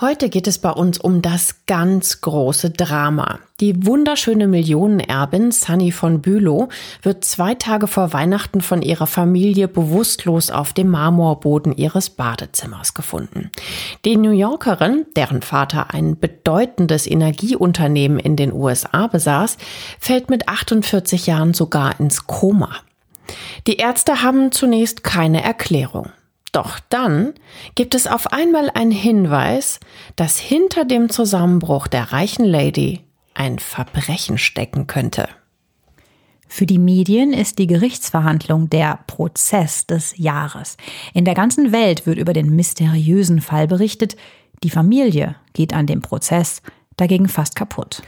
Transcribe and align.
Heute 0.00 0.28
geht 0.28 0.46
es 0.46 0.58
bei 0.58 0.70
uns 0.70 0.98
um 0.98 1.22
das 1.22 1.66
ganz 1.66 2.20
große 2.20 2.70
Drama. 2.70 3.40
Die 3.58 3.84
wunderschöne 3.84 4.46
Millionenerbin 4.46 5.50
Sunny 5.50 5.90
von 5.90 6.22
Bülow 6.22 6.68
wird 7.02 7.24
zwei 7.24 7.54
Tage 7.54 7.88
vor 7.88 8.12
Weihnachten 8.12 8.60
von 8.60 8.80
ihrer 8.80 9.08
Familie 9.08 9.66
bewusstlos 9.66 10.52
auf 10.52 10.72
dem 10.72 10.88
Marmorboden 10.90 11.76
ihres 11.76 12.10
Badezimmers 12.10 12.94
gefunden. 12.94 13.50
Die 14.04 14.16
New 14.16 14.30
Yorkerin, 14.30 15.04
deren 15.16 15.42
Vater 15.42 15.92
ein 15.92 16.16
bedeutendes 16.16 17.08
Energieunternehmen 17.08 18.20
in 18.20 18.36
den 18.36 18.52
USA 18.52 19.08
besaß, 19.08 19.58
fällt 19.98 20.30
mit 20.30 20.48
48 20.48 21.26
Jahren 21.26 21.54
sogar 21.54 21.98
ins 21.98 22.28
Koma. 22.28 22.70
Die 23.66 23.78
Ärzte 23.78 24.22
haben 24.22 24.52
zunächst 24.52 25.02
keine 25.02 25.42
Erklärung. 25.42 26.12
Doch 26.52 26.80
dann 26.88 27.34
gibt 27.74 27.94
es 27.94 28.06
auf 28.06 28.32
einmal 28.32 28.70
einen 28.70 28.90
Hinweis, 28.90 29.80
dass 30.16 30.38
hinter 30.38 30.84
dem 30.84 31.10
Zusammenbruch 31.10 31.86
der 31.86 32.12
reichen 32.12 32.44
Lady 32.44 33.04
ein 33.34 33.58
Verbrechen 33.58 34.38
stecken 34.38 34.86
könnte. 34.86 35.28
Für 36.48 36.64
die 36.64 36.78
Medien 36.78 37.34
ist 37.34 37.58
die 37.58 37.66
Gerichtsverhandlung 37.66 38.70
der 38.70 39.00
Prozess 39.06 39.86
des 39.86 40.16
Jahres. 40.16 40.78
In 41.12 41.26
der 41.26 41.34
ganzen 41.34 41.72
Welt 41.72 42.06
wird 42.06 42.18
über 42.18 42.32
den 42.32 42.56
mysteriösen 42.56 43.42
Fall 43.42 43.68
berichtet. 43.68 44.16
Die 44.62 44.70
Familie 44.70 45.36
geht 45.52 45.74
an 45.74 45.86
dem 45.86 46.00
Prozess 46.00 46.62
dagegen 46.96 47.28
fast 47.28 47.54
kaputt. 47.54 48.02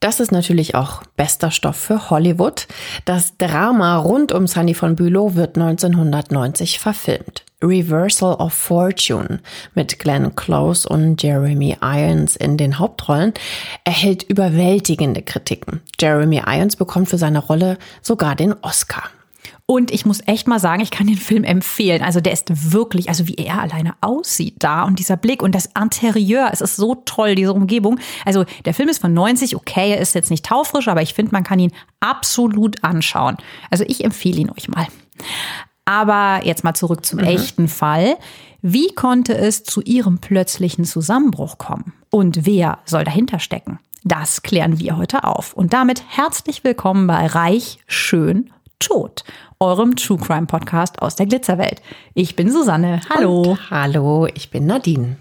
Das 0.00 0.18
ist 0.18 0.32
natürlich 0.32 0.74
auch 0.74 1.02
bester 1.16 1.50
Stoff 1.50 1.76
für 1.76 2.08
Hollywood. 2.08 2.66
Das 3.04 3.36
Drama 3.36 3.98
rund 3.98 4.32
um 4.32 4.46
Sunny 4.46 4.72
von 4.72 4.96
Bülow 4.96 5.34
wird 5.34 5.58
1990 5.58 6.78
verfilmt. 6.78 7.44
Reversal 7.62 8.32
of 8.36 8.54
Fortune 8.54 9.40
mit 9.74 9.98
Glenn 9.98 10.34
Close 10.34 10.88
und 10.88 11.22
Jeremy 11.22 11.76
Irons 11.82 12.34
in 12.36 12.56
den 12.56 12.78
Hauptrollen 12.78 13.34
erhält 13.84 14.22
überwältigende 14.22 15.20
Kritiken. 15.20 15.82
Jeremy 16.00 16.42
Irons 16.46 16.76
bekommt 16.76 17.10
für 17.10 17.18
seine 17.18 17.40
Rolle 17.40 17.76
sogar 18.00 18.34
den 18.36 18.54
Oscar. 18.62 19.02
Und 19.70 19.92
ich 19.92 20.04
muss 20.04 20.20
echt 20.26 20.48
mal 20.48 20.58
sagen, 20.58 20.82
ich 20.82 20.90
kann 20.90 21.06
den 21.06 21.16
Film 21.16 21.44
empfehlen. 21.44 22.02
Also 22.02 22.20
der 22.20 22.32
ist 22.32 22.72
wirklich, 22.72 23.08
also 23.08 23.28
wie 23.28 23.36
er 23.36 23.60
alleine 23.60 23.94
aussieht 24.00 24.56
da 24.58 24.82
und 24.82 24.98
dieser 24.98 25.16
Blick 25.16 25.44
und 25.44 25.54
das 25.54 25.66
Interieur, 25.80 26.50
es 26.52 26.60
ist 26.60 26.74
so 26.74 26.96
toll, 27.04 27.36
diese 27.36 27.52
Umgebung. 27.52 28.00
Also 28.24 28.44
der 28.64 28.74
Film 28.74 28.88
ist 28.88 28.98
von 28.98 29.14
90, 29.14 29.54
okay, 29.54 29.92
er 29.92 30.00
ist 30.00 30.16
jetzt 30.16 30.28
nicht 30.28 30.44
taufrisch, 30.44 30.88
aber 30.88 31.02
ich 31.02 31.14
finde, 31.14 31.30
man 31.30 31.44
kann 31.44 31.60
ihn 31.60 31.70
absolut 32.00 32.82
anschauen. 32.82 33.36
Also 33.70 33.84
ich 33.86 34.02
empfehle 34.02 34.40
ihn 34.40 34.50
euch 34.50 34.66
mal. 34.66 34.88
Aber 35.84 36.44
jetzt 36.44 36.64
mal 36.64 36.74
zurück 36.74 37.06
zum 37.06 37.20
mhm. 37.20 37.26
echten 37.26 37.68
Fall. 37.68 38.16
Wie 38.62 38.92
konnte 38.92 39.38
es 39.38 39.62
zu 39.62 39.82
ihrem 39.82 40.18
plötzlichen 40.18 40.84
Zusammenbruch 40.84 41.58
kommen? 41.58 41.92
Und 42.10 42.44
wer 42.44 42.80
soll 42.86 43.04
dahinter 43.04 43.38
stecken? 43.38 43.78
Das 44.02 44.42
klären 44.42 44.80
wir 44.80 44.96
heute 44.96 45.22
auf. 45.22 45.52
Und 45.52 45.72
damit 45.72 46.02
herzlich 46.08 46.64
willkommen 46.64 47.06
bei 47.06 47.24
Reich, 47.24 47.78
Schön, 47.86 48.50
Tot, 48.80 49.24
eurem 49.62 49.94
True 49.94 50.16
Crime 50.16 50.46
Podcast 50.46 51.02
aus 51.02 51.16
der 51.16 51.26
Glitzerwelt. 51.26 51.82
Ich 52.14 52.34
bin 52.34 52.50
Susanne. 52.50 53.02
Hallo. 53.10 53.42
Und 53.42 53.70
hallo, 53.70 54.26
ich 54.34 54.50
bin 54.50 54.64
Nadine. 54.64 55.16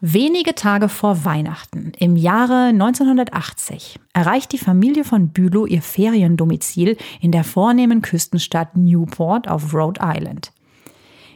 Wenige 0.00 0.56
Tage 0.56 0.88
vor 0.88 1.24
Weihnachten 1.24 1.92
im 1.96 2.16
Jahre 2.16 2.70
1980 2.70 4.00
erreicht 4.12 4.50
die 4.50 4.58
Familie 4.58 5.04
von 5.04 5.28
Bülow 5.28 5.64
ihr 5.64 5.80
Feriendomizil 5.80 6.96
in 7.20 7.30
der 7.30 7.44
vornehmen 7.44 8.02
Küstenstadt 8.02 8.76
Newport 8.76 9.46
auf 9.46 9.72
Rhode 9.72 10.00
Island. 10.02 10.50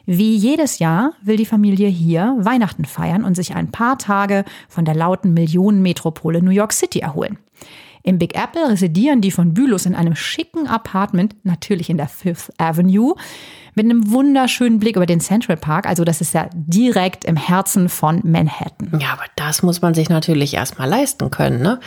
Wie 0.04 0.34
jedes 0.34 0.80
Jahr 0.80 1.12
will 1.22 1.36
die 1.36 1.46
Familie 1.46 1.86
hier 1.86 2.36
Weihnachten 2.40 2.86
feiern 2.86 3.22
und 3.22 3.36
sich 3.36 3.54
ein 3.54 3.70
paar 3.70 3.98
Tage 3.98 4.44
von 4.68 4.84
der 4.84 4.96
lauten 4.96 5.32
Millionenmetropole 5.32 6.42
New 6.42 6.50
York 6.50 6.72
City 6.72 6.98
erholen. 6.98 7.38
Im 8.02 8.18
Big 8.18 8.34
Apple 8.34 8.68
residieren 8.68 9.20
die 9.20 9.30
von 9.30 9.54
Bülows 9.54 9.86
in 9.86 9.94
einem 9.94 10.16
schicken 10.16 10.66
Apartment, 10.66 11.34
natürlich 11.44 11.90
in 11.90 11.96
der 11.96 12.08
Fifth 12.08 12.52
Avenue, 12.58 13.14
mit 13.74 13.84
einem 13.84 14.10
wunderschönen 14.10 14.78
Blick 14.78 14.96
über 14.96 15.06
den 15.06 15.20
Central 15.20 15.56
Park. 15.56 15.86
Also 15.86 16.04
das 16.04 16.20
ist 16.20 16.34
ja 16.34 16.48
direkt 16.52 17.24
im 17.24 17.36
Herzen 17.36 17.88
von 17.88 18.20
Manhattan. 18.24 18.98
Ja, 19.00 19.12
aber 19.12 19.24
das 19.36 19.62
muss 19.62 19.80
man 19.80 19.94
sich 19.94 20.08
natürlich 20.08 20.54
erstmal 20.54 20.88
leisten 20.88 21.30
können. 21.30 21.62
Ne? 21.62 21.80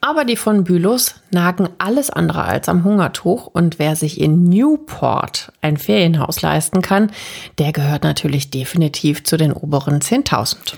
Aber 0.00 0.24
die 0.24 0.36
von 0.36 0.64
Bülows 0.64 1.14
nagen 1.30 1.68
alles 1.78 2.10
andere 2.10 2.42
als 2.44 2.68
am 2.68 2.84
Hungertuch. 2.84 3.46
Und 3.46 3.78
wer 3.78 3.96
sich 3.96 4.20
in 4.20 4.44
Newport 4.44 5.52
ein 5.60 5.76
Ferienhaus 5.76 6.42
leisten 6.42 6.82
kann, 6.82 7.10
der 7.58 7.72
gehört 7.72 8.04
natürlich 8.04 8.50
definitiv 8.50 9.24
zu 9.24 9.36
den 9.36 9.52
oberen 9.52 10.00
10.000. 10.00 10.74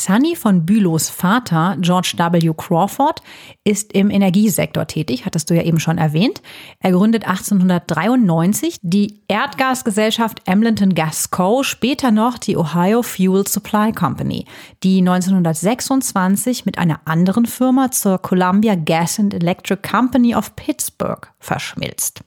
Sunny 0.00 0.34
von 0.34 0.64
Bülows 0.64 1.10
Vater, 1.10 1.76
George 1.78 2.14
W. 2.16 2.54
Crawford, 2.56 3.20
ist 3.64 3.92
im 3.92 4.08
Energiesektor 4.08 4.86
tätig, 4.86 5.26
hattest 5.26 5.50
du 5.50 5.54
ja 5.54 5.62
eben 5.62 5.78
schon 5.78 5.98
erwähnt. 5.98 6.40
Er 6.78 6.92
gründet 6.92 7.26
1893 7.26 8.78
die 8.80 9.20
Erdgasgesellschaft 9.28 10.40
Emlenton 10.46 10.94
Gas 10.94 11.30
Co., 11.30 11.62
später 11.62 12.10
noch 12.10 12.38
die 12.38 12.56
Ohio 12.56 13.02
Fuel 13.02 13.46
Supply 13.46 13.92
Company, 13.92 14.46
die 14.82 15.00
1926 15.00 16.64
mit 16.64 16.78
einer 16.78 17.00
anderen 17.04 17.44
Firma 17.44 17.90
zur 17.90 18.16
Columbia 18.16 18.76
Gas 18.76 19.20
and 19.20 19.34
Electric 19.34 19.82
Company 19.86 20.34
of 20.34 20.56
Pittsburgh 20.56 21.30
verschmilzt. 21.38 22.22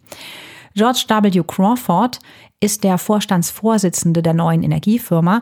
George 0.75 1.05
W. 1.07 1.43
Crawford 1.45 2.19
ist 2.59 2.83
der 2.83 2.97
Vorstandsvorsitzende 2.97 4.23
der 4.23 4.33
neuen 4.33 4.63
Energiefirma, 4.63 5.41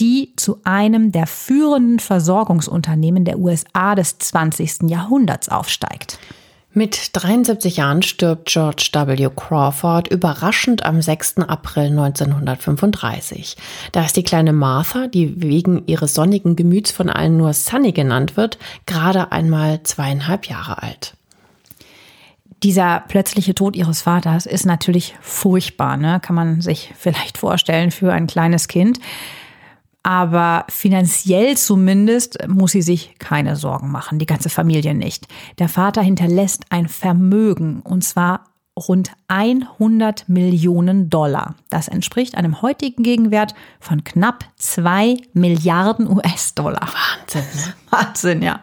die 0.00 0.32
zu 0.36 0.58
einem 0.64 1.12
der 1.12 1.26
führenden 1.26 1.98
Versorgungsunternehmen 1.98 3.24
der 3.24 3.38
USA 3.38 3.94
des 3.94 4.18
20. 4.18 4.88
Jahrhunderts 4.88 5.50
aufsteigt. 5.50 6.18
Mit 6.72 7.10
73 7.14 7.78
Jahren 7.78 8.00
stirbt 8.00 8.48
George 8.48 8.90
W. 8.92 9.28
Crawford 9.34 10.06
überraschend 10.06 10.84
am 10.84 11.02
6. 11.02 11.38
April 11.38 11.86
1935. 11.86 13.56
Da 13.90 14.04
ist 14.04 14.16
die 14.16 14.22
kleine 14.22 14.52
Martha, 14.52 15.08
die 15.08 15.42
wegen 15.42 15.82
ihres 15.86 16.14
sonnigen 16.14 16.54
Gemüts 16.54 16.92
von 16.92 17.10
allen 17.10 17.36
nur 17.36 17.52
Sunny 17.54 17.90
genannt 17.90 18.36
wird, 18.36 18.56
gerade 18.86 19.32
einmal 19.32 19.82
zweieinhalb 19.82 20.46
Jahre 20.46 20.80
alt. 20.80 21.16
Dieser 22.62 23.02
plötzliche 23.08 23.54
Tod 23.54 23.74
ihres 23.74 24.02
Vaters 24.02 24.46
ist 24.46 24.64
natürlich 24.64 25.16
furchtbar, 25.20 25.96
ne? 25.96 26.20
kann 26.20 26.36
man 26.36 26.60
sich 26.60 26.92
vielleicht 26.96 27.36
vorstellen 27.36 27.90
für 27.90 28.12
ein 28.12 28.28
kleines 28.28 28.68
Kind. 28.68 29.00
Aber 30.02 30.64
finanziell 30.68 31.56
zumindest 31.56 32.38
muss 32.48 32.72
sie 32.72 32.82
sich 32.82 33.16
keine 33.18 33.56
Sorgen 33.56 33.90
machen, 33.90 34.18
die 34.18 34.26
ganze 34.26 34.48
Familie 34.48 34.94
nicht. 34.94 35.28
Der 35.58 35.68
Vater 35.68 36.00
hinterlässt 36.00 36.64
ein 36.70 36.88
Vermögen 36.88 37.80
und 37.80 38.02
zwar 38.02 38.44
rund 38.76 39.12
100 39.28 40.28
Millionen 40.28 41.10
Dollar. 41.10 41.54
Das 41.68 41.88
entspricht 41.88 42.34
einem 42.34 42.62
heutigen 42.62 43.02
Gegenwert 43.02 43.54
von 43.78 44.04
knapp 44.04 44.44
2 44.56 45.16
Milliarden 45.34 46.08
US-Dollar. 46.08 46.88
Wahnsinn, 46.88 47.44
ne? 47.54 47.74
Wahnsinn, 47.90 48.42
ja. 48.42 48.60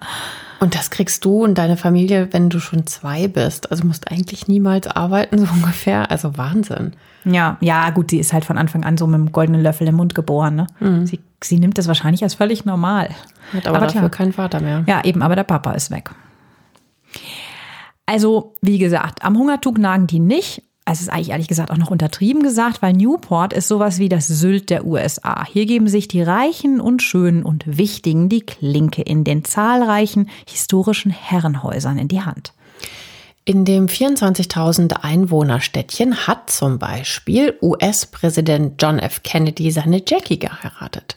Und 0.60 0.74
das 0.74 0.90
kriegst 0.90 1.24
du 1.24 1.44
und 1.44 1.60
deine 1.60 1.78
Familie, 1.78 2.30
wenn 2.32 2.50
du 2.50 2.60
schon 2.60 2.88
zwei 2.88 3.28
bist. 3.28 3.70
Also 3.70 3.86
musst 3.86 4.12
eigentlich 4.12 4.48
niemals 4.48 4.88
arbeiten, 4.88 5.38
so 5.46 5.46
ungefähr. 5.54 6.10
Also 6.10 6.38
Wahnsinn. 6.38 6.94
Ja, 7.26 7.58
ja, 7.62 7.90
gut, 7.90 8.12
sie 8.12 8.20
ist 8.20 8.34
halt 8.34 8.46
von 8.46 8.58
Anfang 8.58 8.84
an 8.84 8.98
so 8.98 9.06
mit 9.06 9.16
einem 9.16 9.32
goldenen 9.32 9.62
Löffel 9.62 9.88
im 9.88 9.96
Mund 9.96 10.16
geboren. 10.16 10.56
Ne? 10.56 10.68
Mhm. 10.80 11.06
Sie, 11.06 11.20
sie 11.44 11.60
nimmt 11.60 11.78
das 11.78 11.88
wahrscheinlich 11.88 12.24
als 12.24 12.34
völlig 12.34 12.66
normal. 12.66 13.10
Hat 13.54 13.68
aber, 13.68 13.78
aber 13.78 13.86
dafür 13.88 14.02
klar. 14.02 14.12
keinen 14.12 14.34
Vater 14.34 14.60
mehr. 14.60 14.84
Ja, 14.88 15.04
eben, 15.04 15.22
aber 15.22 15.36
der 15.36 15.44
Papa 15.44 15.72
ist 15.72 15.92
weg. 15.92 16.12
Also, 18.06 18.56
wie 18.62 18.78
gesagt, 18.78 19.24
am 19.24 19.38
Hungertuch 19.38 19.78
nagen 19.78 20.08
die 20.08 20.20
nicht, 20.20 20.64
es 20.90 21.02
ist 21.02 21.10
eigentlich 21.10 21.32
ehrlich 21.32 21.50
gesagt 21.50 21.70
auch 21.70 21.78
noch 21.78 21.92
untertrieben 21.92 22.42
gesagt, 22.42 22.82
weil 22.82 22.94
Newport 22.94 23.52
ist 23.52 23.68
sowas 23.68 24.00
wie 24.00 24.08
das 24.08 24.28
Sylt 24.28 24.70
der 24.70 24.86
USA. 24.86 25.46
Hier 25.46 25.66
geben 25.66 25.88
sich 25.88 26.08
die 26.08 26.22
Reichen 26.22 26.80
und 26.80 27.02
Schönen 27.04 27.44
und 27.44 27.78
Wichtigen 27.78 28.30
die 28.30 28.46
Klinke 28.46 29.02
in 29.02 29.26
den 29.26 29.44
zahlreichen 29.44 30.30
historischen 30.48 31.12
Herrenhäusern 31.12 31.98
in 31.98 32.08
die 32.08 32.22
Hand. 32.22 32.54
In 33.48 33.64
dem 33.64 33.88
24.000 33.88 35.04
Einwohnerstädtchen 35.04 36.28
hat 36.28 36.50
zum 36.50 36.80
Beispiel 36.80 37.58
US-Präsident 37.62 38.74
John 38.82 39.00
F. 39.00 39.24
Kennedy 39.24 39.72
seine 39.72 40.04
Jackie 40.06 40.38
geheiratet. 40.38 41.16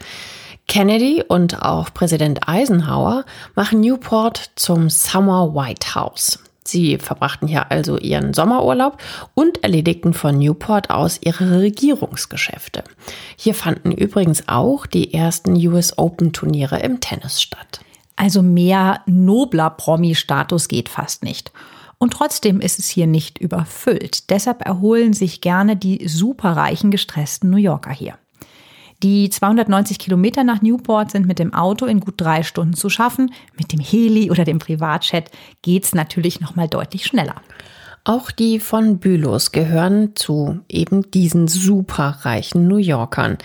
Kennedy 0.69 1.25
und 1.27 1.61
auch 1.61 1.93
Präsident 1.93 2.47
Eisenhower 2.47 3.25
machen 3.57 3.81
Newport 3.81 4.53
zum 4.55 4.91
Summer 4.91 5.57
White 5.57 5.97
House. 5.97 6.39
Sie 6.63 6.99
verbrachten 6.99 7.49
hier 7.49 7.73
also 7.73 7.99
ihren 7.99 8.33
Sommerurlaub 8.33 8.99
und 9.35 9.65
erledigten 9.65 10.15
von 10.15 10.39
Newport 10.39 10.89
aus 10.89 11.19
ihre 11.21 11.61
Regierungsgeschäfte. 11.61 12.85
Hier 13.35 13.57
fanden 13.57 13.91
übrigens 13.91 14.47
auch 14.47 14.87
die 14.87 15.13
ersten 15.15 15.57
US 15.67 15.99
Open 15.99 16.33
Turniere 16.33 16.79
im 16.79 17.01
Tennis 17.01 17.43
statt. 17.43 17.81
Also 18.15 18.41
mehr 18.41 19.01
nobler 19.07 19.71
Promi-Status 19.71 20.69
geht 20.69 20.89
fast 20.89 21.25
nicht. 21.25 21.51
Und 22.03 22.15
trotzdem 22.15 22.63
ist 22.63 22.79
es 22.79 22.89
hier 22.89 23.07
nicht 23.07 23.39
überfüllt. 23.39 24.31
Deshalb 24.31 24.65
erholen 24.65 25.13
sich 25.13 25.43
gerne 25.43 25.77
die 25.77 26.09
superreichen, 26.09 26.91
gestressten 26.91 27.51
New 27.51 27.59
Yorker 27.59 27.93
hier. 27.93 28.15
Die 29.03 29.29
290 29.29 29.99
Kilometer 29.99 30.43
nach 30.43 30.63
Newport 30.63 31.11
sind 31.11 31.27
mit 31.27 31.39
dem 31.39 31.53
Auto 31.53 31.85
in 31.85 32.01
gut 32.01 32.15
drei 32.17 32.43
Stunden 32.43 32.73
zu 32.73 32.89
schaffen. 32.89 33.33
Mit 33.59 33.73
dem 33.73 33.81
Heli 33.81 34.31
oder 34.31 34.45
dem 34.45 34.59
Privatjet 34.59 35.31
geht's 35.61 35.95
natürlich 35.95 36.41
noch 36.41 36.57
mal 36.57 36.69
deutlich 36.69 37.05
schneller. 37.05 37.37
Auch 38.05 38.31
die 38.31 38.61
von 38.61 38.99
Bülows 38.99 39.53
gehören 39.53 40.17
zu 40.17 40.61
eben 40.71 41.11
diesen 41.11 41.49
superreichen 41.49 42.67
New 42.67 42.79
Yorkern. 42.79 43.37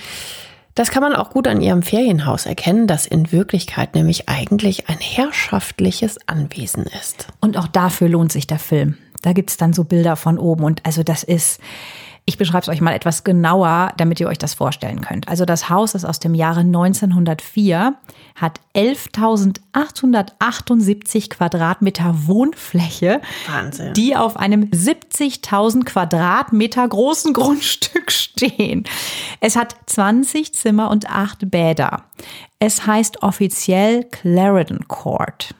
Das 0.75 0.91
kann 0.91 1.01
man 1.01 1.15
auch 1.15 1.29
gut 1.29 1.47
an 1.47 1.61
ihrem 1.61 1.83
Ferienhaus 1.83 2.45
erkennen, 2.45 2.85
das 2.85 3.05
in 3.05 3.31
Wirklichkeit 3.31 3.95
nämlich 3.95 4.27
eigentlich 4.27 4.89
ein 4.89 4.99
herrschaftliches 4.99 6.19
Anwesen 6.27 6.85
ist. 7.01 7.29
Und 7.39 7.57
auch 7.57 7.67
dafür 7.67 8.09
lohnt 8.09 8.33
sich 8.33 8.45
der 8.45 8.59
Film. 8.59 8.97
Da 9.21 9.31
gibt's 9.31 9.55
dann 9.55 9.71
so 9.71 9.85
Bilder 9.85 10.17
von 10.17 10.37
oben 10.37 10.65
und 10.65 10.85
also 10.85 11.01
das 11.01 11.23
ist, 11.23 11.61
ich 12.27 12.39
beschreibe 12.39 12.63
es 12.63 12.69
euch 12.69 12.81
mal 12.81 12.95
etwas 12.95 13.23
genauer, 13.23 13.93
damit 13.97 14.19
ihr 14.19 14.27
euch 14.27 14.39
das 14.39 14.55
vorstellen 14.55 15.01
könnt. 15.01 15.27
Also 15.27 15.45
das 15.45 15.69
Haus 15.69 15.93
ist 15.93 16.05
aus 16.05 16.19
dem 16.19 16.33
Jahre 16.33 16.61
1904, 16.61 17.93
hat 18.33 18.59
11.878 18.73 21.29
Quadratmeter 21.29 22.15
Wohnfläche, 22.25 23.21
Wahnsinn. 23.47 23.93
die 23.93 24.15
auf 24.15 24.37
einem 24.37 24.71
70.000 24.71 25.85
Quadratmeter 25.85 26.87
großen 26.87 27.31
Grundstück 27.33 28.11
stehen. 28.11 28.85
Es 29.39 29.55
hat 29.55 29.75
20 29.85 30.55
Zimmer 30.55 30.89
und 30.89 31.07
8 31.07 31.51
Bäder. 31.51 32.05
Es 32.57 32.87
heißt 32.87 33.21
offiziell 33.21 34.03
Clarendon 34.03 34.87
Court. 34.87 35.53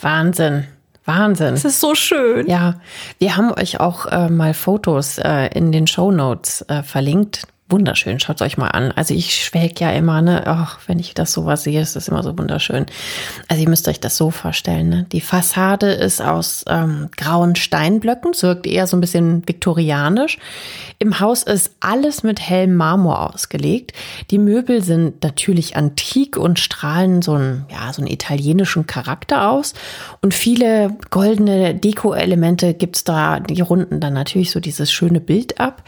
Wahnsinn. 0.00 0.66
Wahnsinn. 1.04 1.54
Es 1.54 1.64
ist 1.64 1.80
so 1.80 1.94
schön. 1.94 2.46
Ja, 2.46 2.80
wir 3.18 3.36
haben 3.36 3.52
euch 3.52 3.80
auch 3.80 4.06
äh, 4.06 4.28
mal 4.30 4.54
Fotos 4.54 5.18
äh, 5.18 5.48
in 5.54 5.70
den 5.72 5.86
Show 5.86 6.10
Notes 6.10 6.62
äh, 6.62 6.82
verlinkt 6.82 7.46
wunderschön. 7.68 8.20
Schaut 8.20 8.42
euch 8.42 8.58
mal 8.58 8.68
an. 8.68 8.92
Also 8.92 9.14
ich 9.14 9.42
schwelg 9.42 9.80
ja 9.80 9.90
immer, 9.90 10.20
ne? 10.20 10.44
Ach, 10.46 10.80
wenn 10.86 10.98
ich 10.98 11.14
das 11.14 11.32
sowas 11.32 11.64
sehe, 11.64 11.80
ist 11.80 11.96
das 11.96 12.08
immer 12.08 12.22
so 12.22 12.36
wunderschön. 12.36 12.84
Also 13.48 13.62
ihr 13.62 13.68
müsst 13.68 13.88
euch 13.88 14.00
das 14.00 14.18
so 14.18 14.30
vorstellen, 14.30 14.88
ne? 14.90 15.06
Die 15.12 15.22
Fassade 15.22 15.90
ist 15.90 16.20
aus 16.20 16.64
ähm, 16.68 17.08
grauen 17.16 17.56
Steinblöcken, 17.56 18.32
es 18.32 18.42
wirkt 18.42 18.66
eher 18.66 18.86
so 18.86 18.96
ein 18.96 19.00
bisschen 19.00 19.48
viktorianisch. 19.48 20.38
Im 20.98 21.20
Haus 21.20 21.42
ist 21.42 21.72
alles 21.80 22.22
mit 22.22 22.38
hellem 22.38 22.74
Marmor 22.76 23.34
ausgelegt. 23.34 23.92
Die 24.30 24.38
Möbel 24.38 24.82
sind 24.82 25.22
natürlich 25.24 25.74
antik 25.74 26.36
und 26.36 26.60
strahlen 26.60 27.22
so 27.22 27.32
einen, 27.32 27.64
ja, 27.70 27.92
so 27.94 28.02
einen 28.02 28.10
italienischen 28.10 28.86
Charakter 28.86 29.50
aus. 29.50 29.72
Und 30.20 30.34
viele 30.34 30.96
goldene 31.10 31.74
Deko-Elemente 31.74 32.74
gibt's 32.74 33.04
da, 33.04 33.40
die 33.40 33.62
runden 33.62 34.00
dann 34.00 34.12
natürlich 34.12 34.50
so 34.50 34.60
dieses 34.60 34.92
schöne 34.92 35.20
Bild 35.20 35.58
ab. 35.58 35.82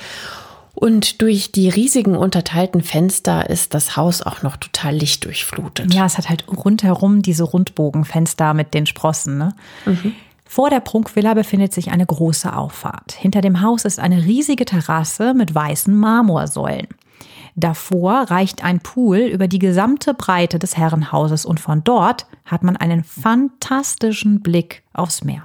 Und 0.76 1.22
durch 1.22 1.52
die 1.52 1.70
riesigen 1.70 2.16
unterteilten 2.16 2.82
Fenster 2.82 3.48
ist 3.48 3.72
das 3.72 3.96
Haus 3.96 4.20
auch 4.20 4.42
noch 4.42 4.58
total 4.58 4.94
lichtdurchflutet. 4.94 5.94
Ja, 5.94 6.04
es 6.04 6.18
hat 6.18 6.28
halt 6.28 6.44
rundherum 6.48 7.22
diese 7.22 7.44
Rundbogenfenster 7.44 8.52
mit 8.52 8.74
den 8.74 8.84
Sprossen. 8.84 9.38
Ne? 9.38 9.54
Mhm. 9.86 10.12
Vor 10.44 10.68
der 10.68 10.80
Prunkvilla 10.80 11.32
befindet 11.32 11.72
sich 11.72 11.90
eine 11.90 12.04
große 12.04 12.54
Auffahrt. 12.54 13.12
Hinter 13.12 13.40
dem 13.40 13.62
Haus 13.62 13.86
ist 13.86 13.98
eine 13.98 14.26
riesige 14.26 14.66
Terrasse 14.66 15.32
mit 15.32 15.54
weißen 15.54 15.94
Marmorsäulen. 15.94 16.88
Davor 17.54 18.30
reicht 18.30 18.62
ein 18.62 18.80
Pool 18.80 19.16
über 19.16 19.48
die 19.48 19.58
gesamte 19.58 20.12
Breite 20.12 20.58
des 20.58 20.76
Herrenhauses 20.76 21.46
und 21.46 21.58
von 21.58 21.84
dort 21.84 22.26
hat 22.44 22.62
man 22.62 22.76
einen 22.76 23.02
fantastischen 23.02 24.42
Blick 24.42 24.82
aufs 24.92 25.24
Meer. 25.24 25.42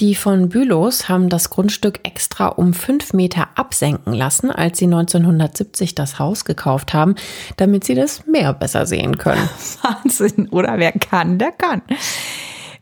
Die 0.00 0.16
von 0.16 0.48
Bülows 0.48 1.08
haben 1.08 1.28
das 1.28 1.50
Grundstück 1.50 2.00
extra 2.02 2.48
um 2.48 2.74
fünf 2.74 3.12
Meter 3.12 3.48
absenken 3.54 4.12
lassen, 4.12 4.50
als 4.50 4.78
sie 4.78 4.86
1970 4.86 5.94
das 5.94 6.18
Haus 6.18 6.44
gekauft 6.44 6.92
haben, 6.92 7.14
damit 7.56 7.84
sie 7.84 7.94
das 7.94 8.26
Meer 8.26 8.52
besser 8.54 8.86
sehen 8.86 9.18
können. 9.18 9.48
Wahnsinn, 9.82 10.48
oder? 10.48 10.78
Wer 10.78 10.92
kann, 10.92 11.38
der 11.38 11.52
kann. 11.52 11.82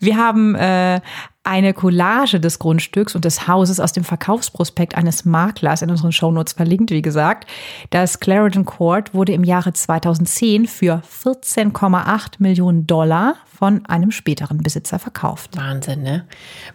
Wir 0.02 0.16
haben 0.16 0.56
äh, 0.56 1.00
eine 1.44 1.74
Collage 1.74 2.40
des 2.40 2.58
Grundstücks 2.58 3.14
und 3.14 3.24
des 3.24 3.46
Hauses 3.46 3.78
aus 3.78 3.92
dem 3.92 4.02
Verkaufsprospekt 4.02 4.96
eines 4.96 5.24
Maklers 5.24 5.82
in 5.82 5.90
unseren 5.90 6.10
Shownotes 6.10 6.54
verlinkt, 6.54 6.90
wie 6.90 7.02
gesagt. 7.02 7.48
Das 7.90 8.18
Clarendon 8.18 8.64
Court 8.64 9.14
wurde 9.14 9.32
im 9.32 9.44
Jahre 9.44 9.72
2010 9.72 10.66
für 10.66 11.02
14,8 11.24 12.34
Millionen 12.38 12.86
Dollar 12.86 13.36
von 13.56 13.86
einem 13.86 14.10
späteren 14.10 14.58
Besitzer 14.58 14.98
verkauft. 14.98 15.56
Wahnsinn, 15.56 16.02
ne? 16.02 16.24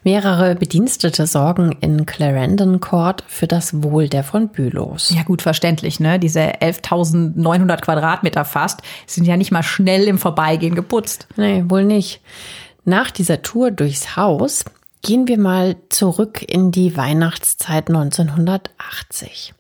Mehrere 0.04 0.56
Bedienstete 0.56 1.28
sorgen 1.28 1.74
in 1.82 2.06
Clarendon 2.06 2.80
Court 2.80 3.26
für 3.28 3.48
das 3.48 3.84
Wohl 3.84 4.08
der 4.08 4.24
von 4.24 4.48
Bülows. 4.50 5.14
Ja, 5.14 5.24
gut, 5.24 5.42
verständlich, 5.42 6.00
ne? 6.00 6.18
Diese 6.18 6.40
11.900 6.40 7.82
Quadratmeter 7.82 8.46
fast 8.46 8.82
sind 9.06 9.26
ja 9.26 9.36
nicht 9.36 9.52
mal 9.52 9.64
schnell 9.64 10.04
im 10.06 10.18
Vorbeigehen 10.18 10.76
geputzt. 10.76 11.28
Nee, 11.36 11.66
wohl 11.68 11.84
nicht. 11.84 12.22
Nach 12.90 13.12
dieser 13.12 13.42
Tour 13.42 13.72
durchs 13.72 14.16
Haus 14.16 14.64
gehen 15.02 15.28
wir 15.28 15.38
mal 15.38 15.76
zurück 15.90 16.42
in 16.42 16.72
die 16.72 16.96
Weihnachtszeit 16.96 17.90
1980. 17.90 19.54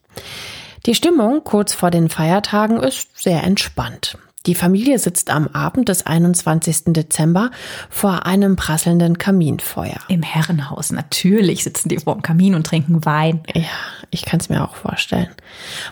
Die 0.86 0.96
Stimmung 0.96 1.44
kurz 1.44 1.74
vor 1.74 1.92
den 1.92 2.08
Feiertagen 2.08 2.82
ist 2.82 3.22
sehr 3.22 3.44
entspannt. 3.44 4.18
Die 4.48 4.56
Familie 4.56 4.98
sitzt 4.98 5.30
am 5.30 5.48
Abend 5.48 5.90
des 5.90 6.06
21. 6.06 6.94
Dezember 6.94 7.52
vor 7.90 8.26
einem 8.26 8.56
prasselnden 8.56 9.18
Kaminfeuer. 9.18 10.00
Im 10.08 10.24
Herrenhaus, 10.24 10.92
natürlich 10.92 11.66
sitzen 11.66 11.90
die 11.90 11.98
vor 11.98 12.14
dem 12.14 12.22
Kamin 12.22 12.56
und 12.56 12.66
trinken 12.66 13.04
Wein. 13.04 13.42
Ja, 13.54 13.64
ich 14.10 14.24
kann 14.24 14.40
es 14.40 14.48
mir 14.48 14.64
auch 14.64 14.76
vorstellen. 14.76 15.28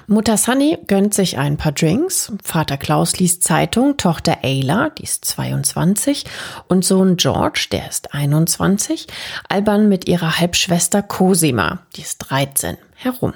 Mutter 0.07 0.37
Sunny 0.37 0.77
gönnt 0.87 1.13
sich 1.13 1.37
ein 1.37 1.57
paar 1.57 1.73
Drinks, 1.73 2.31
Vater 2.43 2.77
Klaus 2.77 3.19
liest 3.19 3.43
Zeitung, 3.43 3.97
Tochter 3.97 4.37
Ayla, 4.41 4.89
die 4.89 5.03
ist 5.03 5.25
22, 5.25 6.23
und 6.69 6.85
Sohn 6.85 7.17
George, 7.17 7.67
der 7.73 7.89
ist 7.89 8.13
21, 8.13 9.07
albern 9.49 9.89
mit 9.89 10.07
ihrer 10.07 10.39
Halbschwester 10.39 11.01
Cosima, 11.01 11.79
die 11.97 12.01
ist 12.01 12.19
13, 12.19 12.77
herum. 12.95 13.33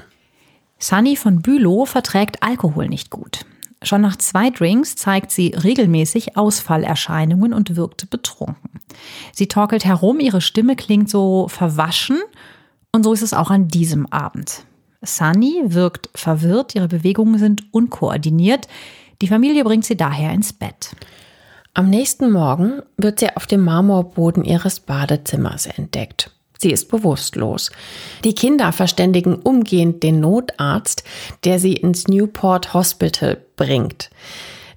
Sunny 0.77 1.17
von 1.17 1.41
Bülow 1.41 1.85
verträgt 1.85 2.41
Alkohol 2.41 2.87
nicht 2.87 3.09
gut. 3.09 3.41
Schon 3.81 4.01
nach 4.01 4.17
zwei 4.17 4.49
Drinks 4.49 4.95
zeigt 4.95 5.31
sie 5.31 5.49
regelmäßig 5.49 6.35
Ausfallerscheinungen 6.35 7.53
und 7.53 7.75
wirkt 7.77 8.09
betrunken. 8.09 8.81
Sie 9.33 9.47
torkelt 9.47 9.85
herum, 9.85 10.19
ihre 10.19 10.41
Stimme 10.41 10.75
klingt 10.75 11.09
so 11.09 11.47
verwaschen 11.47 12.17
und 12.91 13.03
so 13.03 13.13
ist 13.13 13.21
es 13.21 13.33
auch 13.33 13.51
an 13.51 13.67
diesem 13.67 14.05
Abend. 14.11 14.65
Sunny 15.01 15.61
wirkt 15.63 16.09
verwirrt, 16.13 16.75
ihre 16.75 16.89
Bewegungen 16.89 17.39
sind 17.39 17.63
unkoordiniert. 17.73 18.67
Die 19.21 19.27
Familie 19.27 19.63
bringt 19.63 19.85
sie 19.85 19.95
daher 19.95 20.33
ins 20.33 20.51
Bett. 20.51 20.95
Am 21.73 21.89
nächsten 21.89 22.31
Morgen 22.31 22.81
wird 22.97 23.19
sie 23.19 23.35
auf 23.35 23.47
dem 23.47 23.63
Marmorboden 23.63 24.43
ihres 24.43 24.81
Badezimmers 24.81 25.67
entdeckt. 25.67 26.31
Sie 26.61 26.71
ist 26.71 26.89
bewusstlos. 26.89 27.71
Die 28.25 28.35
Kinder 28.35 28.73
verständigen 28.73 29.35
umgehend 29.35 30.03
den 30.03 30.19
Notarzt, 30.19 31.03
der 31.45 31.57
sie 31.57 31.73
ins 31.73 32.09
Newport 32.09 32.73
Hospital 32.73 33.37
bringt. 33.55 34.09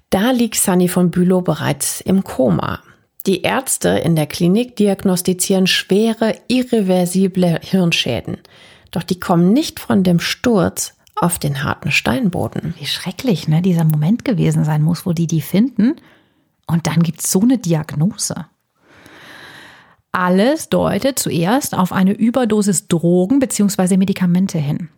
Da 0.09 0.31
liegt 0.31 0.55
Sunny 0.55 0.87
von 0.87 1.11
Bülow 1.11 1.41
bereits 1.41 1.99
im 1.99 2.23
Koma. 2.23 2.79
Die 3.25 3.41
Ärzte 3.41 3.89
in 3.89 4.15
der 4.15 4.27
Klinik 4.27 4.77
diagnostizieren 4.77 5.67
schwere, 5.67 6.35
irreversible 6.47 7.59
Hirnschäden. 7.61 8.37
Doch 8.91 9.03
die 9.03 9.19
kommen 9.19 9.51
nicht 9.51 9.79
von 9.79 10.03
dem 10.03 10.19
Sturz 10.19 10.95
auf 11.15 11.37
den 11.37 11.63
harten 11.63 11.91
Steinboden. 11.91 12.75
Wie 12.79 12.85
schrecklich, 12.85 13.47
ne, 13.47 13.61
dieser 13.61 13.83
Moment 13.83 14.23
gewesen 14.23 14.63
sein 14.63 14.81
muss, 14.81 15.05
wo 15.05 15.13
die 15.13 15.27
die 15.27 15.41
finden. 15.41 15.95
Und 16.65 16.87
dann 16.87 17.03
gibt's 17.03 17.31
so 17.31 17.41
eine 17.41 17.57
Diagnose. 17.57 18.45
Alles 20.15 20.69
deutet 20.69 21.17
zuerst 21.17 21.75
auf 21.75 21.91
eine 21.91 22.13
Überdosis 22.13 22.87
Drogen 22.87 23.39
bzw. 23.39 23.97
Medikamente 23.97 24.59
hin. 24.59 24.89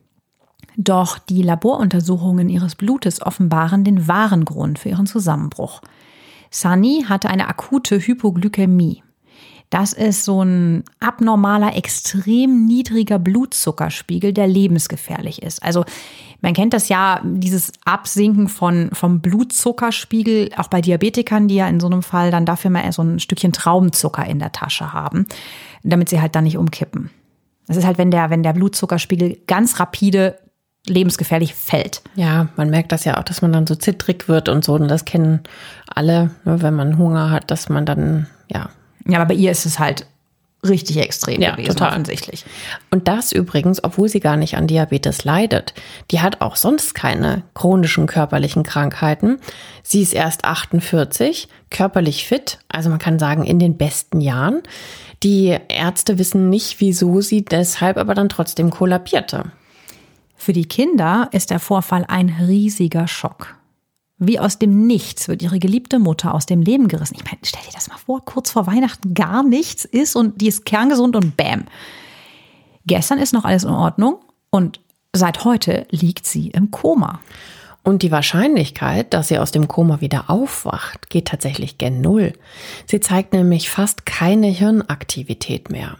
Doch 0.75 1.17
die 1.17 1.41
Laboruntersuchungen 1.41 2.49
ihres 2.49 2.75
Blutes 2.75 3.21
offenbaren 3.21 3.85
den 3.85 4.09
wahren 4.09 4.43
Grund 4.43 4.77
für 4.77 4.89
ihren 4.89 5.05
Zusammenbruch. 5.05 5.79
Sunny 6.51 7.05
hatte 7.07 7.29
eine 7.29 7.47
akute 7.47 7.97
Hypoglykämie. 7.97 9.04
Das 9.69 9.93
ist 9.93 10.25
so 10.25 10.43
ein 10.43 10.83
abnormaler, 10.99 11.75
extrem 11.75 12.65
niedriger 12.65 13.19
Blutzuckerspiegel, 13.19 14.31
der 14.31 14.47
lebensgefährlich 14.47 15.41
ist. 15.41 15.63
Also 15.63 15.85
man 16.41 16.53
kennt 16.53 16.73
das 16.73 16.89
ja, 16.89 17.21
dieses 17.23 17.71
Absinken 17.85 18.47
von, 18.47 18.89
vom 18.93 19.19
Blutzuckerspiegel, 19.19 20.51
auch 20.57 20.67
bei 20.67 20.81
Diabetikern, 20.81 21.47
die 21.47 21.55
ja 21.55 21.67
in 21.67 21.79
so 21.79 21.87
einem 21.87 22.03
Fall 22.03 22.29
dann 22.31 22.45
dafür 22.45 22.69
mal 22.69 22.91
so 22.91 23.01
ein 23.01 23.19
Stückchen 23.19 23.51
Traubenzucker 23.51 24.25
in 24.25 24.39
der 24.39 24.51
Tasche 24.51 24.93
haben, 24.93 25.25
damit 25.83 26.09
sie 26.09 26.21
halt 26.21 26.35
dann 26.35 26.43
nicht 26.43 26.57
umkippen. 26.57 27.09
Das 27.67 27.77
ist 27.77 27.85
halt, 27.85 27.97
wenn 27.97 28.11
der, 28.11 28.29
wenn 28.29 28.43
der 28.43 28.53
Blutzuckerspiegel 28.53 29.39
ganz 29.47 29.79
rapide 29.79 30.37
lebensgefährlich 30.87 31.55
fällt. 31.55 32.01
Ja, 32.15 32.49
man 32.57 32.69
merkt 32.69 32.91
das 32.91 33.05
ja 33.05 33.17
auch, 33.17 33.23
dass 33.23 33.41
man 33.41 33.51
dann 33.51 33.65
so 33.65 33.75
zittrig 33.75 34.27
wird 34.27 34.49
und 34.49 34.63
so. 34.63 34.73
Und 34.73 34.87
das 34.87 35.05
kennen 35.05 35.41
alle, 35.87 36.31
ne, 36.43 36.61
wenn 36.61 36.75
man 36.75 36.97
Hunger 36.97 37.31
hat, 37.31 37.49
dass 37.49 37.69
man 37.69 37.85
dann, 37.85 38.27
ja, 38.47 38.69
ja, 39.07 39.19
aber 39.19 39.29
bei 39.29 39.35
ihr 39.35 39.51
ist 39.51 39.65
es 39.65 39.79
halt 39.79 40.05
richtig 40.67 40.97
extrem 40.97 41.41
ja, 41.41 41.51
gewesen, 41.51 41.73
total. 41.73 41.91
offensichtlich. 41.91 42.45
Und 42.91 43.07
das 43.07 43.31
übrigens, 43.31 43.83
obwohl 43.83 44.09
sie 44.09 44.19
gar 44.19 44.37
nicht 44.37 44.57
an 44.57 44.67
Diabetes 44.67 45.23
leidet. 45.23 45.73
Die 46.11 46.21
hat 46.21 46.41
auch 46.41 46.55
sonst 46.55 46.95
keine 46.95 47.43
chronischen 47.53 48.07
körperlichen 48.07 48.63
Krankheiten. 48.63 49.39
Sie 49.83 50.01
ist 50.01 50.13
erst 50.13 50.45
48, 50.45 51.47
körperlich 51.69 52.27
fit, 52.27 52.59
also 52.67 52.89
man 52.89 52.99
kann 52.99 53.19
sagen 53.19 53.43
in 53.43 53.59
den 53.59 53.77
besten 53.77 54.21
Jahren. 54.21 54.63
Die 55.23 55.57
Ärzte 55.67 56.17
wissen 56.17 56.49
nicht, 56.49 56.81
wieso 56.81 57.21
sie 57.21 57.45
deshalb 57.45 57.97
aber 57.97 58.13
dann 58.13 58.29
trotzdem 58.29 58.69
kollabierte. 58.69 59.51
Für 60.35 60.53
die 60.53 60.67
Kinder 60.67 61.29
ist 61.31 61.49
der 61.49 61.59
Vorfall 61.59 62.05
ein 62.07 62.29
riesiger 62.47 63.07
Schock. 63.07 63.55
Wie 64.17 64.39
aus 64.39 64.59
dem 64.59 64.87
Nichts 64.87 65.27
wird 65.27 65.41
ihre 65.41 65.59
geliebte 65.59 65.99
Mutter 65.99 66.33
aus 66.33 66.45
dem 66.45 66.61
Leben 66.61 66.87
gerissen. 66.87 67.15
Ich 67.17 67.25
meine, 67.25 67.39
stell 67.43 67.61
dir 67.63 67.73
das 67.73 67.89
mal 67.89 67.97
vor, 67.97 68.23
kurz 68.23 68.49
vor 68.49 68.65
Weihnachten 68.65 69.13
gar 69.13 69.43
nichts 69.43 69.83
ist 69.83 70.15
und 70.15 70.39
die 70.39 70.47
ist 70.47 70.65
kerngesund 70.65 71.15
und 71.15 71.35
bam. 71.35 71.65
Gestern 72.85 73.19
ist 73.19 73.33
noch 73.33 73.43
alles 73.43 73.63
in 73.63 73.71
Ordnung 73.71 74.19
und 74.51 74.79
seit 75.11 75.43
heute 75.43 75.85
liegt 75.89 76.25
sie 76.25 76.49
im 76.49 76.71
Koma. 76.71 77.19
Und 77.83 78.01
die 78.01 78.11
Wahrscheinlichkeit, 78.11 79.13
dass 79.13 79.27
sie 79.27 79.37
aus 79.37 79.51
dem 79.51 79.67
Koma 79.67 80.01
wieder 80.01 80.29
aufwacht, 80.29 81.09
geht 81.09 81.27
tatsächlich 81.27 81.77
gen 81.77 82.01
Null. 82.01 82.33
Sie 82.87 82.99
zeigt 82.99 83.33
nämlich 83.33 83.69
fast 83.69 84.05
keine 84.05 84.47
Hirnaktivität 84.47 85.69
mehr. 85.69 85.97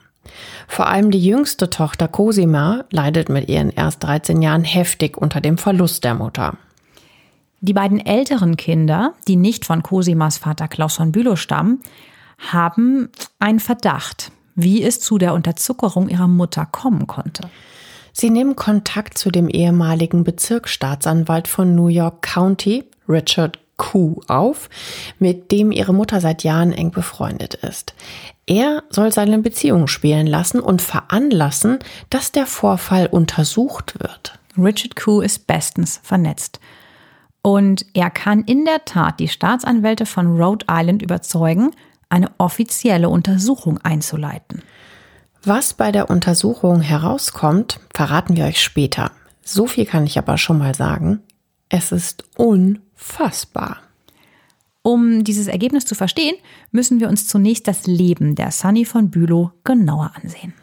Vor 0.68 0.88
allem 0.88 1.12
die 1.12 1.24
jüngste 1.24 1.70
Tochter 1.70 2.08
Cosima 2.08 2.86
leidet 2.90 3.30
mit 3.30 3.50
ihren 3.50 3.70
erst 3.70 4.04
13 4.04 4.42
Jahren 4.42 4.64
heftig 4.64 5.18
unter 5.18 5.42
dem 5.42 5.58
Verlust 5.58 6.04
der 6.04 6.16
Mutter. 6.16 6.58
Die 7.62 7.74
beiden 7.74 8.06
älteren 8.06 8.58
Kinder, 8.58 9.14
die 9.28 9.36
nicht 9.36 9.66
von 9.66 9.84
Cosimas 9.84 10.38
Vater 10.38 10.68
Klaus 10.68 10.96
von 10.96 11.12
Bülow 11.12 11.36
stammen, 11.36 11.82
haben 12.38 13.10
einen 13.40 13.60
Verdacht, 13.60 14.32
wie 14.56 14.84
es 14.84 15.00
zu 15.00 15.18
der 15.18 15.34
Unterzuckerung 15.34 16.10
ihrer 16.10 16.28
Mutter 16.28 16.66
kommen 16.66 17.08
konnte. 17.08 17.50
Sie 18.14 18.30
nehmen 18.30 18.56
Kontakt 18.56 19.18
zu 19.18 19.30
dem 19.30 19.50
ehemaligen 19.50 20.24
Bezirksstaatsanwalt 20.24 21.48
von 21.48 21.76
New 21.76 21.88
York 21.88 22.22
County, 22.22 22.86
Richard 23.10 23.60
Koo, 23.78 24.22
auf, 24.28 24.70
mit 25.20 25.52
dem 25.52 25.74
ihre 25.74 25.94
Mutter 25.94 26.22
seit 26.22 26.44
Jahren 26.44 26.72
eng 26.72 26.92
befreundet 26.92 27.56
ist. 27.56 27.94
Er 28.46 28.84
soll 28.90 29.12
seine 29.12 29.40
Beziehung 29.40 29.88
spielen 29.88 30.28
lassen 30.28 30.62
und 30.62 30.82
veranlassen, 30.82 31.80
dass 32.10 32.32
der 32.32 32.46
Vorfall 32.46 33.08
untersucht 33.08 34.00
wird. 34.00 34.40
Richard 34.58 34.96
Koo 34.96 35.20
ist 35.20 35.48
bestens 35.48 36.00
vernetzt. 36.04 36.62
Und 37.46 37.86
er 37.94 38.10
kann 38.10 38.44
in 38.46 38.66
der 38.66 38.86
Tat 38.86 39.20
die 39.20 39.28
Staatsanwälte 39.28 40.08
von 40.08 40.42
Rhode 40.42 40.66
Island 40.68 41.04
überzeugen, 41.04 41.70
eine 42.10 42.32
offizielle 42.40 43.08
Untersuchung 43.08 43.78
einzuleiten. 43.84 44.64
Was 45.44 45.76
bei 45.76 45.92
der 45.92 46.10
Untersuchung 46.10 46.82
herauskommt, 46.82 47.80
verraten 47.94 48.36
wir 48.36 48.46
euch 48.46 48.60
später. 48.60 49.12
So 49.44 49.68
viel 49.68 49.86
kann 49.86 50.08
ich 50.08 50.18
aber 50.18 50.40
schon 50.40 50.58
mal 50.58 50.74
sagen. 50.74 51.22
Es 51.70 51.92
ist 51.92 52.24
unfassbar. 52.36 53.78
Um 54.82 55.24
dieses 55.24 55.46
Ergebnis 55.46 55.86
zu 55.86 55.94
verstehen, 55.94 56.34
müssen 56.72 57.00
wir 57.00 57.10
uns 57.10 57.28
zunächst 57.28 57.68
das 57.68 57.86
Leben 57.86 58.34
der 58.34 58.50
Sunny 58.50 58.86
von 58.86 59.12
Bülow 59.12 59.52
genauer 59.64 60.14
ansehen. 60.16 60.56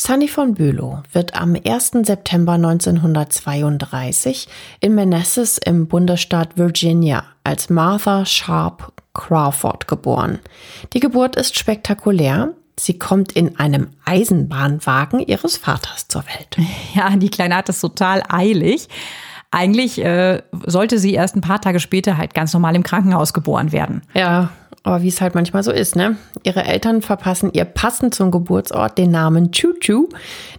Sunny 0.00 0.28
von 0.28 0.54
Bülow 0.54 1.02
wird 1.10 1.34
am 1.34 1.56
1. 1.56 1.90
September 2.04 2.52
1932 2.52 4.46
in 4.78 4.94
Manassas 4.94 5.58
im 5.58 5.88
Bundesstaat 5.88 6.56
Virginia 6.56 7.24
als 7.42 7.68
Martha 7.68 8.24
Sharp 8.24 8.92
Crawford 9.12 9.88
geboren. 9.88 10.38
Die 10.92 11.00
Geburt 11.00 11.34
ist 11.34 11.58
spektakulär. 11.58 12.54
Sie 12.78 12.96
kommt 12.96 13.32
in 13.32 13.58
einem 13.58 13.88
Eisenbahnwagen 14.04 15.18
ihres 15.18 15.56
Vaters 15.56 16.06
zur 16.06 16.22
Welt. 16.26 16.56
Ja, 16.94 17.16
die 17.16 17.28
Kleine 17.28 17.56
hat 17.56 17.68
es 17.68 17.80
total 17.80 18.22
eilig. 18.28 18.88
Eigentlich 19.50 19.98
äh, 19.98 20.42
sollte 20.64 21.00
sie 21.00 21.14
erst 21.14 21.34
ein 21.34 21.40
paar 21.40 21.60
Tage 21.60 21.80
später 21.80 22.16
halt 22.16 22.34
ganz 22.34 22.52
normal 22.52 22.76
im 22.76 22.84
Krankenhaus 22.84 23.32
geboren 23.32 23.72
werden. 23.72 24.02
Ja, 24.14 24.50
aber 24.82 25.02
wie 25.02 25.08
es 25.08 25.20
halt 25.20 25.34
manchmal 25.34 25.62
so 25.62 25.72
ist, 25.72 25.96
ne? 25.96 26.16
Ihre 26.44 26.64
Eltern 26.64 27.02
verpassen 27.02 27.50
ihr 27.52 27.64
passend 27.64 28.14
zum 28.14 28.30
Geburtsort 28.30 28.96
den 28.96 29.10
Namen 29.10 29.50
Choo-Choo, 29.50 30.08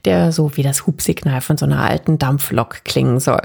der 0.06 0.32
so 0.32 0.56
wie 0.58 0.64
das 0.64 0.86
Hubsignal 0.86 1.42
von 1.42 1.58
so 1.58 1.66
einer 1.66 1.82
alten 1.82 2.20
Dampflok 2.20 2.84
klingen 2.84 3.20
soll. 3.20 3.42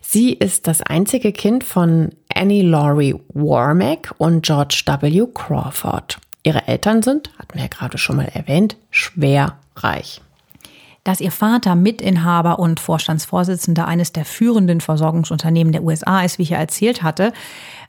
Sie 0.00 0.32
ist 0.32 0.66
das 0.66 0.82
einzige 0.82 1.32
Kind 1.32 1.64
von 1.64 2.10
Annie 2.32 2.62
Laurie 2.62 3.16
Warmack 3.34 4.14
und 4.18 4.44
George 4.44 4.82
W. 4.86 5.26
Crawford. 5.34 6.18
Ihre 6.42 6.68
Eltern 6.68 7.02
sind, 7.02 7.30
hatten 7.38 7.54
wir 7.54 7.62
ja 7.62 7.68
gerade 7.68 7.98
schon 7.98 8.16
mal 8.16 8.28
erwähnt, 8.32 8.76
schwer 8.90 9.58
reich. 9.74 10.20
Dass 11.02 11.20
ihr 11.20 11.32
Vater 11.32 11.74
Mitinhaber 11.74 12.58
und 12.58 12.78
Vorstandsvorsitzender 12.78 13.86
eines 13.86 14.12
der 14.12 14.24
führenden 14.24 14.80
Versorgungsunternehmen 14.80 15.72
der 15.72 15.82
USA 15.82 16.22
ist, 16.22 16.38
wie 16.38 16.42
ich 16.42 16.50
ja 16.50 16.58
erzählt 16.58 17.02
hatte, 17.02 17.32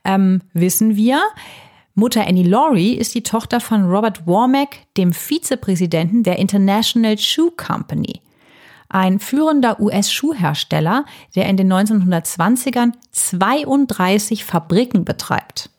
ähm, 0.04 0.42
wissen 0.54 0.96
wir. 0.96 1.22
Mutter 2.00 2.28
Annie 2.28 2.44
Laurie 2.44 2.94
ist 2.94 3.16
die 3.16 3.24
Tochter 3.24 3.60
von 3.60 3.86
Robert 3.90 4.28
Warmack, 4.28 4.82
dem 4.98 5.14
Vizepräsidenten 5.14 6.22
der 6.22 6.38
International 6.38 7.18
Shoe 7.18 7.50
Company. 7.58 8.22
Ein 8.88 9.18
führender 9.18 9.80
US-Schuhhersteller, 9.80 11.06
der 11.36 11.48
in 11.48 11.58
den 11.58 11.74
1920ern 11.74 12.92
32 13.14 14.46
Fabriken 14.46 15.06
betreibt. 15.06 15.72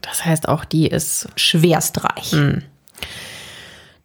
Das 0.00 0.24
heißt, 0.24 0.48
auch 0.48 0.64
die 0.64 0.86
ist 0.86 1.28
schwerstreich. 1.36 2.32
Hm. 2.32 2.62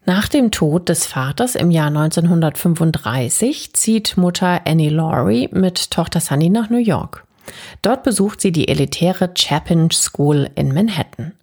Nach 0.06 0.28
dem 0.28 0.52
Tod 0.52 0.90
des 0.90 1.06
Vaters 1.06 1.56
im 1.56 1.72
Jahr 1.72 1.88
1935 1.88 3.74
zieht 3.74 4.18
Mutter 4.18 4.68
Annie 4.68 4.90
Laurie 4.90 5.48
mit 5.54 5.90
Tochter 5.92 6.20
Sunny 6.20 6.50
nach 6.50 6.70
New 6.70 6.80
York. 6.80 7.25
Dort 7.82 8.04
besucht 8.04 8.42
sie 8.42 8.52
die 8.52 8.68
elitäre 8.68 9.32
Chapin 9.36 9.92
School 9.92 10.50
in 10.56 10.74
Manhattan. 10.74 11.34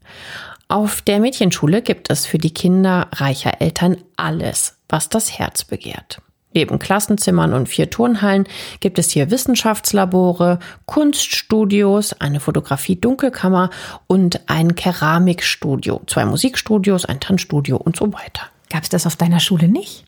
Auf 0.69 1.03
der 1.03 1.21
Mädchenschule 1.21 1.83
gibt 1.83 2.11
es 2.11 2.25
für 2.27 2.39
die 2.39 2.55
Kinder 2.55 3.09
reicher 3.13 3.61
Eltern 3.61 3.99
alles, 4.17 4.79
was 4.89 5.09
das 5.09 5.39
Herz 5.39 5.65
begehrt. 5.65 6.23
Neben 6.55 6.79
Klassenzimmern 6.79 7.55
und 7.55 7.69
vier 7.69 7.91
Turnhallen 7.91 8.47
gibt 8.81 8.99
es 8.99 9.11
hier 9.11 9.31
Wissenschaftslabore, 9.31 10.59
Kunststudios, 10.87 12.13
eine 12.15 12.41
Fotografie-Dunkelkammer 12.41 13.71
und 14.07 14.41
ein 14.49 14.75
Keramikstudio, 14.75 16.03
zwei 16.07 16.25
Musikstudios, 16.25 17.05
ein 17.05 17.21
Tanzstudio 17.21 17.77
und 17.77 17.97
so 17.97 18.13
weiter. 18.13 18.43
Gab 18.71 18.83
es 18.83 18.89
das 18.91 19.07
auf 19.07 19.17
deiner 19.17 19.41
Schule 19.41 19.69
nicht? 19.69 20.05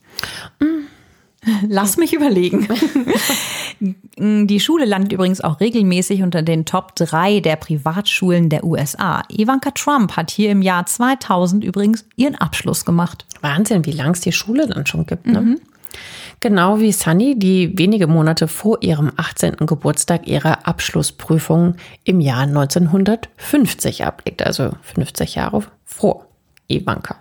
Lass 1.68 1.96
mich 1.96 2.12
überlegen. 2.12 2.68
Die 4.18 4.60
Schule 4.60 4.84
landet 4.84 5.12
übrigens 5.12 5.40
auch 5.40 5.60
regelmäßig 5.60 6.22
unter 6.22 6.42
den 6.42 6.64
Top 6.64 6.94
3 6.96 7.40
der 7.40 7.56
Privatschulen 7.56 8.48
der 8.48 8.64
USA. 8.64 9.22
Ivanka 9.28 9.70
Trump 9.72 10.16
hat 10.16 10.30
hier 10.30 10.50
im 10.50 10.62
Jahr 10.62 10.86
2000 10.86 11.64
übrigens 11.64 12.04
ihren 12.16 12.36
Abschluss 12.36 12.84
gemacht. 12.84 13.26
Wahnsinn, 13.40 13.84
wie 13.84 13.92
lang 13.92 14.12
es 14.12 14.20
die 14.20 14.32
Schule 14.32 14.68
dann 14.68 14.86
schon 14.86 15.06
gibt. 15.06 15.26
Ne? 15.26 15.40
Mhm. 15.40 15.60
Genau 16.40 16.80
wie 16.80 16.92
Sunny, 16.92 17.38
die 17.38 17.76
wenige 17.78 18.06
Monate 18.06 18.48
vor 18.48 18.82
ihrem 18.82 19.12
18. 19.16 19.56
Geburtstag 19.66 20.26
ihre 20.26 20.66
Abschlussprüfung 20.66 21.76
im 22.04 22.20
Jahr 22.20 22.42
1950 22.42 24.04
ablegt, 24.04 24.42
also 24.42 24.72
50 24.82 25.36
Jahre 25.36 25.62
vor 25.84 26.26
Ivanka. 26.68 27.16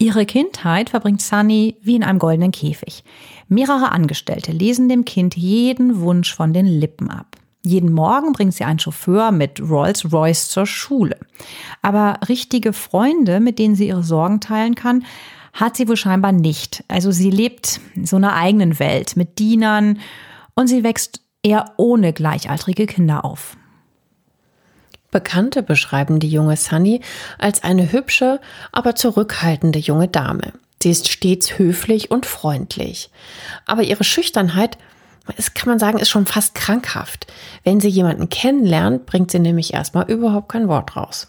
Ihre 0.00 0.26
Kindheit 0.26 0.90
verbringt 0.90 1.20
Sunny 1.20 1.76
wie 1.82 1.96
in 1.96 2.04
einem 2.04 2.20
goldenen 2.20 2.52
Käfig. 2.52 3.02
Mehrere 3.48 3.90
Angestellte 3.90 4.52
lesen 4.52 4.88
dem 4.88 5.04
Kind 5.04 5.36
jeden 5.36 6.00
Wunsch 6.00 6.32
von 6.32 6.52
den 6.52 6.66
Lippen 6.66 7.10
ab. 7.10 7.36
Jeden 7.62 7.92
Morgen 7.92 8.32
bringt 8.32 8.54
sie 8.54 8.62
einen 8.62 8.78
Chauffeur 8.78 9.32
mit 9.32 9.60
Rolls-Royce 9.60 10.50
zur 10.50 10.66
Schule. 10.66 11.18
Aber 11.82 12.20
richtige 12.28 12.72
Freunde, 12.72 13.40
mit 13.40 13.58
denen 13.58 13.74
sie 13.74 13.88
ihre 13.88 14.04
Sorgen 14.04 14.38
teilen 14.38 14.76
kann, 14.76 15.04
hat 15.52 15.76
sie 15.76 15.88
wohl 15.88 15.96
scheinbar 15.96 16.30
nicht. 16.30 16.84
Also 16.86 17.10
sie 17.10 17.30
lebt 17.30 17.80
in 17.96 18.06
so 18.06 18.16
einer 18.16 18.34
eigenen 18.34 18.78
Welt 18.78 19.16
mit 19.16 19.40
Dienern 19.40 19.98
und 20.54 20.68
sie 20.68 20.84
wächst 20.84 21.22
eher 21.42 21.74
ohne 21.76 22.12
gleichaltrige 22.12 22.86
Kinder 22.86 23.24
auf. 23.24 23.57
Bekannte 25.10 25.62
beschreiben 25.62 26.20
die 26.20 26.28
junge 26.28 26.56
Sunny 26.56 27.00
als 27.38 27.62
eine 27.62 27.92
hübsche, 27.92 28.40
aber 28.72 28.94
zurückhaltende 28.94 29.78
junge 29.78 30.08
Dame. 30.08 30.52
Sie 30.82 30.90
ist 30.90 31.08
stets 31.08 31.58
höflich 31.58 32.10
und 32.10 32.26
freundlich. 32.26 33.10
Aber 33.66 33.82
ihre 33.82 34.04
Schüchternheit, 34.04 34.78
das 35.36 35.54
kann 35.54 35.68
man 35.68 35.78
sagen, 35.78 35.98
ist 35.98 36.10
schon 36.10 36.26
fast 36.26 36.54
krankhaft. 36.54 37.26
Wenn 37.64 37.80
sie 37.80 37.88
jemanden 37.88 38.28
kennenlernt, 38.28 39.06
bringt 39.06 39.30
sie 39.30 39.38
nämlich 39.38 39.74
erstmal 39.74 40.10
überhaupt 40.10 40.50
kein 40.50 40.68
Wort 40.68 40.96
raus. 40.96 41.28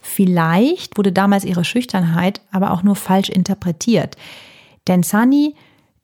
Vielleicht 0.00 0.98
wurde 0.98 1.12
damals 1.12 1.44
ihre 1.44 1.64
Schüchternheit 1.64 2.42
aber 2.50 2.72
auch 2.72 2.82
nur 2.82 2.94
falsch 2.94 3.30
interpretiert. 3.30 4.16
Denn 4.86 5.02
Sunny 5.02 5.54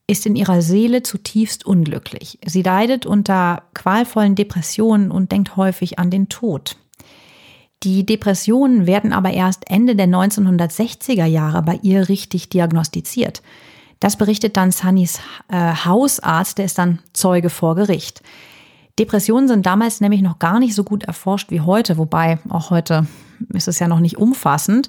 ist 0.06 0.26
in 0.26 0.36
ihrer 0.36 0.62
Seele 0.62 1.02
zutiefst 1.02 1.66
unglücklich. 1.66 2.38
Sie 2.44 2.62
leidet 2.62 3.04
unter 3.04 3.62
qualvollen 3.74 4.36
Depressionen 4.36 5.10
und 5.10 5.32
denkt 5.32 5.56
häufig 5.56 5.98
an 5.98 6.10
den 6.10 6.28
Tod. 6.28 6.76
Die 7.82 8.04
Depressionen 8.04 8.86
werden 8.86 9.12
aber 9.12 9.30
erst 9.30 9.70
Ende 9.70 9.96
der 9.96 10.06
1960er 10.06 11.24
Jahre 11.24 11.62
bei 11.62 11.78
ihr 11.82 12.08
richtig 12.10 12.50
diagnostiziert. 12.50 13.42
Das 14.00 14.16
berichtet 14.16 14.56
dann 14.56 14.70
Sunnys 14.70 15.20
äh, 15.48 15.74
Hausarzt, 15.84 16.58
der 16.58 16.66
ist 16.66 16.78
dann 16.78 17.00
Zeuge 17.12 17.48
vor 17.48 17.74
Gericht. 17.74 18.22
Depressionen 18.98 19.48
sind 19.48 19.64
damals 19.64 20.00
nämlich 20.02 20.20
noch 20.20 20.38
gar 20.38 20.58
nicht 20.58 20.74
so 20.74 20.84
gut 20.84 21.04
erforscht 21.04 21.50
wie 21.50 21.62
heute, 21.62 21.96
wobei 21.96 22.38
auch 22.50 22.70
heute 22.70 23.06
ist 23.48 23.68
es 23.68 23.78
ja 23.78 23.88
noch 23.88 24.00
nicht 24.00 24.18
umfassend. 24.18 24.88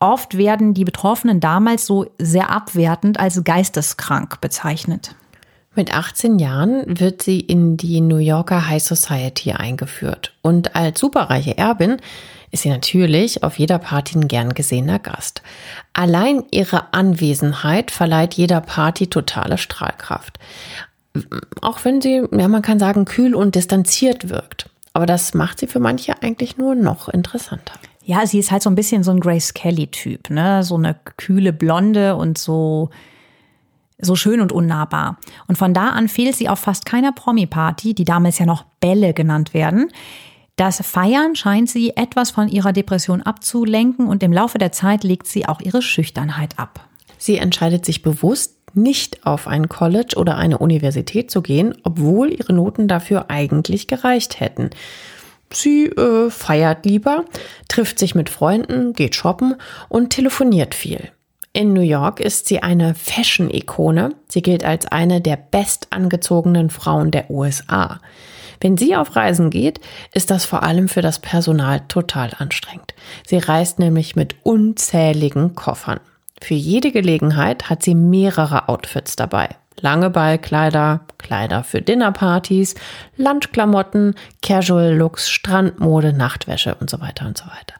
Oft 0.00 0.36
werden 0.36 0.74
die 0.74 0.84
Betroffenen 0.84 1.38
damals 1.38 1.86
so 1.86 2.06
sehr 2.18 2.50
abwertend 2.50 3.20
als 3.20 3.44
geisteskrank 3.44 4.40
bezeichnet. 4.40 5.14
Mit 5.74 5.94
18 5.94 6.38
Jahren 6.38 6.84
wird 6.86 7.22
sie 7.22 7.40
in 7.40 7.78
die 7.78 8.02
New 8.02 8.18
Yorker 8.18 8.68
High 8.68 8.82
Society 8.82 9.52
eingeführt. 9.52 10.34
Und 10.42 10.76
als 10.76 11.00
superreiche 11.00 11.56
Erbin 11.56 11.96
ist 12.50 12.62
sie 12.62 12.68
natürlich 12.68 13.42
auf 13.42 13.58
jeder 13.58 13.78
Party 13.78 14.18
ein 14.18 14.28
gern 14.28 14.52
gesehener 14.52 14.98
Gast. 14.98 15.40
Allein 15.94 16.44
ihre 16.50 16.92
Anwesenheit 16.92 17.90
verleiht 17.90 18.34
jeder 18.34 18.60
Party 18.60 19.06
totale 19.06 19.56
Strahlkraft. 19.56 20.38
Auch 21.62 21.82
wenn 21.84 22.02
sie, 22.02 22.22
ja, 22.30 22.48
man 22.48 22.62
kann 22.62 22.78
sagen, 22.78 23.06
kühl 23.06 23.34
und 23.34 23.54
distanziert 23.54 24.28
wirkt. 24.28 24.68
Aber 24.92 25.06
das 25.06 25.32
macht 25.32 25.58
sie 25.58 25.66
für 25.66 25.80
manche 25.80 26.22
eigentlich 26.22 26.58
nur 26.58 26.74
noch 26.74 27.08
interessanter. 27.08 27.74
Ja, 28.04 28.26
sie 28.26 28.38
ist 28.38 28.50
halt 28.50 28.62
so 28.62 28.68
ein 28.68 28.74
bisschen 28.74 29.04
so 29.04 29.10
ein 29.10 29.20
Grace 29.20 29.54
Kelly-Typ, 29.54 30.28
ne? 30.28 30.62
So 30.64 30.74
eine 30.74 30.96
kühle 31.16 31.54
Blonde 31.54 32.16
und 32.16 32.36
so, 32.36 32.90
so 33.98 34.16
schön 34.16 34.40
und 34.40 34.52
unnahbar. 34.52 35.18
Und 35.46 35.56
von 35.56 35.74
da 35.74 35.90
an 35.90 36.08
fehlt 36.08 36.36
sie 36.36 36.48
auf 36.48 36.58
fast 36.58 36.84
keiner 36.84 37.12
Promi-Party, 37.12 37.94
die 37.94 38.04
damals 38.04 38.38
ja 38.38 38.46
noch 38.46 38.64
Bälle 38.80 39.14
genannt 39.14 39.54
werden. 39.54 39.88
Das 40.56 40.82
Feiern 40.84 41.34
scheint 41.34 41.70
sie 41.70 41.96
etwas 41.96 42.30
von 42.30 42.48
ihrer 42.48 42.72
Depression 42.72 43.22
abzulenken 43.22 44.06
und 44.06 44.22
im 44.22 44.32
Laufe 44.32 44.58
der 44.58 44.72
Zeit 44.72 45.02
legt 45.02 45.26
sie 45.26 45.46
auch 45.46 45.60
ihre 45.60 45.82
Schüchternheit 45.82 46.58
ab. 46.58 46.88
Sie 47.18 47.38
entscheidet 47.38 47.86
sich 47.86 48.02
bewusst, 48.02 48.56
nicht 48.74 49.26
auf 49.26 49.46
ein 49.46 49.68
College 49.68 50.16
oder 50.16 50.36
eine 50.36 50.58
Universität 50.58 51.30
zu 51.30 51.42
gehen, 51.42 51.74
obwohl 51.84 52.32
ihre 52.32 52.52
Noten 52.52 52.88
dafür 52.88 53.26
eigentlich 53.28 53.86
gereicht 53.86 54.40
hätten. 54.40 54.70
Sie 55.52 55.86
äh, 55.86 56.30
feiert 56.30 56.86
lieber, 56.86 57.24
trifft 57.68 57.98
sich 57.98 58.14
mit 58.14 58.30
Freunden, 58.30 58.94
geht 58.94 59.14
shoppen 59.14 59.56
und 59.88 60.10
telefoniert 60.10 60.74
viel. 60.74 61.10
In 61.54 61.74
New 61.74 61.82
York 61.82 62.18
ist 62.18 62.46
sie 62.46 62.62
eine 62.62 62.94
Fashion-Ikone. 62.94 64.14
Sie 64.26 64.40
gilt 64.40 64.64
als 64.64 64.86
eine 64.86 65.20
der 65.20 65.36
bestangezogenen 65.36 66.70
Frauen 66.70 67.10
der 67.10 67.30
USA. 67.30 68.00
Wenn 68.62 68.78
sie 68.78 68.96
auf 68.96 69.16
Reisen 69.16 69.50
geht, 69.50 69.78
ist 70.14 70.30
das 70.30 70.46
vor 70.46 70.62
allem 70.62 70.88
für 70.88 71.02
das 71.02 71.18
Personal 71.18 71.80
total 71.88 72.30
anstrengend. 72.38 72.94
Sie 73.26 73.36
reist 73.36 73.78
nämlich 73.78 74.16
mit 74.16 74.36
unzähligen 74.44 75.54
Koffern. 75.54 76.00
Für 76.40 76.54
jede 76.54 76.90
Gelegenheit 76.90 77.68
hat 77.68 77.82
sie 77.82 77.94
mehrere 77.94 78.70
Outfits 78.70 79.16
dabei. 79.16 79.50
Lange 79.78 80.08
Ballkleider, 80.08 81.00
Kleider 81.18 81.64
für 81.64 81.82
Dinnerpartys, 81.82 82.76
Lunchklamotten, 83.18 84.14
Casual 84.40 84.94
Looks, 84.94 85.28
Strandmode, 85.28 86.14
Nachtwäsche 86.14 86.76
und 86.76 86.88
so 86.88 87.00
weiter 87.00 87.26
und 87.26 87.36
so 87.36 87.44
weiter. 87.44 87.74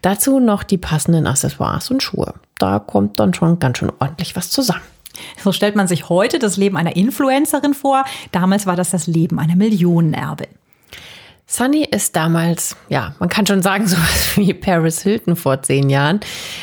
Dazu 0.00 0.40
noch 0.40 0.62
die 0.62 0.78
passenden 0.78 1.26
Accessoires 1.26 1.90
und 1.90 2.02
Schuhe. 2.02 2.32
Da 2.58 2.78
kommt 2.78 3.18
dann 3.18 3.34
schon 3.34 3.58
ganz 3.58 3.78
schön 3.78 3.92
ordentlich 3.98 4.36
was 4.36 4.50
zusammen. 4.50 4.82
So 5.42 5.52
stellt 5.52 5.76
man 5.76 5.88
sich 5.88 6.08
heute 6.08 6.38
das 6.38 6.56
Leben 6.56 6.76
einer 6.76 6.96
Influencerin 6.96 7.74
vor. 7.74 8.04
Damals 8.30 8.66
war 8.66 8.76
das 8.76 8.90
das 8.90 9.06
Leben 9.06 9.38
einer 9.38 9.56
Millionenerbin. 9.56 10.48
Sunny 11.46 11.84
ist 11.84 12.16
damals, 12.16 12.76
ja, 12.88 13.14
man 13.18 13.28
kann 13.28 13.46
schon 13.46 13.62
sagen, 13.62 13.86
so 13.88 13.96
was 13.96 14.36
wie 14.36 14.54
Paris 14.54 15.02
Hilton 15.02 15.36
vor 15.36 15.62
zehn 15.62 15.90
Jahren. 15.90 16.20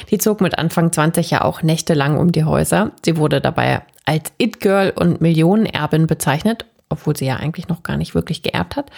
Die 0.09 0.17
zog 0.17 0.41
mit 0.41 0.57
Anfang 0.57 0.91
20 0.91 1.29
ja 1.29 1.43
auch 1.43 1.61
nächtelang 1.61 2.17
um 2.17 2.31
die 2.31 2.43
Häuser. 2.43 2.91
Sie 3.05 3.17
wurde 3.17 3.39
dabei 3.41 3.83
als 4.05 4.31
It-Girl 4.39 4.93
und 4.95 5.21
Millionenerbin 5.21 6.07
bezeichnet, 6.07 6.65
obwohl 6.89 7.15
sie 7.15 7.25
ja 7.25 7.35
eigentlich 7.35 7.67
noch 7.67 7.83
gar 7.83 7.97
nicht 7.97 8.15
wirklich 8.15 8.41
geerbt 8.41 8.75
hat. 8.75 8.89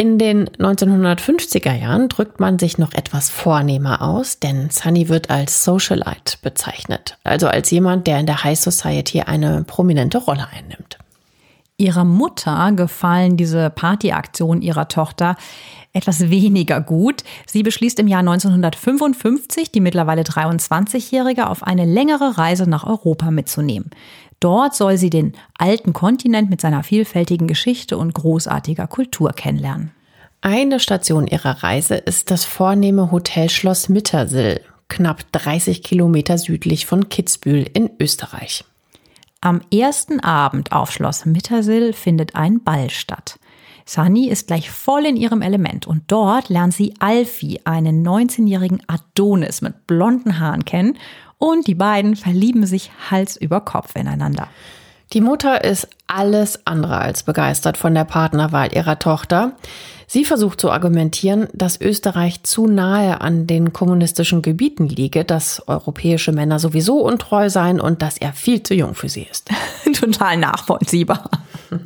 In 0.00 0.16
den 0.16 0.48
1950er 0.48 1.74
Jahren 1.74 2.08
drückt 2.08 2.38
man 2.38 2.60
sich 2.60 2.78
noch 2.78 2.92
etwas 2.92 3.30
vornehmer 3.30 4.00
aus, 4.00 4.38
denn 4.38 4.70
Sunny 4.70 5.08
wird 5.08 5.28
als 5.28 5.64
Socialite 5.64 6.36
bezeichnet, 6.40 7.18
also 7.24 7.48
als 7.48 7.72
jemand, 7.72 8.06
der 8.06 8.20
in 8.20 8.26
der 8.26 8.44
High 8.44 8.56
Society 8.56 9.22
eine 9.22 9.64
prominente 9.64 10.18
Rolle 10.18 10.46
einnimmt. 10.52 10.98
Ihrer 11.78 12.04
Mutter 12.04 12.70
gefallen 12.76 13.36
diese 13.36 13.70
Partyaktionen 13.70 14.62
ihrer 14.62 14.86
Tochter 14.86 15.34
etwas 15.92 16.30
weniger 16.30 16.80
gut. 16.80 17.24
Sie 17.46 17.64
beschließt 17.64 17.98
im 17.98 18.06
Jahr 18.06 18.20
1955, 18.20 19.72
die 19.72 19.80
mittlerweile 19.80 20.22
23-Jährige 20.22 21.48
auf 21.48 21.64
eine 21.64 21.86
längere 21.86 22.38
Reise 22.38 22.70
nach 22.70 22.84
Europa 22.84 23.32
mitzunehmen. 23.32 23.90
Dort 24.40 24.74
soll 24.74 24.96
sie 24.96 25.10
den 25.10 25.32
alten 25.58 25.92
Kontinent 25.92 26.48
mit 26.50 26.60
seiner 26.60 26.82
vielfältigen 26.82 27.48
Geschichte 27.48 27.98
und 27.98 28.14
großartiger 28.14 28.86
Kultur 28.86 29.32
kennenlernen. 29.32 29.92
Eine 30.40 30.78
Station 30.78 31.26
ihrer 31.26 31.64
Reise 31.64 31.96
ist 31.96 32.30
das 32.30 32.44
vornehme 32.44 33.10
Hotelschloss 33.10 33.88
Mittersill, 33.88 34.60
knapp 34.88 35.30
30 35.32 35.82
Kilometer 35.82 36.38
südlich 36.38 36.86
von 36.86 37.08
Kitzbühel 37.08 37.68
in 37.72 37.90
Österreich. 37.98 38.64
Am 39.40 39.60
ersten 39.72 40.20
Abend 40.20 40.72
auf 40.72 40.92
Schloss 40.92 41.24
Mittersill 41.24 41.92
findet 41.92 42.36
ein 42.36 42.62
Ball 42.62 42.90
statt. 42.90 43.38
Sunny 43.84 44.28
ist 44.28 44.48
gleich 44.48 44.70
voll 44.70 45.06
in 45.06 45.16
ihrem 45.16 45.40
Element 45.42 45.86
und 45.86 46.02
dort 46.08 46.50
lernt 46.50 46.74
sie 46.74 46.92
Alfie, 46.98 47.60
einen 47.64 48.06
19-jährigen 48.06 48.82
Adonis 48.86 49.62
mit 49.62 49.86
blonden 49.86 50.38
Haaren 50.38 50.64
kennen 50.64 50.98
und 51.38 51.66
die 51.66 51.74
beiden 51.74 52.16
verlieben 52.16 52.66
sich 52.66 52.90
Hals 53.10 53.36
über 53.36 53.60
Kopf 53.60 53.94
ineinander. 53.96 54.48
Die 55.12 55.20
Mutter 55.22 55.64
ist 55.64 55.88
alles 56.06 56.66
andere 56.66 56.98
als 56.98 57.22
begeistert 57.22 57.78
von 57.78 57.94
der 57.94 58.04
Partnerwahl 58.04 58.74
ihrer 58.74 58.98
Tochter. 58.98 59.52
Sie 60.10 60.24
versucht 60.24 60.58
zu 60.58 60.70
argumentieren, 60.70 61.48
dass 61.52 61.78
Österreich 61.78 62.42
zu 62.42 62.66
nahe 62.66 63.20
an 63.20 63.46
den 63.46 63.74
kommunistischen 63.74 64.40
Gebieten 64.40 64.88
liege, 64.88 65.22
dass 65.22 65.62
europäische 65.68 66.32
Männer 66.32 66.58
sowieso 66.58 67.00
untreu 67.04 67.50
seien 67.50 67.78
und 67.78 68.00
dass 68.00 68.16
er 68.16 68.32
viel 68.32 68.62
zu 68.62 68.72
jung 68.72 68.94
für 68.94 69.10
sie 69.10 69.26
ist. 69.30 69.50
Total 69.92 70.38
nachvollziehbar. 70.38 71.30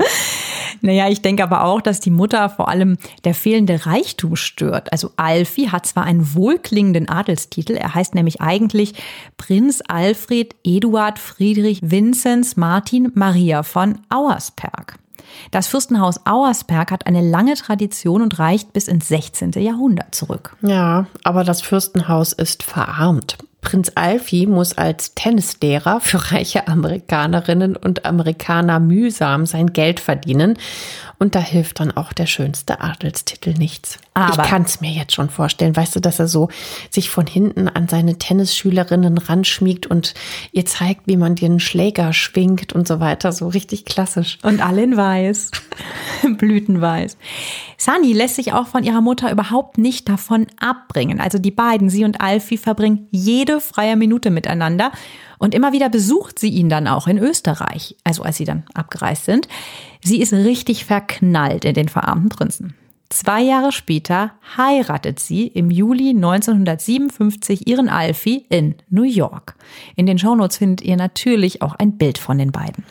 Naja, 0.85 1.09
ich 1.09 1.23
denke 1.23 1.45
aber 1.45 1.65
auch, 1.65 1.81
dass 1.81 2.01
die 2.01 2.11
Mutter 2.11 2.51
vor 2.51 2.69
allem 2.69 2.99
der 3.23 3.35
fehlende 3.35 3.87
Reichtum 3.87 4.35
stört. 4.35 4.91
Also 4.93 5.13
Alfie 5.17 5.69
hat 5.69 5.87
zwar 5.87 6.03
einen 6.03 6.35
wohlklingenden 6.35 7.09
Adelstitel, 7.09 7.75
er 7.75 7.95
heißt 7.95 8.17
nämlich 8.17 8.41
eigentlich 8.41 8.95
Prinz 9.37 9.81
Alfred 9.87 10.57
Eduard 10.65 11.21
Friedrich 11.21 11.79
Vinzenz 11.83 12.57
Martin 12.57 13.13
Maria 13.15 13.63
von 13.63 14.01
Auersperg. 14.09 14.99
Das 15.51 15.67
Fürstenhaus 15.67 16.21
Auersperg 16.27 16.91
hat 16.91 17.07
eine 17.07 17.21
lange 17.21 17.55
Tradition 17.55 18.23
und 18.23 18.39
reicht 18.39 18.73
bis 18.73 18.89
ins 18.89 19.09
16. 19.09 19.53
Jahrhundert 19.53 20.15
zurück. 20.15 20.57
Ja, 20.63 21.07
aber 21.25 21.45
das 21.45 21.63
Fürstenhaus 21.63 22.33
ist 22.33 22.63
verarmt. 22.63 23.39
Prinz 23.63 23.93
Alfie 23.95 24.47
muss 24.47 24.77
als 24.77 25.15
Tennislehrer 25.15 26.01
für 26.01 26.33
reiche 26.33 26.69
Amerikanerinnen 26.69 27.77
und 27.77 28.05
Amerikaner 28.05 28.81
mühsam 28.81 29.47
sein 29.47 29.73
Geld 29.73 30.01
verdienen. 30.01 30.59
Und 31.19 31.37
da 31.37 31.39
hilft 31.39 31.79
dann 31.79 31.93
auch 31.93 32.13
der 32.13 32.27
schönste 32.27 32.81
Adelstitel 32.81 33.55
nichts. 33.55 33.99
Aber 34.15 34.43
ich 34.43 34.51
kann 34.51 34.63
es 34.63 34.81
mir 34.81 34.91
jetzt 34.91 35.15
schon 35.15 35.31
vorstellen, 35.31 35.77
weißt 35.77 35.95
du, 35.95 36.01
dass 36.01 36.19
er 36.19 36.27
so 36.27 36.49
sich 36.91 37.09
von 37.09 37.29
hinten 37.29 37.69
an 37.69 37.87
seine 37.87 38.19
Tennisschülerinnen 38.19 39.17
ranschmiegt 39.17 39.87
und 39.87 40.15
ihr 40.51 40.67
zeigt, 40.67 41.07
wie 41.07 41.17
man 41.17 41.37
den 41.37 41.61
Schläger 41.61 42.13
schwingt 42.13 42.73
und 42.73 42.89
so 42.89 42.99
weiter, 42.99 43.31
so 43.31 43.47
richtig 43.47 43.85
klassisch. 43.85 44.39
Und 44.43 44.61
alle 44.61 44.83
in 44.83 44.97
weiß, 44.97 45.53
blütenweiß. 46.39 47.17
Sunny 47.85 48.13
lässt 48.13 48.37
sich 48.37 48.53
auch 48.53 48.69
von 48.69 48.85
ihrer 48.85 49.01
Mutter 49.01 49.33
überhaupt 49.33 49.77
nicht 49.77 50.09
davon 50.09 50.47
abbringen. 50.61 51.21
Also 51.21 51.39
die 51.39 51.51
beiden, 51.51 51.91
sie 51.91 52.05
und 52.05 52.21
Alfie, 52.21 52.57
verbringen 52.57 53.09
jede 53.11 53.61
freie 53.61 53.97
Minute 53.97 54.31
miteinander. 54.31 54.93
Und 55.39 55.53
immer 55.53 55.73
wieder 55.73 55.89
besucht 55.89 56.39
sie 56.39 56.51
ihn 56.51 56.69
dann 56.69 56.87
auch 56.87 57.09
in 57.09 57.19
Österreich, 57.19 57.97
also 58.05 58.23
als 58.23 58.37
sie 58.37 58.45
dann 58.45 58.63
abgereist 58.73 59.25
sind. 59.25 59.49
Sie 60.01 60.21
ist 60.21 60.33
richtig 60.33 60.85
verknallt 60.85 61.65
in 61.65 61.75
den 61.75 61.89
verarmten 61.89 62.29
Prinzen. 62.29 62.75
Zwei 63.09 63.43
Jahre 63.43 63.73
später 63.73 64.31
heiratet 64.57 65.19
sie 65.19 65.49
im 65.49 65.73
Juli 65.73 66.11
1957 66.11 67.67
ihren 67.67 67.89
Alfie 67.89 68.47
in 68.49 68.77
New 68.91 69.03
York. 69.03 69.57
In 69.97 70.07
den 70.07 70.21
Shownotes 70.21 70.59
findet 70.59 70.83
ihr 70.83 70.97
natürlich 70.97 71.63
auch 71.63 71.75
ein 71.75 71.99
Bild 71.99 72.19
von 72.19 72.39
den 72.39 72.53
beiden. 72.53 72.85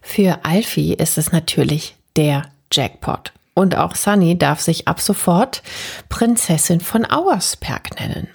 Für 0.00 0.44
Alfie 0.44 0.94
ist 0.94 1.18
es 1.18 1.32
natürlich 1.32 1.96
der 2.14 2.44
Jackpot. 2.72 3.32
Und 3.58 3.74
auch 3.74 3.94
Sunny 3.94 4.36
darf 4.36 4.60
sich 4.60 4.86
ab 4.86 5.00
sofort 5.00 5.62
Prinzessin 6.10 6.80
von 6.80 7.10
Auersperg 7.10 7.98
nennen. 7.98 8.28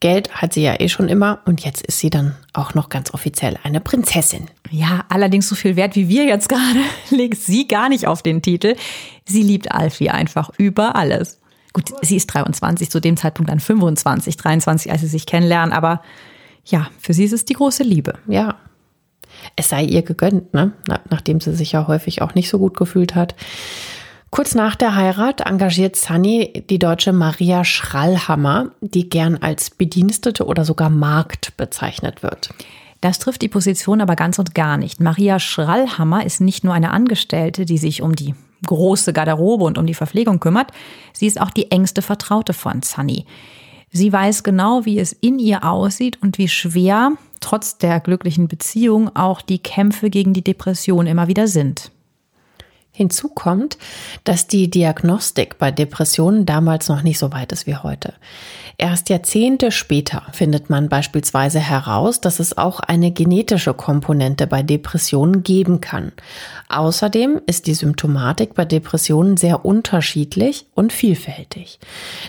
Geld 0.00 0.34
hat 0.36 0.54
sie 0.54 0.62
ja 0.62 0.80
eh 0.80 0.88
schon 0.88 1.10
immer 1.10 1.40
und 1.44 1.62
jetzt 1.66 1.82
ist 1.82 1.98
sie 1.98 2.08
dann 2.08 2.34
auch 2.54 2.72
noch 2.72 2.88
ganz 2.88 3.12
offiziell 3.12 3.58
eine 3.62 3.82
Prinzessin. 3.82 4.48
Ja, 4.70 5.04
allerdings 5.10 5.50
so 5.50 5.54
viel 5.54 5.76
Wert 5.76 5.96
wie 5.96 6.08
wir 6.08 6.24
jetzt 6.24 6.48
gerade 6.48 6.80
legt 7.10 7.36
sie 7.36 7.68
gar 7.68 7.90
nicht 7.90 8.06
auf 8.06 8.22
den 8.22 8.40
Titel. 8.40 8.74
Sie 9.26 9.42
liebt 9.42 9.70
Alfie 9.70 10.08
einfach 10.08 10.50
über 10.56 10.96
alles. 10.96 11.40
Gut, 11.74 11.92
sie 12.00 12.16
ist 12.16 12.28
23, 12.28 12.88
zu 12.88 13.00
dem 13.00 13.18
Zeitpunkt 13.18 13.50
dann 13.50 13.60
25, 13.60 14.38
23, 14.38 14.90
als 14.90 15.02
sie 15.02 15.08
sich 15.08 15.26
kennenlernen, 15.26 15.74
aber 15.74 16.00
ja, 16.64 16.88
für 16.98 17.12
sie 17.12 17.24
ist 17.24 17.32
es 17.32 17.44
die 17.44 17.54
große 17.54 17.82
Liebe. 17.82 18.14
Ja. 18.28 18.56
Es 19.56 19.68
sei 19.68 19.84
ihr 19.84 20.02
gegönnt, 20.02 20.54
ne? 20.54 20.72
Nachdem 21.10 21.40
sie 21.40 21.54
sich 21.54 21.72
ja 21.72 21.86
häufig 21.86 22.22
auch 22.22 22.34
nicht 22.34 22.48
so 22.48 22.58
gut 22.58 22.78
gefühlt 22.78 23.14
hat. 23.14 23.34
Kurz 24.34 24.56
nach 24.56 24.74
der 24.74 24.96
Heirat 24.96 25.42
engagiert 25.42 25.94
Sunny 25.94 26.64
die 26.68 26.80
deutsche 26.80 27.12
Maria 27.12 27.62
Schrallhammer, 27.62 28.72
die 28.80 29.08
gern 29.08 29.36
als 29.36 29.70
Bedienstete 29.70 30.46
oder 30.46 30.64
sogar 30.64 30.90
Magd 30.90 31.56
bezeichnet 31.56 32.24
wird. 32.24 32.50
Das 33.00 33.20
trifft 33.20 33.42
die 33.42 33.48
Position 33.48 34.00
aber 34.00 34.16
ganz 34.16 34.40
und 34.40 34.52
gar 34.52 34.76
nicht. 34.76 34.98
Maria 34.98 35.38
Schrallhammer 35.38 36.26
ist 36.26 36.40
nicht 36.40 36.64
nur 36.64 36.74
eine 36.74 36.90
Angestellte, 36.90 37.64
die 37.64 37.78
sich 37.78 38.02
um 38.02 38.16
die 38.16 38.34
große 38.66 39.12
Garderobe 39.12 39.62
und 39.62 39.78
um 39.78 39.86
die 39.86 39.94
Verpflegung 39.94 40.40
kümmert, 40.40 40.72
sie 41.12 41.28
ist 41.28 41.40
auch 41.40 41.50
die 41.50 41.70
engste 41.70 42.02
Vertraute 42.02 42.54
von 42.54 42.82
Sunny. 42.82 43.26
Sie 43.92 44.12
weiß 44.12 44.42
genau, 44.42 44.84
wie 44.84 44.98
es 44.98 45.12
in 45.12 45.38
ihr 45.38 45.62
aussieht 45.62 46.20
und 46.20 46.38
wie 46.38 46.48
schwer, 46.48 47.12
trotz 47.38 47.78
der 47.78 48.00
glücklichen 48.00 48.48
Beziehung, 48.48 49.14
auch 49.14 49.42
die 49.42 49.60
Kämpfe 49.60 50.10
gegen 50.10 50.32
die 50.32 50.42
Depression 50.42 51.06
immer 51.06 51.28
wieder 51.28 51.46
sind. 51.46 51.92
Hinzu 52.96 53.28
kommt, 53.28 53.76
dass 54.22 54.46
die 54.46 54.70
Diagnostik 54.70 55.58
bei 55.58 55.72
Depressionen 55.72 56.46
damals 56.46 56.88
noch 56.88 57.02
nicht 57.02 57.18
so 57.18 57.32
weit 57.32 57.50
ist 57.50 57.66
wie 57.66 57.74
heute. 57.74 58.14
Erst 58.78 59.08
Jahrzehnte 59.08 59.72
später 59.72 60.22
findet 60.30 60.70
man 60.70 60.88
beispielsweise 60.88 61.58
heraus, 61.58 62.20
dass 62.20 62.38
es 62.38 62.56
auch 62.56 62.78
eine 62.78 63.10
genetische 63.10 63.74
Komponente 63.74 64.46
bei 64.46 64.62
Depressionen 64.62 65.42
geben 65.42 65.80
kann. 65.80 66.12
Außerdem 66.68 67.40
ist 67.46 67.66
die 67.66 67.74
Symptomatik 67.74 68.54
bei 68.54 68.64
Depressionen 68.64 69.36
sehr 69.36 69.64
unterschiedlich 69.64 70.66
und 70.76 70.92
vielfältig. 70.92 71.80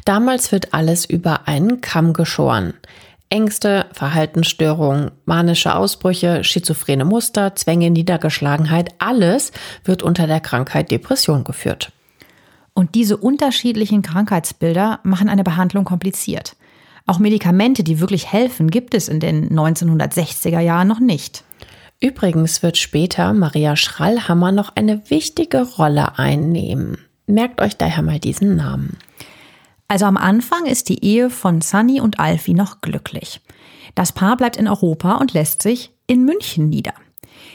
Damals 0.04 0.51
wird 0.51 0.73
alles 0.73 1.06
über 1.06 1.47
einen 1.47 1.82
Kamm 1.82 2.13
geschoren. 2.13 2.73
Ängste, 3.30 3.88
Verhaltensstörungen, 3.92 5.12
manische 5.26 5.76
Ausbrüche, 5.76 6.44
schizophrene 6.44 7.06
Muster, 7.06 7.56
Zwänge, 7.56 7.90
Niedergeschlagenheit, 7.90 8.94
alles 9.00 9.52
wird 9.84 10.04
unter 10.04 10.28
der 10.28 10.40
Krankheit 10.40 10.92
Depression 10.92 11.44
geführt. 11.44 11.92
Und 12.74 12.94
diese 12.94 13.18
unterschiedlichen 13.18 14.02
Krankheitsbilder 14.02 15.00
machen 15.04 15.30
eine 15.30 15.44
Behandlung 15.44 15.86
kompliziert. 15.86 16.56
Auch 17.08 17.20
Medikamente, 17.20 17.84
die 17.84 18.00
wirklich 18.00 18.32
helfen, 18.32 18.70
gibt 18.70 18.94
es 18.94 19.08
in 19.08 19.20
den 19.20 19.50
1960er 19.50 20.60
Jahren 20.60 20.88
noch 20.88 21.00
nicht. 21.00 21.44
Übrigens 22.02 22.62
wird 22.62 22.78
später 22.78 23.34
Maria 23.34 23.76
Schrallhammer 23.76 24.52
noch 24.52 24.76
eine 24.76 25.10
wichtige 25.10 25.62
Rolle 25.62 26.20
einnehmen. 26.20 26.98
Merkt 27.28 27.62
euch 27.62 27.78
daher 27.78 28.04
mal 28.04 28.20
diesen 28.20 28.56
Namen. 28.56 28.98
Also 29.88 30.06
am 30.06 30.17
Anfang 30.17 30.65
ist 30.65 30.89
die 30.89 31.04
Ehe 31.04 31.30
von 31.30 31.62
Sunny 31.62 32.02
und 32.02 32.19
Alfie 32.19 32.54
noch 32.54 32.82
glücklich. 32.82 33.41
Das 33.93 34.12
Paar 34.12 34.36
bleibt 34.36 34.58
in 34.58 34.67
Europa 34.67 35.15
und 35.15 35.34
lässt 35.34 35.62
sich 35.62 35.91
in 36.08 36.26
München 36.26 36.69
nieder. 36.69 36.93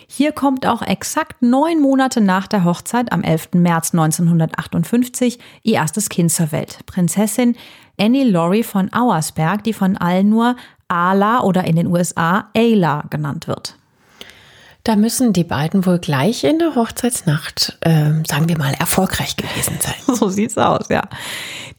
Hier 0.06 0.32
kommt 0.32 0.66
auch 0.66 0.82
exakt 0.82 1.42
neun 1.42 1.80
Monate 1.80 2.20
nach 2.20 2.46
der 2.46 2.64
Hochzeit 2.64 3.12
am 3.12 3.22
11. 3.22 3.50
März 3.54 3.92
1958 3.92 5.38
ihr 5.62 5.74
erstes 5.74 6.08
Kind 6.08 6.30
zur 6.30 6.52
Welt. 6.52 6.80
Prinzessin 6.86 7.56
Annie 7.98 8.24
Laurie 8.24 8.62
von 8.62 8.92
Auersberg, 8.92 9.62
die 9.64 9.72
von 9.72 9.96
allen 9.96 10.28
nur 10.28 10.56
Ala 10.88 11.42
oder 11.42 11.64
in 11.64 11.76
den 11.76 11.86
USA 11.86 12.48
Ayla 12.54 13.04
genannt 13.10 13.46
wird. 13.46 13.76
Da 14.84 14.96
müssen 14.96 15.32
die 15.32 15.44
beiden 15.44 15.84
wohl 15.84 15.98
gleich 15.98 16.42
in 16.44 16.58
der 16.58 16.74
Hochzeitsnacht, 16.74 17.78
äh, 17.80 18.12
sagen 18.26 18.48
wir 18.48 18.56
mal, 18.56 18.72
erfolgreich 18.74 19.36
gewesen 19.36 19.78
sein. 19.80 19.94
So 20.16 20.28
sieht's 20.28 20.58
aus, 20.58 20.88
ja. 20.88 21.02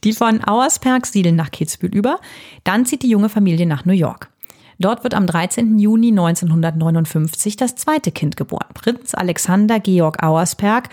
Die 0.04 0.12
von 0.12 0.42
Auersperg 0.44 1.06
siedeln 1.06 1.36
nach 1.36 1.50
Kitzbühel 1.50 1.94
über. 1.94 2.20
Dann 2.64 2.86
zieht 2.86 3.02
die 3.02 3.10
junge 3.10 3.28
Familie 3.28 3.66
nach 3.66 3.84
New 3.84 3.92
York. 3.92 4.30
Dort 4.78 5.04
wird 5.04 5.14
am 5.14 5.26
13. 5.26 5.78
Juni 5.78 6.08
1959 6.08 7.56
das 7.56 7.76
zweite 7.76 8.10
Kind 8.10 8.36
geboren, 8.36 8.66
Prinz 8.74 9.14
Alexander 9.14 9.78
Georg 9.78 10.22
Auersperg, 10.22 10.88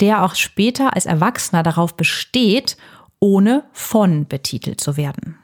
der 0.00 0.24
auch 0.24 0.34
später 0.34 0.94
als 0.94 1.06
Erwachsener 1.06 1.62
darauf 1.62 1.96
besteht, 1.96 2.76
ohne 3.18 3.64
von 3.72 4.26
betitelt 4.26 4.80
zu 4.80 4.96
werden. 4.96 5.41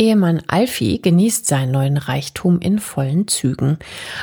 Ehemann 0.00 0.42
Alfie 0.46 1.02
genießt 1.02 1.44
seinen 1.44 1.72
neuen 1.72 1.96
Reichtum 1.96 2.60
in 2.60 2.78
vollen 2.78 3.26
Zügen. 3.26 3.78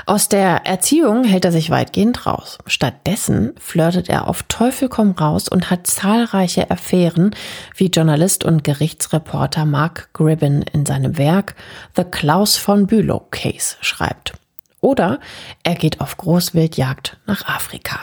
Aus 0.06 0.30
der 0.30 0.66
Erziehung 0.66 1.26
hält 1.26 1.44
er 1.44 1.52
sich 1.52 1.70
weitgehend 1.70 2.26
raus. 2.26 2.58
Stattdessen 2.66 3.54
flirtet 3.60 4.08
er 4.08 4.30
auf 4.30 4.44
Teufel 4.44 4.88
komm 4.88 5.12
raus 5.12 5.50
und 5.50 5.70
hat 5.70 5.86
zahlreiche 5.86 6.72
Affären, 6.72 7.36
wie 7.76 7.88
Journalist 7.88 8.46
und 8.46 8.64
Gerichtsreporter 8.64 9.66
Mark 9.66 10.14
Gribben 10.14 10.62
in 10.62 10.86
seinem 10.86 11.18
Werk 11.18 11.56
The 11.98 12.06
Klaus 12.06 12.56
von 12.56 12.88
Bülow 12.88 13.28
Case 13.30 13.76
schreibt. 13.82 14.32
Oder 14.80 15.20
er 15.64 15.76
geht 15.76 16.00
auf 16.00 16.16
Großwildjagd 16.16 17.18
nach 17.26 17.46
Afrika. 17.48 18.00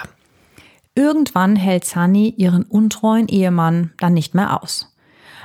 Irgendwann 0.95 1.57
hält 1.57 1.87
Sunny 1.87 2.35
ihren 2.37 2.65
untreuen 2.65 3.29
Ehemann 3.29 3.93
dann 3.99 4.13
nicht 4.13 4.35
mehr 4.35 4.63
aus. 4.63 4.95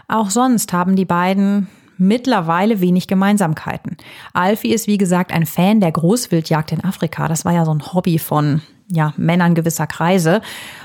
Auch 0.09 0.29
sonst 0.29 0.73
haben 0.73 0.97
die 0.97 1.05
beiden 1.05 1.67
mittlerweile 1.97 2.81
wenig 2.81 3.07
Gemeinsamkeiten. 3.07 3.97
Alfie 4.33 4.73
ist, 4.73 4.87
wie 4.87 4.97
gesagt, 4.97 5.31
ein 5.31 5.45
Fan 5.45 5.79
der 5.79 5.91
Großwildjagd 5.91 6.71
in 6.71 6.83
Afrika. 6.83 7.27
Das 7.27 7.45
war 7.45 7.53
ja 7.53 7.65
so 7.65 7.73
ein 7.73 7.93
Hobby 7.93 8.19
von 8.19 8.61
ja, 8.89 9.13
Männern 9.17 9.55
gewisser 9.55 9.87
Kreise. 9.87 10.41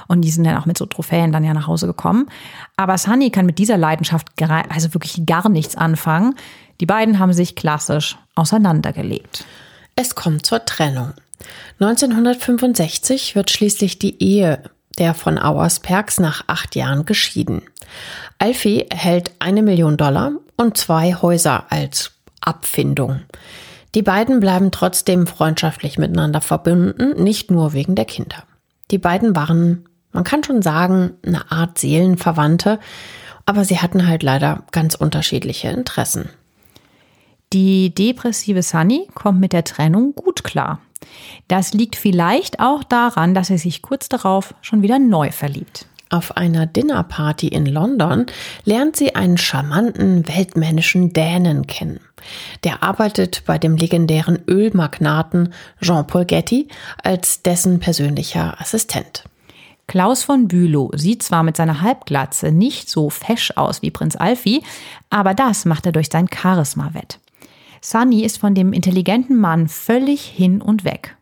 Und 0.09 0.22
die 0.22 0.31
sind 0.31 0.44
dann 0.44 0.57
auch 0.57 0.66
mit 0.66 0.79
so 0.79 0.87
Trophäen 0.87 1.33
dann 1.33 1.44
ja 1.44 1.55
nach 1.55 1.66
Hause 1.66 1.87
gekommen. 1.87 2.27
Aber 2.77 2.98
Sunny 2.98 3.31
kann 3.31 3.46
mit 3.46 3.59
dieser 3.59 3.79
Leidenschaft 3.79 4.29
also 4.40 4.94
wirklich 4.94 5.25
gar 5.27 5.48
nichts 5.48 5.77
anfangen. 5.77 6.35
Die 6.81 6.87
beiden 6.87 7.18
haben 7.18 7.33
sich 7.33 7.55
klassisch 7.55 8.18
auseinandergelebt. 8.35 9.44
Es 9.94 10.14
kommt 10.14 10.46
zur 10.46 10.64
Trennung. 10.64 11.12
1965 11.81 13.35
wird 13.35 13.51
schließlich 13.51 13.98
die 13.98 14.22
Ehe 14.22 14.62
der 14.98 15.14
von 15.14 15.38
Auersperks 15.38 16.20
nach 16.20 16.44
acht 16.48 16.77
Jahren 16.77 17.07
geschieden. 17.07 17.62
Alfie 18.38 18.87
hält 18.92 19.33
eine 19.38 19.62
Million 19.62 19.96
Dollar 19.96 20.33
und 20.62 20.79
zwei 20.79 21.14
Häuser 21.14 21.64
als 21.70 22.12
Abfindung. 22.40 23.20
Die 23.94 24.03
beiden 24.03 24.40
bleiben 24.40 24.70
trotzdem 24.70 25.27
freundschaftlich 25.27 25.98
miteinander 25.98 26.40
verbunden, 26.40 27.22
nicht 27.22 27.51
nur 27.51 27.75
wegen 27.75 27.94
der 27.94 28.07
Kinder. 28.07 28.44
Die 28.90 28.98
beiden 28.98 29.37
waren, 29.37 29.87
man 30.12 30.25
kann 30.25 30.42
schon 30.44 30.62
sagen, 30.62 31.12
eine 31.27 31.51
Art 31.53 31.79
Seelenverwandte, 31.79 32.79
aber 33.44 33.64
sie 33.64 33.81
hatten 33.81 34.07
halt 34.07 34.22
leider 34.22 34.64
ganz 34.72 34.94
unterschiedliche 34.94 35.68
Interessen. 35.68 36.31
Die 37.53 37.94
depressive 37.94 38.62
Sunny 38.62 39.09
kommt 39.14 39.40
mit 39.40 39.53
der 39.53 39.64
Trennung 39.64 40.14
gut 40.14 40.42
klar. 40.42 40.81
Das 41.48 41.75
liegt 41.75 41.96
vielleicht 41.96 42.61
auch 42.61 42.83
daran, 42.85 43.35
dass 43.35 43.48
sie 43.48 43.59
sich 43.59 43.83
kurz 43.83 44.09
darauf 44.09 44.55
schon 44.62 44.81
wieder 44.83 44.98
neu 44.98 45.33
verliebt. 45.33 45.87
Auf 46.12 46.37
einer 46.37 46.66
Dinnerparty 46.66 47.48
in 47.48 47.64
London 47.64 48.27
lernt 48.66 48.96
sie 48.96 49.14
einen 49.14 49.38
charmanten, 49.38 50.29
weltmännischen 50.29 51.14
Dänen 51.14 51.66
kennen. 51.66 52.01
Der 52.64 52.83
arbeitet 52.83 53.44
bei 53.46 53.57
dem 53.57 53.79
legendären 53.79 54.38
Ölmagnaten 54.46 55.55
Jean-Paul 55.81 56.27
Getty 56.27 56.68
als 57.03 57.40
dessen 57.40 57.81
persönlicher 57.81 58.61
Assistent. 58.61 59.25
Klaus 59.87 60.22
von 60.22 60.48
Bülow 60.48 60.90
sieht 60.94 61.22
zwar 61.22 61.42
mit 61.44 61.57
seiner 61.57 61.81
Halbglatze 61.81 62.53
nicht 62.53 62.90
so 62.90 63.09
fesch 63.09 63.53
aus 63.57 63.81
wie 63.81 63.90
Prinz 63.90 64.14
Alfie, 64.14 64.62
aber 65.09 65.33
das 65.33 65.64
macht 65.64 65.87
er 65.87 65.92
durch 65.92 66.11
sein 66.12 66.29
Charisma 66.29 66.92
wett. 66.92 67.20
Sunny 67.81 68.22
ist 68.22 68.37
von 68.37 68.55
dem 68.55 68.75
intelligenten 68.75 69.38
Mann 69.38 69.66
völlig 69.66 70.20
hin 70.20 70.61
und 70.61 70.85
weg. 70.85 71.16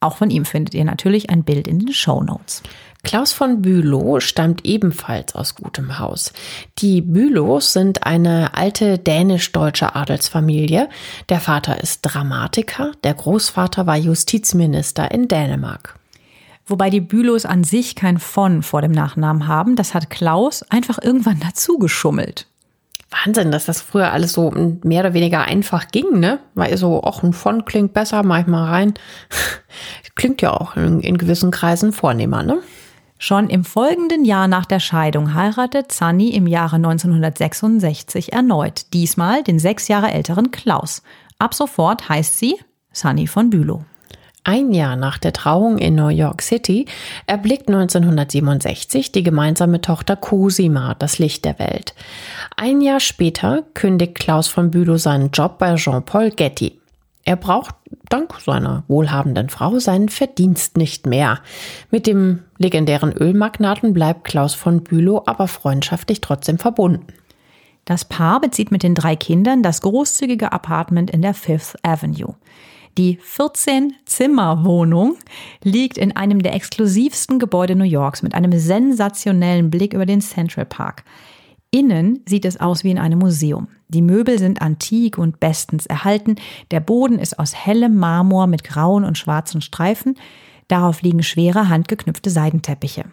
Auch 0.00 0.16
von 0.16 0.30
ihm 0.30 0.44
findet 0.44 0.74
ihr 0.74 0.84
natürlich 0.84 1.30
ein 1.30 1.44
Bild 1.44 1.68
in 1.68 1.78
den 1.78 1.92
Show 1.92 2.24
Notes. 2.24 2.64
Klaus 3.04 3.32
von 3.32 3.62
Bülow 3.62 4.20
stammt 4.20 4.64
ebenfalls 4.64 5.34
aus 5.34 5.56
gutem 5.56 5.98
Haus. 5.98 6.32
Die 6.78 7.00
Bülows 7.00 7.72
sind 7.72 8.06
eine 8.06 8.54
alte 8.54 8.96
dänisch-deutsche 8.96 9.96
Adelsfamilie. 9.96 10.88
Der 11.28 11.40
Vater 11.40 11.82
ist 11.82 12.02
Dramatiker, 12.02 12.92
der 13.02 13.14
Großvater 13.14 13.86
war 13.86 13.96
Justizminister 13.96 15.10
in 15.10 15.26
Dänemark. 15.26 15.98
Wobei 16.64 16.90
die 16.90 17.00
Bülows 17.00 17.44
an 17.44 17.64
sich 17.64 17.96
kein 17.96 18.18
von 18.18 18.62
vor 18.62 18.82
dem 18.82 18.92
Nachnamen 18.92 19.48
haben, 19.48 19.74
das 19.74 19.94
hat 19.94 20.08
Klaus 20.08 20.62
einfach 20.70 20.98
irgendwann 21.02 21.40
dazu 21.40 21.78
geschummelt. 21.78 22.46
Wahnsinn, 23.10 23.50
dass 23.50 23.66
das 23.66 23.82
früher 23.82 24.12
alles 24.12 24.32
so 24.32 24.52
mehr 24.84 25.00
oder 25.00 25.12
weniger 25.12 25.42
einfach 25.42 25.88
ging, 25.88 26.20
ne? 26.20 26.38
Weil 26.54 26.76
so, 26.78 27.02
ach, 27.04 27.22
ein 27.22 27.32
von 27.32 27.64
klingt 27.64 27.92
besser, 27.92 28.22
manchmal 28.22 28.68
rein. 28.68 28.94
klingt 30.14 30.40
ja 30.40 30.52
auch 30.52 30.76
in, 30.76 31.00
in 31.00 31.18
gewissen 31.18 31.50
Kreisen 31.50 31.92
vornehmer, 31.92 32.42
ne? 32.42 32.62
Schon 33.24 33.50
im 33.50 33.62
folgenden 33.62 34.24
Jahr 34.24 34.48
nach 34.48 34.66
der 34.66 34.80
Scheidung 34.80 35.32
heiratet 35.32 35.92
Sunny 35.92 36.30
im 36.30 36.48
Jahre 36.48 36.74
1966 36.74 38.32
erneut, 38.32 38.92
diesmal 38.92 39.44
den 39.44 39.60
sechs 39.60 39.86
Jahre 39.86 40.10
älteren 40.10 40.50
Klaus. 40.50 41.04
Ab 41.38 41.54
sofort 41.54 42.08
heißt 42.08 42.36
sie 42.36 42.56
Sunny 42.90 43.28
von 43.28 43.48
Bülow. 43.48 43.84
Ein 44.42 44.72
Jahr 44.72 44.96
nach 44.96 45.18
der 45.18 45.32
Trauung 45.32 45.78
in 45.78 45.94
New 45.94 46.08
York 46.08 46.42
City 46.42 46.86
erblickt 47.28 47.68
1967 47.68 49.12
die 49.12 49.22
gemeinsame 49.22 49.80
Tochter 49.80 50.16
Cosima 50.16 50.96
das 50.98 51.20
Licht 51.20 51.44
der 51.44 51.60
Welt. 51.60 51.94
Ein 52.56 52.80
Jahr 52.80 52.98
später 52.98 53.62
kündigt 53.74 54.16
Klaus 54.16 54.48
von 54.48 54.72
Bülow 54.72 54.96
seinen 54.96 55.30
Job 55.30 55.58
bei 55.58 55.76
Jean-Paul 55.76 56.30
Getty. 56.30 56.81
Er 57.24 57.36
braucht 57.36 57.74
dank 58.08 58.34
seiner 58.40 58.84
wohlhabenden 58.88 59.48
Frau 59.48 59.78
seinen 59.78 60.08
Verdienst 60.08 60.76
nicht 60.76 61.06
mehr. 61.06 61.40
Mit 61.90 62.06
dem 62.06 62.40
legendären 62.58 63.12
Ölmagnaten 63.12 63.92
bleibt 63.92 64.24
Klaus 64.24 64.54
von 64.54 64.82
Bülow 64.82 65.22
aber 65.26 65.46
freundschaftlich 65.46 66.20
trotzdem 66.20 66.58
verbunden. 66.58 67.06
Das 67.84 68.04
Paar 68.04 68.40
bezieht 68.40 68.70
mit 68.70 68.82
den 68.82 68.94
drei 68.94 69.16
Kindern 69.16 69.62
das 69.62 69.80
großzügige 69.82 70.52
Apartment 70.52 71.10
in 71.10 71.22
der 71.22 71.34
Fifth 71.34 71.76
Avenue. 71.82 72.34
Die 72.98 73.18
14-Zimmer-Wohnung 73.18 75.16
liegt 75.62 75.96
in 75.96 76.14
einem 76.14 76.42
der 76.42 76.54
exklusivsten 76.54 77.38
Gebäude 77.38 77.74
New 77.74 77.84
Yorks 77.84 78.22
mit 78.22 78.34
einem 78.34 78.52
sensationellen 78.58 79.70
Blick 79.70 79.94
über 79.94 80.04
den 80.04 80.20
Central 80.20 80.66
Park. 80.66 81.04
Innen 81.74 82.20
sieht 82.28 82.44
es 82.44 82.60
aus 82.60 82.84
wie 82.84 82.90
in 82.90 82.98
einem 82.98 83.18
Museum. 83.18 83.68
Die 83.88 84.02
Möbel 84.02 84.38
sind 84.38 84.60
antik 84.60 85.16
und 85.16 85.40
bestens 85.40 85.86
erhalten. 85.86 86.36
Der 86.70 86.80
Boden 86.80 87.18
ist 87.18 87.38
aus 87.38 87.54
hellem 87.54 87.96
Marmor 87.96 88.46
mit 88.46 88.62
grauen 88.62 89.04
und 89.04 89.16
schwarzen 89.16 89.62
Streifen. 89.62 90.16
Darauf 90.68 91.00
liegen 91.00 91.22
schwere 91.22 91.70
handgeknüpfte 91.70 92.28
Seidenteppiche. 92.28 93.04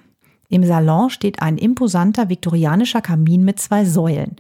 Im 0.50 0.66
Salon 0.66 1.10
steht 1.10 1.42
ein 1.42 1.58
imposanter 1.58 2.28
viktorianischer 2.28 3.02
Kamin 3.02 3.46
mit 3.46 3.60
zwei 3.60 3.86
Säulen. 3.86 4.36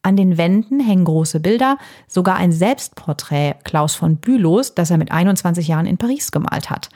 An 0.00 0.16
den 0.16 0.38
Wänden 0.38 0.80
hängen 0.80 1.04
große 1.04 1.40
Bilder, 1.40 1.76
sogar 2.06 2.36
ein 2.36 2.52
Selbstporträt 2.52 3.56
Klaus 3.64 3.94
von 3.94 4.16
Bülows, 4.16 4.74
das 4.74 4.90
er 4.90 4.96
mit 4.96 5.12
21 5.12 5.68
Jahren 5.68 5.86
in 5.86 5.98
Paris 5.98 6.30
gemalt 6.30 6.70
hat. 6.70 6.88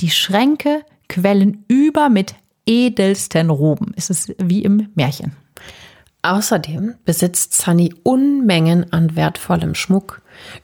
Die 0.00 0.10
Schränke 0.10 0.82
quellen 1.08 1.64
über 1.66 2.10
mit 2.10 2.34
edelsten 2.66 3.48
Roben. 3.48 3.92
Es 3.96 4.10
ist 4.10 4.34
wie 4.38 4.62
im 4.62 4.88
Märchen. 4.94 5.32
Außerdem 6.22 6.96
besitzt 7.04 7.54
Sunny 7.54 7.94
Unmengen 8.02 8.92
an 8.92 9.16
wertvollem 9.16 9.74
Schmuck. 9.74 10.20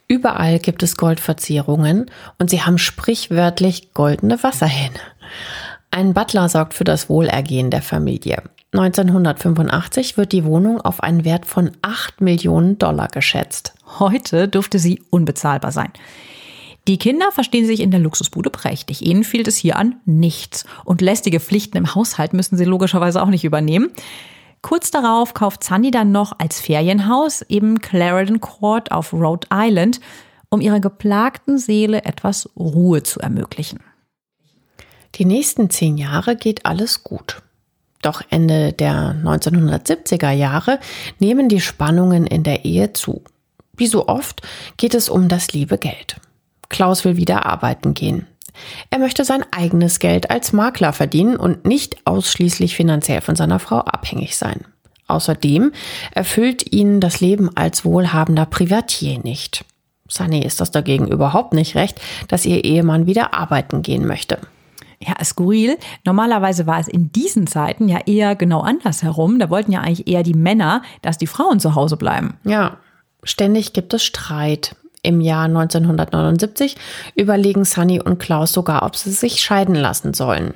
Überall 0.07 0.59
gibt 0.59 0.83
es 0.83 0.97
Goldverzierungen 0.97 2.11
und 2.38 2.51
sie 2.51 2.62
haben 2.62 2.79
sprichwörtlich 2.79 3.95
goldene 3.95 4.42
Wasserhähne. 4.42 5.01
Ein 5.90 6.12
Butler 6.12 6.51
sorgt 6.51 6.75
für 6.75 6.85
das 6.85 7.09
Wohlergehen 7.09 7.71
der 7.71 7.81
Familie. 7.81 8.42
1985 8.73 10.19
wird 10.19 10.33
die 10.33 10.45
Wohnung 10.45 10.81
auf 10.83 11.03
einen 11.03 11.25
Wert 11.25 11.47
von 11.47 11.71
8 11.81 12.21
Millionen 12.21 12.79
Dollar 12.79 13.09
geschätzt. 13.09 13.73
Heute 13.99 14.49
dürfte 14.49 14.79
sie 14.79 15.03
unbezahlbar 15.09 15.73
sein. 15.73 15.90
Die 16.87 16.99
Kinder 16.99 17.33
verstehen 17.33 17.66
sich 17.66 17.81
in 17.81 17.90
der 17.90 18.01
Luxusbude 18.01 18.51
prächtig. 18.51 19.03
Ihnen 19.03 19.25
fehlt 19.25 19.49
es 19.49 19.57
hier 19.57 19.77
an 19.77 19.97
nichts. 20.05 20.66
Und 20.85 21.01
lästige 21.01 21.40
Pflichten 21.40 21.79
im 21.79 21.95
Haushalt 21.95 22.33
müssen 22.33 22.57
sie 22.57 22.64
logischerweise 22.64 23.23
auch 23.23 23.29
nicht 23.29 23.45
übernehmen. 23.45 23.90
Kurz 24.66 24.90
darauf 24.90 25.33
kauft 25.33 25.62
Sunny 25.62 25.92
dann 25.92 26.11
noch 26.11 26.40
als 26.40 26.61
Ferienhaus 26.61 27.42
eben 27.42 27.81
Clarendon 27.81 28.40
Court 28.40 28.90
auf 28.90 29.12
Rhode 29.12 29.46
Island, 29.55 30.00
um 30.48 30.61
ihrer 30.61 30.81
geplagten 30.81 31.57
Seele 31.57 32.05
etwas 32.05 32.50
Ruhe 32.57 33.05
zu 33.05 33.20
ermöglichen. 33.20 33.79
Die 35.14 35.24
nächsten 35.24 35.70
zehn 35.70 35.96
Jahre 35.96 36.35
geht 36.35 36.66
alles 36.66 37.05
gut. 37.05 37.42
Doch 38.02 38.22
Ende 38.29 38.72
der 38.72 39.14
1970er 39.14 40.33
Jahre 40.33 40.81
nehmen 41.20 41.48
die 41.48 41.61
Spannungen 41.61 42.26
in 42.26 42.42
der 42.42 42.64
Ehe 42.64 42.92
zu. 42.92 43.22
Wie 43.76 43.87
so 43.87 44.09
oft 44.09 44.42
geht 44.79 44.94
es 44.94 45.09
um 45.09 45.29
das 45.29 45.52
liebe 45.52 45.79
Geld. 45.79 46.20
Klaus 46.70 47.05
will 47.05 47.16
wieder 47.16 47.46
arbeiten 47.46 47.94
gehen. 47.94 48.26
Er 48.90 48.99
möchte 48.99 49.25
sein 49.25 49.45
eigenes 49.51 49.99
Geld 49.99 50.31
als 50.31 50.53
Makler 50.53 50.92
verdienen 50.92 51.37
und 51.37 51.64
nicht 51.66 51.97
ausschließlich 52.05 52.77
finanziell 52.77 53.21
von 53.21 53.37
seiner 53.37 53.59
Frau 53.59 53.79
abhängig 53.79 54.37
sein. 54.37 54.64
Außerdem 55.09 55.73
erfüllt 56.12 56.73
ihn 56.73 57.01
das 57.01 57.21
Leben 57.21 57.57
als 57.57 57.85
wohlhabender 57.85 58.47
Privatier 58.47 59.21
nicht. 59.21 59.64
Sunny 60.09 60.45
ist 60.45 60.61
das 60.61 60.71
dagegen 60.71 61.09
überhaupt 61.09 61.53
nicht 61.53 61.75
recht, 61.75 62.01
dass 62.29 62.47
ihr 62.47 62.64
Ehemann 62.64 63.07
wieder 63.07 63.35
arbeiten 63.35 63.83
gehen 63.83 64.07
möchte. 64.07 64.38
Ja, 65.01 65.23
skurril. 65.23 65.77
Normalerweise 66.05 66.66
war 66.66 66.81
es 66.81 66.88
in 66.88 67.12
diesen 67.12 67.47
Zeiten 67.47 67.88
ja 67.88 68.01
eher 68.07 68.35
genau 68.35 68.61
andersherum. 68.61 69.38
Da 69.38 69.51
wollten 69.51 69.73
ja 69.73 69.81
eigentlich 69.81 70.09
eher 70.09 70.23
die 70.23 70.35
Männer, 70.35 70.83
dass 71.03 71.19
die 71.19 71.27
Frauen 71.27 71.61
zu 71.61 71.75
Hause 71.75 71.97
bleiben. 71.97 72.38
Ja, 72.45 72.79
ständig 73.23 73.73
gibt 73.73 73.92
es 73.92 74.05
Streit. 74.05 74.75
Im 75.07 75.21
Jahr 75.21 75.45
1979 75.45 76.77
überlegen 77.14 77.64
Sunny 77.64 78.01
und 78.01 78.19
Klaus 78.19 78.53
sogar, 78.53 78.83
ob 78.83 78.97
sie 78.97 79.12
sich 79.12 79.40
scheiden 79.40 79.77
lassen 79.77 80.14
sollen. 80.14 80.55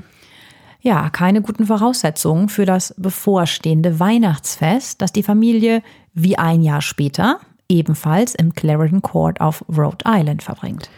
Ja, 0.80 1.08
keine 1.10 1.40
guten 1.40 1.66
Voraussetzungen 1.66 2.48
für 2.48 2.64
das 2.64 2.94
bevorstehende 2.96 4.00
Weihnachtsfest, 4.00 5.00
das 5.00 5.12
die 5.12 5.22
Familie 5.22 5.82
wie 6.14 6.36
ein 6.36 6.62
Jahr 6.62 6.82
später 6.82 7.38
ebenfalls 7.68 8.34
im 8.34 8.54
Clarendon 8.54 9.02
Court 9.02 9.40
auf 9.40 9.64
Rhode 9.68 10.04
Island 10.04 10.42
verbringt. 10.42 10.90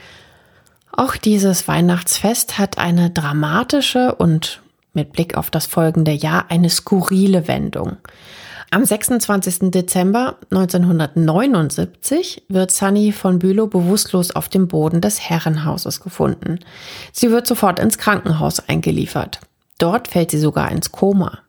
Auch 0.90 1.16
dieses 1.16 1.68
Weihnachtsfest 1.68 2.58
hat 2.58 2.78
eine 2.78 3.10
dramatische 3.10 4.14
und 4.14 4.62
mit 4.94 5.12
Blick 5.12 5.36
auf 5.36 5.50
das 5.50 5.66
folgende 5.66 6.12
Jahr 6.12 6.46
eine 6.48 6.70
skurrile 6.70 7.48
Wendung. 7.48 7.96
Am 8.74 8.86
26. 8.86 9.70
Dezember 9.70 10.38
1979 10.50 12.44
wird 12.48 12.70
Sunny 12.70 13.12
von 13.12 13.38
Bülow 13.38 13.66
bewusstlos 13.66 14.30
auf 14.34 14.48
dem 14.48 14.66
Boden 14.66 15.02
des 15.02 15.20
Herrenhauses 15.20 16.00
gefunden. 16.00 16.58
Sie 17.12 17.30
wird 17.30 17.46
sofort 17.46 17.78
ins 17.78 17.98
Krankenhaus 17.98 18.66
eingeliefert. 18.66 19.40
Dort 19.76 20.08
fällt 20.08 20.30
sie 20.30 20.38
sogar 20.38 20.72
ins 20.72 20.90
Koma. 20.90 21.40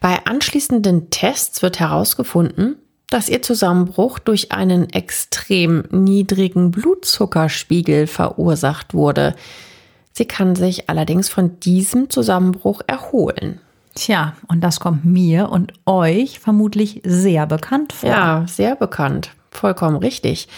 Bei 0.00 0.24
anschließenden 0.24 1.10
Tests 1.10 1.60
wird 1.60 1.78
herausgefunden, 1.78 2.76
dass 3.10 3.28
ihr 3.28 3.42
Zusammenbruch 3.42 4.18
durch 4.18 4.50
einen 4.50 4.88
extrem 4.88 5.84
niedrigen 5.90 6.70
Blutzuckerspiegel 6.70 8.06
verursacht 8.06 8.94
wurde. 8.94 9.34
Sie 10.14 10.24
kann 10.24 10.56
sich 10.56 10.88
allerdings 10.88 11.28
von 11.28 11.60
diesem 11.60 12.08
Zusammenbruch 12.08 12.80
erholen. 12.86 13.60
Tja, 13.94 14.34
und 14.48 14.62
das 14.62 14.80
kommt 14.80 15.04
mir 15.04 15.50
und 15.50 15.72
euch 15.86 16.40
vermutlich 16.40 17.02
sehr 17.04 17.46
bekannt 17.46 17.92
vor. 17.92 18.08
Ja, 18.08 18.44
sehr 18.46 18.74
bekannt. 18.76 19.30
Vollkommen 19.50 19.96
richtig. 19.96 20.48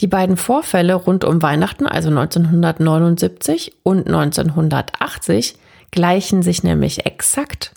Die 0.00 0.06
beiden 0.06 0.36
Vorfälle 0.36 0.94
rund 0.94 1.24
um 1.24 1.40
Weihnachten, 1.40 1.86
also 1.86 2.10
1979 2.10 3.72
und 3.82 4.06
1980, 4.06 5.56
gleichen 5.90 6.42
sich 6.42 6.62
nämlich 6.62 7.06
exakt. 7.06 7.72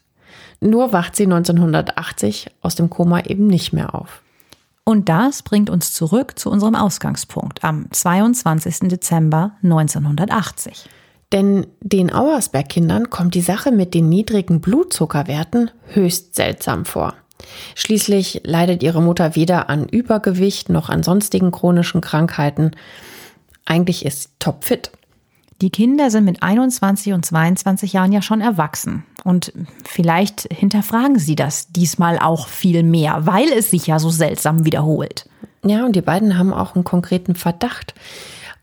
Nur 0.59 0.91
wacht 0.91 1.15
sie 1.15 1.23
1980 1.23 2.47
aus 2.61 2.75
dem 2.75 2.89
Koma 2.89 3.21
eben 3.21 3.47
nicht 3.47 3.71
mehr 3.71 3.95
auf. 3.95 4.21
Und 4.83 5.09
das 5.09 5.43
bringt 5.43 5.69
uns 5.69 5.93
zurück 5.93 6.37
zu 6.37 6.51
unserem 6.51 6.75
Ausgangspunkt 6.75 7.63
am 7.63 7.87
22. 7.91 8.89
Dezember 8.89 9.53
1980. 9.63 10.87
Denn 11.31 11.67
den 11.81 12.13
Auersberg-Kindern 12.13 13.09
kommt 13.09 13.35
die 13.35 13.41
Sache 13.41 13.71
mit 13.71 13.93
den 13.93 14.09
niedrigen 14.09 14.61
Blutzuckerwerten 14.61 15.71
höchst 15.87 16.35
seltsam 16.35 16.85
vor. 16.85 17.13
Schließlich 17.75 18.41
leidet 18.43 18.83
ihre 18.83 19.01
Mutter 19.01 19.35
weder 19.35 19.69
an 19.69 19.87
Übergewicht 19.87 20.69
noch 20.69 20.89
an 20.89 21.03
sonstigen 21.03 21.51
chronischen 21.51 22.01
Krankheiten. 22.01 22.71
Eigentlich 23.65 24.05
ist 24.05 24.23
sie 24.23 24.29
topfit. 24.39 24.91
Die 25.61 25.69
Kinder 25.69 26.11
sind 26.11 26.25
mit 26.25 26.43
21 26.43 27.13
und 27.13 27.25
22 27.25 27.93
Jahren 27.93 28.11
ja 28.11 28.21
schon 28.21 28.41
erwachsen. 28.41 29.03
Und 29.23 29.53
vielleicht 29.85 30.47
hinterfragen 30.53 31.17
sie 31.17 31.35
das 31.35 31.69
diesmal 31.69 32.19
auch 32.19 32.47
viel 32.47 32.83
mehr, 32.83 33.25
weil 33.25 33.47
es 33.51 33.71
sich 33.71 33.87
ja 33.87 33.99
so 33.99 34.09
seltsam 34.09 34.65
wiederholt. 34.65 35.29
Ja, 35.63 35.85
und 35.85 35.95
die 35.95 36.01
beiden 36.01 36.37
haben 36.37 36.53
auch 36.53 36.75
einen 36.75 36.83
konkreten 36.83 37.35
Verdacht. 37.35 37.95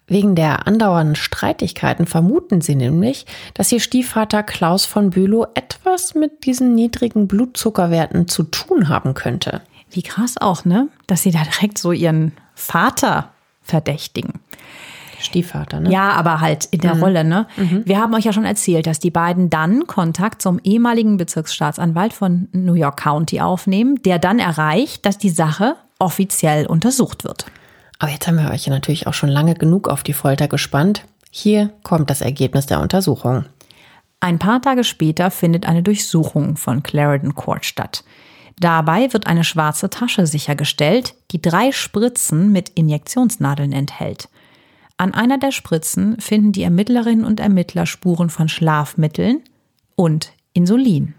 Wegen 0.06 0.34
der 0.34 0.66
andauernden 0.66 1.14
Streitigkeiten 1.14 2.06
vermuten 2.06 2.60
sie 2.60 2.74
nämlich, 2.74 3.24
dass 3.54 3.72
ihr 3.72 3.80
Stiefvater 3.80 4.42
Klaus 4.42 4.84
von 4.84 5.10
Bülow 5.10 5.46
etwas 5.54 6.14
mit 6.14 6.44
diesen 6.44 6.74
niedrigen 6.74 7.28
Blutzuckerwerten 7.28 8.28
zu 8.28 8.42
tun 8.42 8.88
haben 8.88 9.14
könnte. 9.14 9.62
Wie 9.90 10.02
krass 10.02 10.36
auch, 10.38 10.64
ne? 10.64 10.88
Dass 11.06 11.22
sie 11.22 11.30
da 11.30 11.42
direkt 11.44 11.78
so 11.78 11.92
ihren 11.92 12.32
Vater 12.54 13.30
verdächtigen. 13.62 14.40
Stiefvater, 15.20 15.80
ne? 15.80 15.90
Ja, 15.90 16.10
aber 16.12 16.40
halt 16.40 16.64
in 16.66 16.80
der 16.80 16.96
mhm. 16.96 17.02
Rolle, 17.02 17.24
ne? 17.24 17.46
Mhm. 17.56 17.82
Wir 17.84 18.00
haben 18.00 18.14
euch 18.14 18.24
ja 18.24 18.32
schon 18.32 18.44
erzählt, 18.44 18.86
dass 18.86 18.98
die 18.98 19.10
beiden 19.10 19.50
dann 19.50 19.86
Kontakt 19.86 20.42
zum 20.42 20.58
ehemaligen 20.64 21.16
Bezirksstaatsanwalt 21.16 22.12
von 22.12 22.48
New 22.52 22.74
York 22.74 23.00
County 23.00 23.40
aufnehmen, 23.40 24.02
der 24.02 24.18
dann 24.18 24.40
erreicht, 24.40 25.06
dass 25.06 25.18
die 25.18 25.30
Sache 25.30 25.76
offiziell 25.98 26.66
untersucht 26.66 27.22
wird. 27.22 27.46
Aber 28.02 28.10
jetzt 28.10 28.26
haben 28.26 28.42
wir 28.42 28.50
euch 28.50 28.66
ja 28.66 28.72
natürlich 28.72 29.06
auch 29.06 29.14
schon 29.14 29.28
lange 29.28 29.54
genug 29.54 29.86
auf 29.86 30.02
die 30.02 30.12
Folter 30.12 30.48
gespannt. 30.48 31.04
Hier 31.30 31.70
kommt 31.84 32.10
das 32.10 32.20
Ergebnis 32.20 32.66
der 32.66 32.80
Untersuchung. 32.80 33.44
Ein 34.18 34.40
paar 34.40 34.60
Tage 34.60 34.82
später 34.82 35.30
findet 35.30 35.68
eine 35.68 35.84
Durchsuchung 35.84 36.56
von 36.56 36.82
Clarendon 36.82 37.36
Court 37.36 37.64
statt. 37.64 38.02
Dabei 38.58 39.12
wird 39.12 39.28
eine 39.28 39.44
schwarze 39.44 39.88
Tasche 39.88 40.26
sichergestellt, 40.26 41.14
die 41.30 41.40
drei 41.40 41.70
Spritzen 41.70 42.50
mit 42.50 42.70
Injektionsnadeln 42.70 43.70
enthält. 43.70 44.28
An 44.96 45.14
einer 45.14 45.38
der 45.38 45.52
Spritzen 45.52 46.20
finden 46.20 46.50
die 46.50 46.64
Ermittlerinnen 46.64 47.24
und 47.24 47.38
Ermittler 47.38 47.86
Spuren 47.86 48.30
von 48.30 48.48
Schlafmitteln 48.48 49.42
und 49.94 50.32
Insulin. 50.54 51.14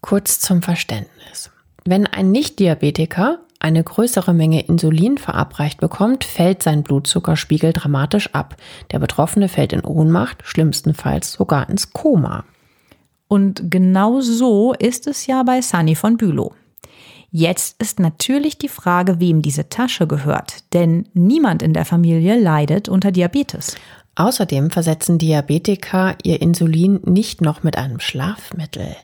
Kurz 0.00 0.40
zum 0.40 0.62
Verständnis. 0.62 1.52
Wenn 1.84 2.08
ein 2.08 2.32
Nicht-Diabetiker 2.32 3.38
eine 3.60 3.82
größere 3.82 4.34
Menge 4.34 4.62
Insulin 4.62 5.18
verabreicht 5.18 5.80
bekommt, 5.80 6.24
fällt 6.24 6.62
sein 6.62 6.82
Blutzuckerspiegel 6.82 7.72
dramatisch 7.72 8.34
ab. 8.34 8.56
Der 8.92 8.98
Betroffene 8.98 9.48
fällt 9.48 9.72
in 9.72 9.84
Ohnmacht, 9.84 10.38
schlimmstenfalls 10.44 11.32
sogar 11.32 11.68
ins 11.68 11.92
Koma. 11.92 12.44
Und 13.28 13.70
genau 13.70 14.20
so 14.20 14.72
ist 14.74 15.06
es 15.06 15.26
ja 15.26 15.42
bei 15.42 15.60
Sunny 15.60 15.94
von 15.94 16.16
Bülow. 16.16 16.52
Jetzt 17.30 17.82
ist 17.82 17.98
natürlich 17.98 18.56
die 18.56 18.68
Frage, 18.68 19.20
wem 19.20 19.42
diese 19.42 19.68
Tasche 19.68 20.06
gehört, 20.06 20.72
denn 20.72 21.08
niemand 21.12 21.62
in 21.62 21.72
der 21.72 21.84
Familie 21.84 22.38
leidet 22.40 22.88
unter 22.88 23.10
Diabetes. 23.10 23.76
Außerdem 24.14 24.70
versetzen 24.70 25.18
Diabetiker 25.18 26.16
ihr 26.22 26.40
Insulin 26.40 27.00
nicht 27.04 27.42
noch 27.42 27.62
mit 27.62 27.76
einem 27.76 28.00
Schlafmittel. 28.00 28.96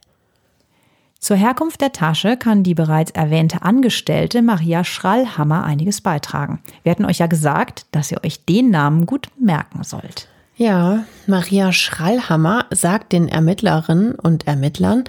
Zur 1.23 1.37
Herkunft 1.37 1.81
der 1.81 1.93
Tasche 1.93 2.37
kann 2.37 2.65
die 2.65 2.75
bereits 2.75 3.13
erwähnte 3.13 3.63
Angestellte 3.63 4.43
Maria 4.43 4.83
Schrallhammer 4.83 5.63
einiges 5.63 6.01
beitragen. 6.01 6.59
Wir 6.83 6.91
hatten 6.91 7.05
euch 7.05 7.19
ja 7.19 7.29
gesagt, 7.29 7.87
dass 7.93 8.11
ihr 8.11 8.25
euch 8.25 8.45
den 8.45 8.71
Namen 8.71 9.07
gut 9.07 9.29
merken 9.39 9.85
sollt. 9.85 10.27
Ja, 10.57 11.05
Maria 11.29 11.73
Schrallhammer 11.73 12.67
sagt 12.71 13.13
den 13.13 13.29
Ermittlerinnen 13.29 14.17
und 14.17 14.49
Ermittlern, 14.49 15.05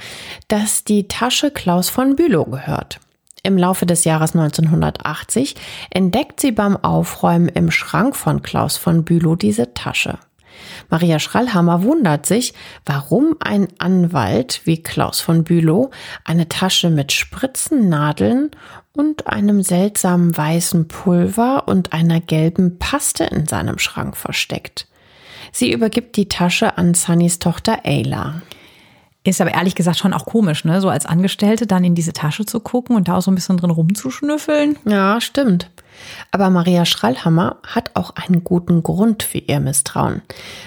dass 0.49 0.83
die 0.83 1.07
Tasche 1.07 1.49
Klaus 1.49 1.89
von 1.89 2.15
Bülow 2.15 2.45
gehört. 2.45 2.99
Im 3.41 3.57
Laufe 3.57 3.87
des 3.87 4.03
Jahres 4.03 4.35
1980 4.35 5.55
entdeckt 5.89 6.39
sie 6.39 6.51
beim 6.51 6.77
Aufräumen 6.77 7.47
im 7.47 7.71
Schrank 7.71 8.15
von 8.15 8.43
Klaus 8.43 8.77
von 8.77 9.03
Bülow 9.03 9.35
diese 9.35 9.73
Tasche. 9.73 10.19
Maria 10.89 11.19
Schrallhammer 11.19 11.83
wundert 11.83 12.25
sich, 12.25 12.53
warum 12.85 13.35
ein 13.39 13.67
Anwalt 13.77 14.61
wie 14.65 14.81
Klaus 14.81 15.19
von 15.19 15.43
Bülow 15.43 15.91
eine 16.23 16.49
Tasche 16.49 16.89
mit 16.89 17.11
Spritzennadeln 17.11 18.51
und 18.93 19.27
einem 19.27 19.63
seltsamen 19.63 20.35
weißen 20.35 20.87
Pulver 20.87 21.67
und 21.67 21.93
einer 21.93 22.19
gelben 22.19 22.77
Paste 22.77 23.23
in 23.23 23.47
seinem 23.47 23.79
Schrank 23.79 24.15
versteckt. 24.15 24.87
Sie 25.51 25.71
übergibt 25.71 26.15
die 26.15 26.29
Tasche 26.29 26.77
an 26.77 26.93
Sunnys 26.93 27.39
Tochter 27.39 27.79
Ayla. 27.83 28.41
Ist 29.23 29.39
aber 29.39 29.53
ehrlich 29.53 29.75
gesagt 29.75 29.97
schon 29.97 30.13
auch 30.13 30.25
komisch, 30.25 30.65
ne? 30.65 30.81
So 30.81 30.89
als 30.89 31.05
Angestellte 31.05 31.65
dann 31.65 31.83
in 31.83 31.95
diese 31.95 32.11
Tasche 32.11 32.45
zu 32.45 32.59
gucken 32.59 32.95
und 32.95 33.07
da 33.07 33.17
auch 33.17 33.21
so 33.21 33.31
ein 33.31 33.35
bisschen 33.35 33.57
drin 33.57 33.69
rumzuschnüffeln. 33.69 34.77
Ja, 34.85 35.21
stimmt. 35.21 35.69
Aber 36.31 36.49
Maria 36.49 36.85
Schrallhammer 36.85 37.57
hat 37.65 37.91
auch 37.95 38.11
einen 38.15 38.43
guten 38.43 38.83
Grund 38.83 39.23
für 39.23 39.39
ihr 39.39 39.59
Misstrauen. 39.59 40.21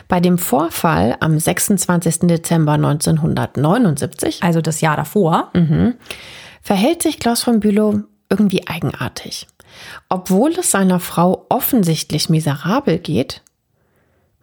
Bei 0.09 0.21
dem 0.21 0.39
Vorfall 0.39 1.17
am 1.21 1.39
26. 1.39 2.21
Dezember 2.21 2.73
1979, 2.73 4.43
also 4.43 4.61
das 4.61 4.81
Jahr 4.81 4.97
davor, 4.97 5.51
mhm, 5.55 5.95
verhält 6.63 7.03
sich 7.03 7.19
Klaus 7.19 7.43
von 7.43 7.61
Bülow 7.61 8.01
irgendwie 8.29 8.67
eigenartig. 8.67 9.47
Obwohl 10.09 10.53
es 10.53 10.71
seiner 10.71 11.01
Frau 11.01 11.47
offensichtlich 11.49 12.29
miserabel 12.29 12.99
geht, 12.99 13.43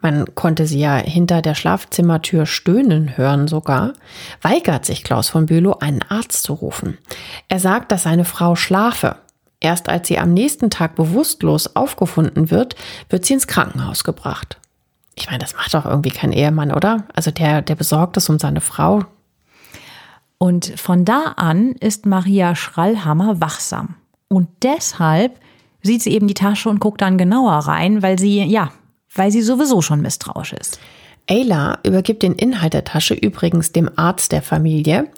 man 0.04 0.34
konnte 0.34 0.66
sie 0.66 0.80
ja 0.80 0.96
hinter 0.96 1.40
der 1.40 1.54
Schlafzimmertür 1.54 2.44
stöhnen 2.44 3.16
hören 3.16 3.48
sogar, 3.48 3.94
weigert 4.42 4.84
sich 4.84 5.02
Klaus 5.02 5.30
von 5.30 5.46
Bülow, 5.46 5.78
einen 5.80 6.02
Arzt 6.02 6.42
zu 6.42 6.52
rufen. 6.52 6.98
Er 7.48 7.58
sagt, 7.58 7.90
dass 7.90 8.02
seine 8.02 8.26
Frau 8.26 8.54
schlafe. 8.54 9.16
Erst 9.64 9.88
als 9.88 10.08
sie 10.08 10.18
am 10.18 10.34
nächsten 10.34 10.68
Tag 10.68 10.94
bewusstlos 10.94 11.74
aufgefunden 11.74 12.50
wird, 12.50 12.76
wird 13.08 13.24
sie 13.24 13.32
ins 13.32 13.46
Krankenhaus 13.46 14.04
gebracht. 14.04 14.58
Ich 15.14 15.26
meine, 15.26 15.38
das 15.38 15.56
macht 15.56 15.72
doch 15.72 15.86
irgendwie 15.86 16.10
kein 16.10 16.32
Ehemann, 16.32 16.70
oder? 16.70 17.04
Also 17.14 17.30
der, 17.30 17.62
der 17.62 17.74
besorgt 17.74 18.18
es 18.18 18.28
um 18.28 18.38
seine 18.38 18.60
Frau. 18.60 19.06
Und 20.36 20.78
von 20.78 21.06
da 21.06 21.32
an 21.36 21.72
ist 21.80 22.04
Maria 22.04 22.54
Schrallhammer 22.54 23.40
wachsam. 23.40 23.94
Und 24.28 24.48
deshalb 24.62 25.40
sieht 25.82 26.02
sie 26.02 26.12
eben 26.12 26.28
die 26.28 26.34
Tasche 26.34 26.68
und 26.68 26.78
guckt 26.78 27.00
dann 27.00 27.16
genauer 27.16 27.54
rein, 27.54 28.02
weil 28.02 28.18
sie, 28.18 28.42
ja, 28.44 28.70
weil 29.14 29.30
sie 29.30 29.40
sowieso 29.40 29.80
schon 29.80 30.02
misstrauisch 30.02 30.52
ist. 30.52 30.78
Ayla 31.28 31.78
übergibt 31.84 32.22
den 32.22 32.34
Inhalt 32.34 32.74
der 32.74 32.84
Tasche 32.84 33.14
übrigens 33.14 33.72
dem 33.72 33.90
Arzt 33.96 34.32
der 34.32 34.42
Familie 34.42 35.08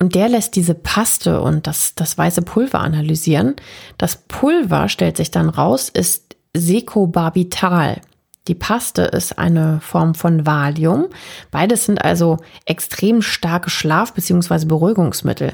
und 0.00 0.14
der 0.14 0.28
lässt 0.28 0.56
diese 0.56 0.74
Paste 0.74 1.40
und 1.42 1.66
das, 1.66 1.94
das 1.94 2.16
weiße 2.16 2.42
Pulver 2.42 2.80
analysieren. 2.80 3.56
Das 3.98 4.16
Pulver, 4.16 4.88
stellt 4.88 5.18
sich 5.18 5.30
dann 5.30 5.50
raus, 5.50 5.90
ist 5.90 6.36
Secobarbital. 6.56 8.00
Die 8.48 8.54
Paste 8.54 9.02
ist 9.02 9.38
eine 9.38 9.80
Form 9.82 10.14
von 10.14 10.46
Valium. 10.46 11.06
Beides 11.50 11.84
sind 11.84 12.02
also 12.02 12.38
extrem 12.64 13.20
starke 13.20 13.68
Schlaf- 13.68 14.14
bzw. 14.14 14.64
Beruhigungsmittel. 14.64 15.52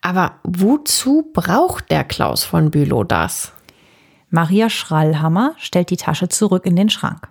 Aber 0.00 0.36
wozu 0.44 1.30
braucht 1.34 1.90
der 1.90 2.04
Klaus 2.04 2.44
von 2.44 2.70
Bülow 2.70 3.02
das? 3.02 3.52
Maria 4.30 4.70
Schrallhammer 4.70 5.54
stellt 5.58 5.90
die 5.90 5.96
Tasche 5.96 6.28
zurück 6.28 6.64
in 6.64 6.76
den 6.76 6.88
Schrank. 6.88 7.28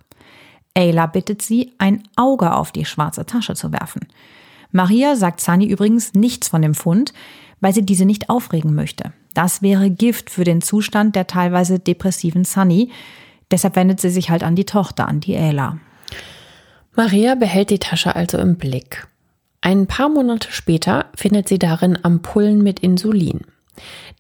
Ayla 0.76 1.06
bittet 1.08 1.42
sie, 1.42 1.74
ein 1.78 2.04
Auge 2.16 2.54
auf 2.54 2.72
die 2.72 2.86
schwarze 2.86 3.26
Tasche 3.26 3.56
zu 3.56 3.72
werfen. 3.72 4.08
Maria 4.72 5.16
sagt 5.16 5.42
Sunny 5.42 5.66
übrigens 5.66 6.14
nichts 6.14 6.48
von 6.48 6.62
dem 6.62 6.74
Fund, 6.74 7.14
weil 7.60 7.74
sie 7.74 7.86
diese 7.86 8.06
nicht 8.06 8.30
aufregen 8.30 8.74
möchte. 8.74 9.14
Das 9.34 9.62
wäre 9.62 9.90
Gift 9.90 10.30
für 10.30 10.44
den 10.44 10.62
Zustand 10.62 11.16
der 11.16 11.28
teilweise 11.28 11.80
depressiven 11.80 12.46
Sunny. 12.46 12.92
Deshalb 13.50 13.76
wendet 13.76 14.00
sie 14.00 14.10
sich 14.10 14.30
halt 14.30 14.44
an 14.44 14.56
die 14.56 14.66
Tochter, 14.66 15.08
an 15.08 15.20
die 15.20 15.36
Ayla. 15.36 15.78
Maria 16.96 17.36
behält 17.36 17.70
die 17.70 17.80
Tasche 17.80 18.16
also 18.16 18.38
im 18.38 18.58
Blick. 18.58 19.08
Ein 19.62 19.88
paar 19.88 20.10
Monate 20.10 20.52
später 20.52 21.06
findet 21.16 21.48
sie 21.48 21.60
darin 21.60 21.98
Ampullen 22.04 22.64
mit 22.64 22.80
Insulin. 22.80 23.42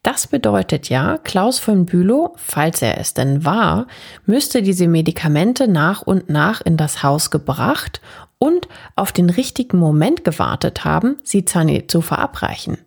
Das 0.04 0.28
bedeutet 0.28 0.90
ja, 0.90 1.18
Klaus 1.18 1.60
von 1.60 1.86
Bülow, 1.86 2.34
falls 2.38 2.82
er 2.82 2.98
es 2.98 3.14
denn 3.14 3.46
war, 3.46 3.88
müsste 4.26 4.64
diese 4.64 4.88
Medikamente 4.88 5.68
nach 5.68 6.02
und 6.02 6.30
nach 6.30 6.62
in 6.62 6.78
das 6.78 7.04
Haus 7.04 7.30
gebracht 7.30 8.02
und 8.40 8.68
auf 8.96 9.12
den 9.12 9.30
richtigen 9.30 9.78
Moment 9.78 10.24
gewartet 10.24 10.84
haben, 10.84 11.18
sie 11.24 11.46
zu 11.46 12.02
verabreichen. 12.02 12.80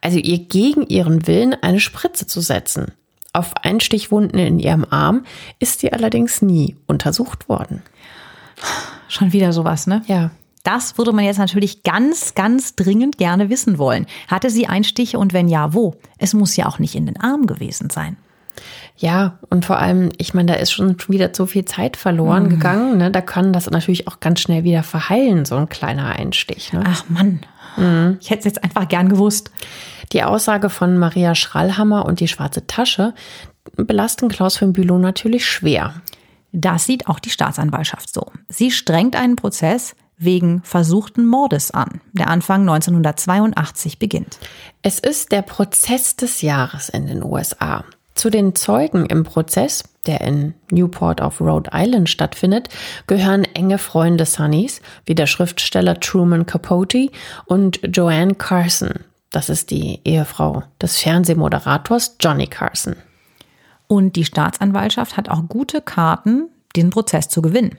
Also 0.00 0.18
ihr 0.18 0.38
gegen 0.38 0.86
ihren 0.86 1.26
Willen 1.26 1.54
eine 1.60 1.80
Spritze 1.80 2.26
zu 2.26 2.40
setzen. 2.40 2.92
Auf 3.34 3.56
Einstichwunden 3.62 4.38
in 4.38 4.58
ihrem 4.58 4.86
Arm 4.88 5.24
ist 5.58 5.80
sie 5.80 5.92
allerdings 5.92 6.40
nie 6.40 6.76
untersucht 6.86 7.48
worden. 7.48 7.82
Schon 9.08 9.32
wieder 9.32 9.52
sowas, 9.52 9.86
ne? 9.86 10.02
Ja. 10.06 10.30
Das 10.62 10.98
würde 10.98 11.12
man 11.12 11.24
jetzt 11.24 11.38
natürlich 11.38 11.82
ganz, 11.82 12.34
ganz 12.34 12.74
dringend 12.74 13.18
gerne 13.18 13.50
wissen 13.50 13.78
wollen. 13.78 14.06
Hatte 14.28 14.50
sie 14.50 14.66
Einstiche 14.66 15.18
und 15.18 15.32
wenn 15.32 15.48
ja, 15.48 15.72
wo? 15.74 15.94
Es 16.18 16.34
muss 16.34 16.56
ja 16.56 16.66
auch 16.66 16.78
nicht 16.78 16.94
in 16.94 17.06
den 17.06 17.20
Arm 17.20 17.46
gewesen 17.46 17.90
sein. 17.90 18.16
Ja, 18.96 19.38
und 19.48 19.64
vor 19.64 19.78
allem, 19.78 20.10
ich 20.18 20.34
meine, 20.34 20.52
da 20.52 20.58
ist 20.58 20.72
schon 20.72 20.96
wieder 21.06 21.32
zu 21.32 21.46
viel 21.46 21.64
Zeit 21.64 21.96
verloren 21.96 22.44
mhm. 22.44 22.48
gegangen. 22.48 22.98
Ne? 22.98 23.10
Da 23.12 23.20
kann 23.20 23.52
das 23.52 23.70
natürlich 23.70 24.08
auch 24.08 24.18
ganz 24.18 24.40
schnell 24.40 24.64
wieder 24.64 24.82
verheilen, 24.82 25.44
so 25.44 25.54
ein 25.54 25.68
kleiner 25.68 26.06
Einstich. 26.06 26.72
Ne? 26.72 26.82
Ach 26.84 27.04
Mann, 27.08 27.40
mhm. 27.76 28.18
ich 28.20 28.30
hätte 28.30 28.40
es 28.40 28.44
jetzt 28.46 28.64
einfach 28.64 28.88
gern 28.88 29.08
gewusst. 29.08 29.52
Die 30.12 30.24
Aussage 30.24 30.68
von 30.68 30.98
Maria 30.98 31.34
Schrallhammer 31.34 32.06
und 32.06 32.18
die 32.18 32.28
schwarze 32.28 32.66
Tasche 32.66 33.14
belasten 33.76 34.28
Klaus 34.28 34.56
von 34.56 34.72
Bülow 34.72 34.98
natürlich 34.98 35.46
schwer. 35.46 35.94
Das 36.52 36.86
sieht 36.86 37.08
auch 37.08 37.18
die 37.20 37.30
Staatsanwaltschaft 37.30 38.12
so. 38.12 38.26
Sie 38.48 38.70
strengt 38.70 39.14
einen 39.14 39.36
Prozess 39.36 39.94
wegen 40.18 40.62
versuchten 40.62 41.26
Mordes 41.26 41.70
an, 41.70 42.00
der 42.12 42.28
Anfang 42.28 42.62
1982 42.62 43.98
beginnt. 43.98 44.38
Es 44.82 44.98
ist 44.98 45.32
der 45.32 45.42
Prozess 45.42 46.16
des 46.16 46.42
Jahres 46.42 46.88
in 46.88 47.06
den 47.06 47.22
USA. 47.22 47.84
Zu 48.14 48.30
den 48.30 48.56
Zeugen 48.56 49.06
im 49.06 49.22
Prozess, 49.22 49.84
der 50.06 50.20
in 50.22 50.54
Newport 50.72 51.20
auf 51.20 51.40
Rhode 51.40 51.70
Island 51.72 52.10
stattfindet, 52.10 52.68
gehören 53.06 53.44
enge 53.44 53.78
Freunde 53.78 54.26
Sunnys, 54.26 54.80
wie 55.06 55.14
der 55.14 55.26
Schriftsteller 55.26 56.00
Truman 56.00 56.44
Capote 56.44 57.10
und 57.46 57.78
Joanne 57.84 58.34
Carson. 58.34 59.04
Das 59.30 59.48
ist 59.48 59.70
die 59.70 60.00
Ehefrau 60.04 60.64
des 60.82 60.98
Fernsehmoderators 60.98 62.16
Johnny 62.18 62.48
Carson. 62.48 62.96
Und 63.86 64.16
die 64.16 64.24
Staatsanwaltschaft 64.24 65.16
hat 65.16 65.28
auch 65.28 65.42
gute 65.48 65.80
Karten, 65.80 66.48
den 66.74 66.90
Prozess 66.90 67.28
zu 67.28 67.40
gewinnen. 67.40 67.78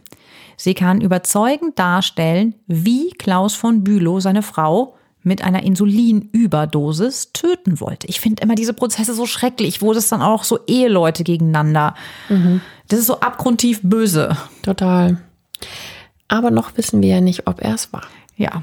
Sie 0.60 0.74
kann 0.74 1.00
überzeugend 1.00 1.80
darstellen, 1.80 2.54
wie 2.68 3.12
Klaus 3.12 3.56
von 3.56 3.82
Bülow 3.82 4.20
seine 4.20 4.42
Frau 4.42 4.98
mit 5.24 5.42
einer 5.42 5.64
Insulinüberdosis 5.64 7.32
töten 7.32 7.80
wollte. 7.80 8.08
Ich 8.08 8.20
finde 8.20 8.44
immer 8.44 8.56
diese 8.56 8.74
Prozesse 8.74 9.14
so 9.14 9.26
schrecklich, 9.26 9.82
wo 9.82 9.94
das 9.94 10.10
dann 10.10 10.22
auch 10.22 10.44
so 10.44 10.60
Eheleute 10.68 11.24
gegeneinander. 11.24 11.96
Mhm. 12.28 12.60
Das 12.90 13.00
ist 13.00 13.06
so 13.06 13.22
abgrundtief 13.22 13.80
böse. 13.84 14.36
Total. 14.62 15.22
Aber 16.28 16.52
noch 16.52 16.76
wissen 16.76 17.02
wir 17.02 17.10
ja 17.16 17.22
nicht, 17.22 17.48
ob 17.48 17.62
er 17.62 17.76
es 17.76 17.94
war. 17.94 18.04
Ja. 18.36 18.62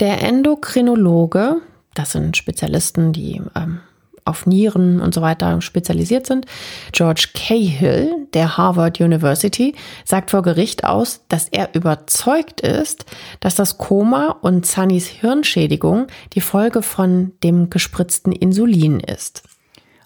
Der 0.00 0.22
Endokrinologe, 0.22 1.58
das 1.94 2.10
sind 2.10 2.36
Spezialisten, 2.36 3.12
die 3.12 3.40
ähm, 3.54 3.78
auf 4.24 4.46
Nieren 4.46 5.00
und 5.00 5.14
so 5.14 5.22
weiter 5.22 5.60
spezialisiert 5.60 6.26
sind. 6.26 6.46
George 6.92 7.28
Cahill 7.34 8.26
der 8.34 8.56
Harvard 8.56 9.00
University 9.00 9.74
sagt 10.04 10.30
vor 10.30 10.42
Gericht 10.42 10.84
aus, 10.84 11.24
dass 11.28 11.48
er 11.48 11.74
überzeugt 11.74 12.60
ist, 12.60 13.04
dass 13.40 13.54
das 13.54 13.78
Koma 13.78 14.36
und 14.40 14.66
Sunnys 14.66 15.06
Hirnschädigung 15.06 16.06
die 16.34 16.40
Folge 16.40 16.82
von 16.82 17.32
dem 17.42 17.70
gespritzten 17.70 18.32
Insulin 18.32 19.00
ist. 19.00 19.42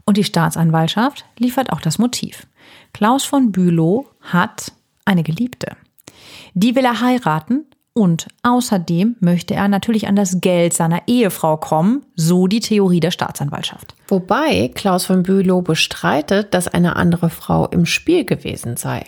Und 0.04 0.16
die 0.16 0.24
Staatsanwaltschaft 0.24 1.24
liefert 1.38 1.72
auch 1.72 1.80
das 1.80 1.98
Motiv. 1.98 2.46
Klaus 2.92 3.24
von 3.24 3.52
Bülow 3.52 4.06
hat 4.20 4.72
eine 5.04 5.22
Geliebte. 5.22 5.76
Die 6.54 6.76
will 6.76 6.84
er 6.84 7.00
heiraten 7.00 7.66
und 7.94 8.26
außerdem 8.42 9.16
möchte 9.20 9.54
er 9.54 9.68
natürlich 9.68 10.08
an 10.08 10.16
das 10.16 10.40
Geld 10.40 10.74
seiner 10.74 11.02
Ehefrau 11.06 11.56
kommen, 11.56 12.04
so 12.16 12.48
die 12.48 12.60
Theorie 12.60 13.00
der 13.00 13.12
Staatsanwaltschaft. 13.12 13.94
Wobei 14.08 14.68
Klaus 14.74 15.06
von 15.06 15.22
Bülow 15.22 15.62
bestreitet, 15.62 16.52
dass 16.52 16.68
eine 16.68 16.96
andere 16.96 17.30
Frau 17.30 17.66
im 17.68 17.86
Spiel 17.86 18.24
gewesen 18.24 18.76
sei. 18.76 19.04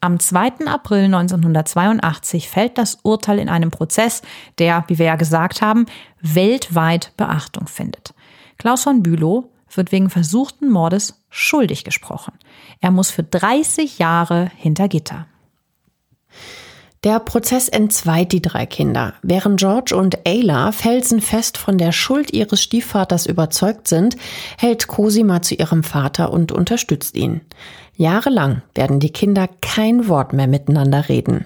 Am 0.00 0.20
2. 0.20 0.66
April 0.66 1.06
1982 1.06 2.48
fällt 2.48 2.78
das 2.78 2.98
Urteil 3.02 3.38
in 3.38 3.48
einem 3.48 3.70
Prozess, 3.70 4.22
der, 4.58 4.84
wie 4.86 4.98
wir 4.98 5.06
ja 5.06 5.16
gesagt 5.16 5.60
haben, 5.60 5.86
weltweit 6.20 7.12
Beachtung 7.16 7.66
findet. 7.66 8.14
Klaus 8.58 8.84
von 8.84 9.02
Bülow 9.02 9.50
wird 9.74 9.90
wegen 9.90 10.10
versuchten 10.10 10.70
Mordes 10.70 11.24
schuldig 11.30 11.82
gesprochen. 11.82 12.34
Er 12.80 12.92
muss 12.92 13.10
für 13.10 13.24
30 13.24 13.98
Jahre 13.98 14.52
hinter 14.56 14.88
Gitter. 14.88 15.26
Der 17.04 17.20
Prozess 17.20 17.68
entzweit 17.68 18.32
die 18.32 18.40
drei 18.40 18.64
Kinder. 18.64 19.12
Während 19.20 19.60
George 19.60 19.94
und 19.94 20.26
Ayla 20.26 20.72
felsenfest 20.72 21.58
von 21.58 21.76
der 21.76 21.92
Schuld 21.92 22.32
ihres 22.32 22.62
Stiefvaters 22.62 23.26
überzeugt 23.26 23.88
sind, 23.88 24.16
hält 24.56 24.86
Cosima 24.86 25.42
zu 25.42 25.54
ihrem 25.54 25.82
Vater 25.82 26.32
und 26.32 26.50
unterstützt 26.50 27.14
ihn. 27.14 27.42
Jahrelang 27.94 28.62
werden 28.74 29.00
die 29.00 29.12
Kinder 29.12 29.50
kein 29.60 30.08
Wort 30.08 30.32
mehr 30.32 30.46
miteinander 30.46 31.10
reden. 31.10 31.44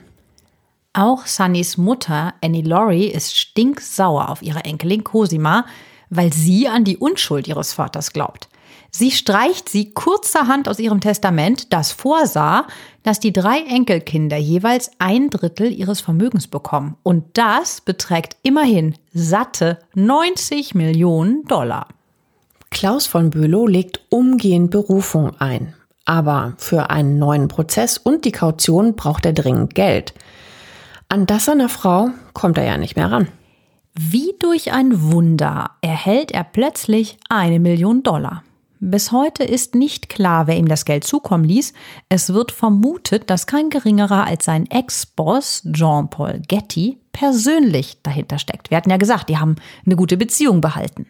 Auch 0.92 1.26
Sunnys 1.26 1.76
Mutter 1.76 2.34
Annie 2.40 2.62
Laurie 2.62 3.09
ist 3.09 3.36
stinksauer 3.36 4.28
auf 4.28 4.42
ihre 4.42 4.61
Enkelin 4.64 5.02
Cosima, 5.02 5.66
weil 6.09 6.32
sie 6.32 6.68
an 6.68 6.84
die 6.84 6.98
Unschuld 6.98 7.48
ihres 7.48 7.72
Vaters 7.72 8.12
glaubt. 8.12 8.48
Sie 8.91 9.11
streicht 9.11 9.68
sie 9.68 9.93
kurzerhand 9.93 10.68
aus 10.68 10.78
ihrem 10.78 11.01
Testament, 11.01 11.72
das 11.72 11.93
vorsah, 11.93 12.66
dass 13.03 13.20
die 13.20 13.32
drei 13.32 13.61
Enkelkinder 13.61 14.39
jeweils 14.39 14.91
ein 14.99 15.30
Drittel 15.30 15.70
ihres 15.72 16.01
Vermögens 16.01 16.47
bekommen. 16.47 16.97
Und 17.03 17.24
das 17.34 17.82
beträgt 17.82 18.36
immerhin 18.43 18.95
satte 19.12 19.78
90 19.95 20.74
Millionen 20.74 21.45
Dollar. 21.45 21.89
Klaus 22.70 23.07
von 23.07 23.30
Bülow 23.30 23.66
legt 23.66 24.01
umgehend 24.09 24.70
Berufung 24.70 25.39
ein. 25.39 25.74
Aber 26.05 26.55
für 26.57 26.89
einen 26.89 27.18
neuen 27.18 27.49
Prozess 27.49 27.99
und 27.99 28.24
die 28.24 28.32
Kaution 28.32 28.97
braucht 28.97 29.26
er 29.26 29.34
dringend 29.34 29.74
Geld. 29.74 30.14
An 31.11 31.26
das 31.26 31.45
seiner 31.47 31.68
Frau 31.68 32.11
kommt 32.32 32.57
er 32.57 32.64
ja 32.64 32.78
nicht 32.78 32.97
mehr 32.97 33.11
ran. 33.11 33.28
Wie 33.95 34.34
durch 34.39 34.72
ein 34.72 35.11
Wunder 35.11 35.72
erhält 35.80 36.30
er 36.30 36.45
plötzlich 36.45 37.18
eine 37.28 37.59
Million 37.61 38.03
Dollar. 38.03 38.43
Bis 38.81 39.11
heute 39.11 39.43
ist 39.43 39.74
nicht 39.74 40.09
klar, 40.09 40.47
wer 40.47 40.57
ihm 40.57 40.68
das 40.68 40.85
Geld 40.85 41.03
zukommen 41.03 41.45
ließ. 41.45 41.72
Es 42.09 42.33
wird 42.33 42.53
vermutet, 42.53 43.29
dass 43.29 43.49
kein 43.49 43.70
geringerer 43.70 44.24
als 44.24 44.45
sein 44.45 44.70
Ex-Boss 44.70 45.62
Jean-Paul 45.72 46.43
Getty 46.47 46.99
persönlich 47.12 48.01
dahinter 48.03 48.39
steckt. 48.39 48.70
Wir 48.70 48.76
hatten 48.76 48.91
ja 48.91 48.97
gesagt, 48.97 49.29
die 49.29 49.39
haben 49.39 49.57
eine 49.85 49.97
gute 49.97 50.16
Beziehung 50.16 50.61
behalten. 50.61 51.07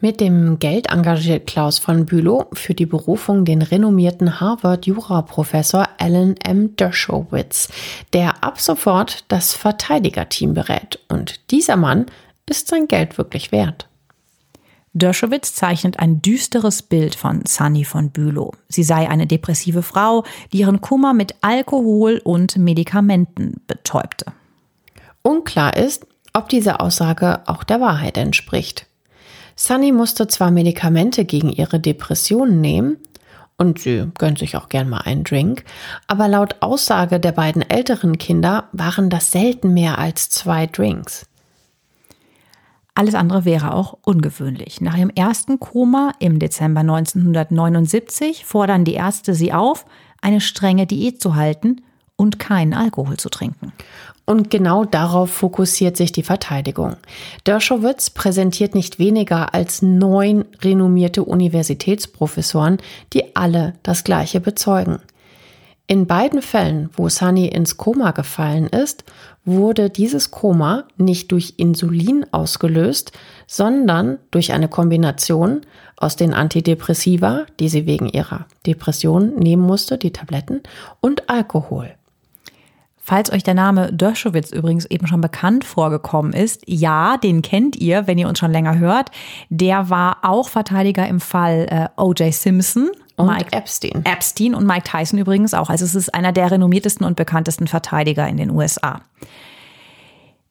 Mit 0.00 0.20
dem 0.20 0.58
Geld 0.58 0.90
engagiert 0.90 1.48
Klaus 1.48 1.78
von 1.78 2.06
Bülow 2.06 2.46
für 2.52 2.74
die 2.74 2.86
Berufung 2.86 3.44
den 3.44 3.62
renommierten 3.62 4.40
Harvard-Jura-Professor 4.40 5.88
Alan 5.98 6.36
M. 6.36 6.76
Dershowitz, 6.76 7.68
der 8.12 8.42
ab 8.42 8.60
sofort 8.60 9.24
das 9.28 9.54
Verteidigerteam 9.54 10.54
berät. 10.54 11.00
Und 11.08 11.50
dieser 11.50 11.76
Mann 11.76 12.06
ist 12.46 12.68
sein 12.68 12.86
Geld 12.88 13.18
wirklich 13.18 13.50
wert. 13.50 13.88
Dershowitz 14.98 15.54
zeichnet 15.54 15.98
ein 15.98 16.20
düsteres 16.22 16.82
Bild 16.82 17.14
von 17.14 17.44
Sunny 17.46 17.84
von 17.84 18.10
Bülow. 18.10 18.52
Sie 18.68 18.82
sei 18.82 19.08
eine 19.08 19.26
depressive 19.26 19.82
Frau, 19.82 20.24
die 20.52 20.58
ihren 20.58 20.80
Kummer 20.80 21.14
mit 21.14 21.36
Alkohol 21.40 22.20
und 22.22 22.56
Medikamenten 22.56 23.60
betäubte. 23.66 24.26
Unklar 25.22 25.76
ist, 25.76 26.06
ob 26.32 26.48
diese 26.48 26.80
Aussage 26.80 27.40
auch 27.46 27.64
der 27.64 27.80
Wahrheit 27.80 28.16
entspricht. 28.16 28.86
Sunny 29.56 29.92
musste 29.92 30.28
zwar 30.28 30.50
Medikamente 30.50 31.24
gegen 31.24 31.50
ihre 31.50 31.80
Depressionen 31.80 32.60
nehmen, 32.60 32.98
und 33.60 33.80
sie 33.80 34.08
gönnt 34.16 34.38
sich 34.38 34.56
auch 34.56 34.68
gern 34.68 34.88
mal 34.88 35.00
einen 35.00 35.24
Drink, 35.24 35.64
aber 36.06 36.28
laut 36.28 36.56
Aussage 36.60 37.18
der 37.18 37.32
beiden 37.32 37.68
älteren 37.68 38.16
Kinder 38.16 38.68
waren 38.72 39.10
das 39.10 39.32
selten 39.32 39.74
mehr 39.74 39.98
als 39.98 40.30
zwei 40.30 40.66
Drinks. 40.66 41.26
Alles 42.98 43.14
andere 43.14 43.44
wäre 43.44 43.74
auch 43.74 43.96
ungewöhnlich. 44.04 44.80
Nach 44.80 44.96
ihrem 44.96 45.10
ersten 45.10 45.60
Koma 45.60 46.14
im 46.18 46.40
Dezember 46.40 46.80
1979 46.80 48.44
fordern 48.44 48.84
die 48.84 48.94
Ärzte 48.94 49.34
sie 49.34 49.52
auf, 49.52 49.86
eine 50.20 50.40
strenge 50.40 50.84
Diät 50.84 51.22
zu 51.22 51.36
halten 51.36 51.82
und 52.16 52.40
keinen 52.40 52.74
Alkohol 52.74 53.16
zu 53.16 53.28
trinken. 53.28 53.72
Und 54.24 54.50
genau 54.50 54.84
darauf 54.84 55.30
fokussiert 55.30 55.96
sich 55.96 56.10
die 56.10 56.24
Verteidigung. 56.24 56.96
Dershowitz 57.46 58.10
präsentiert 58.10 58.74
nicht 58.74 58.98
weniger 58.98 59.54
als 59.54 59.80
neun 59.80 60.44
renommierte 60.60 61.22
Universitätsprofessoren, 61.22 62.78
die 63.12 63.36
alle 63.36 63.74
das 63.84 64.02
Gleiche 64.02 64.40
bezeugen. 64.40 64.98
In 65.90 66.06
beiden 66.06 66.42
Fällen, 66.42 66.90
wo 66.92 67.08
Sunny 67.08 67.46
ins 67.46 67.78
Koma 67.78 68.10
gefallen 68.10 68.66
ist, 68.66 69.04
wurde 69.46 69.88
dieses 69.88 70.30
Koma 70.30 70.84
nicht 70.98 71.32
durch 71.32 71.54
Insulin 71.56 72.26
ausgelöst, 72.30 73.12
sondern 73.46 74.18
durch 74.30 74.52
eine 74.52 74.68
Kombination 74.68 75.62
aus 75.96 76.16
den 76.16 76.34
Antidepressiva, 76.34 77.46
die 77.58 77.70
sie 77.70 77.86
wegen 77.86 78.06
ihrer 78.06 78.44
Depression 78.66 79.36
nehmen 79.36 79.62
musste, 79.62 79.96
die 79.96 80.12
Tabletten, 80.12 80.60
und 81.00 81.30
Alkohol. 81.30 81.94
Falls 82.98 83.32
euch 83.32 83.42
der 83.42 83.54
Name 83.54 83.90
Dershowitz 83.90 84.52
übrigens 84.52 84.84
eben 84.84 85.06
schon 85.06 85.22
bekannt 85.22 85.64
vorgekommen 85.64 86.34
ist, 86.34 86.64
ja, 86.66 87.16
den 87.16 87.40
kennt 87.40 87.76
ihr, 87.76 88.06
wenn 88.06 88.18
ihr 88.18 88.28
uns 88.28 88.38
schon 88.38 88.52
länger 88.52 88.78
hört. 88.78 89.10
Der 89.48 89.88
war 89.88 90.18
auch 90.20 90.50
Verteidiger 90.50 91.08
im 91.08 91.18
Fall 91.18 91.66
äh, 91.70 91.88
O.J. 91.98 92.34
Simpson. 92.34 92.90
Und 93.18 93.26
Mike 93.26 93.52
Epstein. 93.52 94.04
Epstein 94.04 94.54
und 94.54 94.66
Mike 94.66 94.88
Tyson 94.88 95.18
übrigens 95.18 95.52
auch. 95.52 95.70
Also 95.70 95.84
es 95.84 95.94
ist 95.94 96.14
einer 96.14 96.32
der 96.32 96.50
renommiertesten 96.50 97.04
und 97.04 97.16
bekanntesten 97.16 97.66
Verteidiger 97.66 98.26
in 98.28 98.36
den 98.36 98.50
USA. 98.50 99.00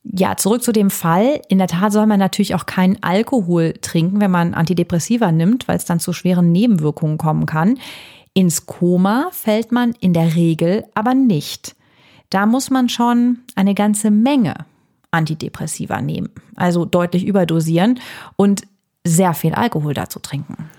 Ja, 0.04 0.38
zurück 0.38 0.64
zu 0.64 0.72
dem 0.72 0.90
Fall. 0.90 1.42
In 1.50 1.58
der 1.58 1.68
Tat 1.68 1.92
soll 1.92 2.06
man 2.06 2.20
natürlich 2.20 2.56
auch 2.56 2.66
keinen 2.66 3.02
Alkohol 3.02 3.74
trinken, 3.82 4.20
wenn 4.22 4.32
man 4.32 4.54
Antidepressiva 4.54 5.32
nimmt, 5.32 5.68
weil 5.68 5.78
es 5.78 5.86
dann 5.86 6.00
zu 6.00 6.14
schweren 6.14 6.52
Nebenwirkungen 6.52 7.18
kommen 7.18 7.46
kann. 7.46 7.78
Ins 8.34 8.66
Koma 8.66 9.30
fällt 9.32 9.72
man 9.72 9.94
in 10.00 10.14
der 10.14 10.36
Regel 10.36 10.86
aber 10.94 11.14
nicht. 11.14 11.76
Da 12.30 12.46
muss 12.46 12.70
man 12.70 12.90
schon 12.90 13.40
eine 13.56 13.74
ganze 13.74 14.12
Menge 14.12 14.66
Antidepressiva 15.12 16.02
nehmen, 16.02 16.30
also 16.56 16.86
deutlich 16.86 17.26
überdosieren 17.26 18.00
und 18.36 18.64
sehr 19.06 19.34
viel 19.34 19.54
Alkohol 19.54 19.94
dazu 19.94 20.20
trinken. 20.20 20.70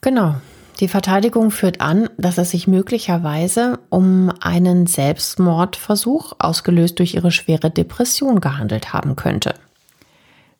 Genau. 0.00 0.36
Die 0.80 0.88
Verteidigung 0.88 1.52
führt 1.52 1.80
an, 1.80 2.10
dass 2.18 2.36
es 2.36 2.50
sich 2.50 2.66
möglicherweise 2.66 3.78
um 3.90 4.32
einen 4.40 4.86
Selbstmordversuch, 4.86 6.32
ausgelöst 6.38 6.98
durch 6.98 7.14
ihre 7.14 7.30
schwere 7.30 7.70
Depression, 7.70 8.40
gehandelt 8.40 8.92
haben 8.92 9.14
könnte. 9.14 9.54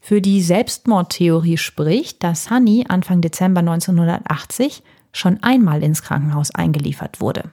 Für 0.01 0.21
die 0.21 0.43
Selbstmordtheorie 0.43 1.57
spricht, 1.57 2.23
dass 2.23 2.51
Honey 2.51 2.85
Anfang 2.89 3.23
Dezember 3.23 3.61
1980 3.61 4.83
schon 5.13 5.43
einmal 5.43 5.83
ins 5.83 6.03
Krankenhaus 6.03 6.55
eingeliefert 6.55 7.21
wurde. 7.21 7.51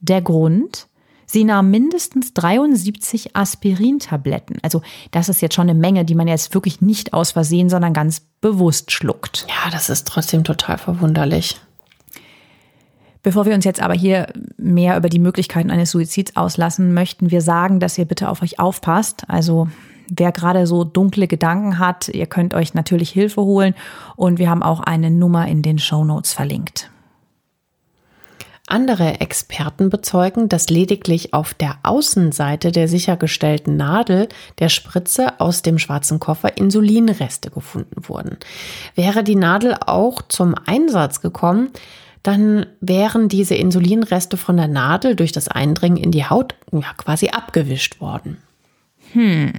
Der 0.00 0.22
Grund? 0.22 0.88
Sie 1.28 1.42
nahm 1.42 1.70
mindestens 1.72 2.34
73 2.34 3.34
Aspirintabletten. 3.34 4.58
Also 4.62 4.82
das 5.10 5.28
ist 5.28 5.42
jetzt 5.42 5.54
schon 5.54 5.68
eine 5.68 5.78
Menge, 5.78 6.04
die 6.04 6.14
man 6.14 6.28
jetzt 6.28 6.54
wirklich 6.54 6.80
nicht 6.80 7.14
aus 7.14 7.32
Versehen, 7.32 7.68
sondern 7.68 7.92
ganz 7.92 8.20
bewusst 8.40 8.92
schluckt. 8.92 9.44
Ja, 9.48 9.70
das 9.72 9.90
ist 9.90 10.06
trotzdem 10.06 10.44
total 10.44 10.78
verwunderlich. 10.78 11.60
Bevor 13.26 13.44
wir 13.44 13.56
uns 13.56 13.64
jetzt 13.64 13.82
aber 13.82 13.94
hier 13.94 14.28
mehr 14.56 14.96
über 14.96 15.08
die 15.08 15.18
Möglichkeiten 15.18 15.72
eines 15.72 15.90
Suizids 15.90 16.36
auslassen, 16.36 16.94
möchten 16.94 17.32
wir 17.32 17.40
sagen, 17.40 17.80
dass 17.80 17.98
ihr 17.98 18.04
bitte 18.04 18.28
auf 18.28 18.40
euch 18.40 18.60
aufpasst. 18.60 19.24
Also 19.26 19.66
wer 20.08 20.30
gerade 20.30 20.64
so 20.68 20.84
dunkle 20.84 21.26
Gedanken 21.26 21.80
hat, 21.80 22.08
ihr 22.08 22.26
könnt 22.26 22.54
euch 22.54 22.74
natürlich 22.74 23.10
Hilfe 23.10 23.42
holen 23.42 23.74
und 24.14 24.38
wir 24.38 24.48
haben 24.48 24.62
auch 24.62 24.78
eine 24.78 25.10
Nummer 25.10 25.48
in 25.48 25.62
den 25.62 25.80
Show 25.80 26.04
Notes 26.04 26.34
verlinkt. 26.34 26.88
Andere 28.68 29.18
Experten 29.18 29.90
bezeugen, 29.90 30.48
dass 30.48 30.70
lediglich 30.70 31.34
auf 31.34 31.52
der 31.52 31.78
Außenseite 31.82 32.70
der 32.70 32.86
sichergestellten 32.86 33.76
Nadel 33.76 34.28
der 34.60 34.68
Spritze 34.68 35.40
aus 35.40 35.62
dem 35.62 35.80
schwarzen 35.80 36.20
Koffer 36.20 36.56
Insulinreste 36.56 37.50
gefunden 37.50 38.08
wurden. 38.08 38.36
Wäre 38.94 39.24
die 39.24 39.34
Nadel 39.34 39.74
auch 39.84 40.22
zum 40.22 40.54
Einsatz 40.64 41.20
gekommen, 41.20 41.70
dann 42.26 42.66
wären 42.80 43.28
diese 43.28 43.54
Insulinreste 43.54 44.36
von 44.36 44.56
der 44.56 44.66
Nadel 44.66 45.14
durch 45.14 45.30
das 45.30 45.46
Eindringen 45.46 45.96
in 45.96 46.10
die 46.10 46.24
Haut 46.24 46.56
ja, 46.72 46.92
quasi 46.96 47.28
abgewischt 47.28 48.00
worden. 48.00 48.38
Hm. 49.12 49.52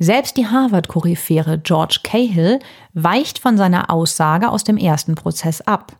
Selbst 0.00 0.36
die 0.36 0.46
Harvard-Koryphäre 0.46 1.58
George 1.58 2.00
Cahill 2.02 2.58
weicht 2.92 3.38
von 3.38 3.56
seiner 3.56 3.90
Aussage 3.90 4.48
aus 4.48 4.64
dem 4.64 4.78
ersten 4.78 5.14
Prozess 5.14 5.60
ab. 5.60 5.96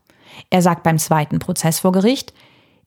Er 0.49 0.61
sagt 0.61 0.83
beim 0.83 0.99
zweiten 0.99 1.39
Prozess 1.39 1.79
vor 1.79 1.93
Gericht, 1.93 2.33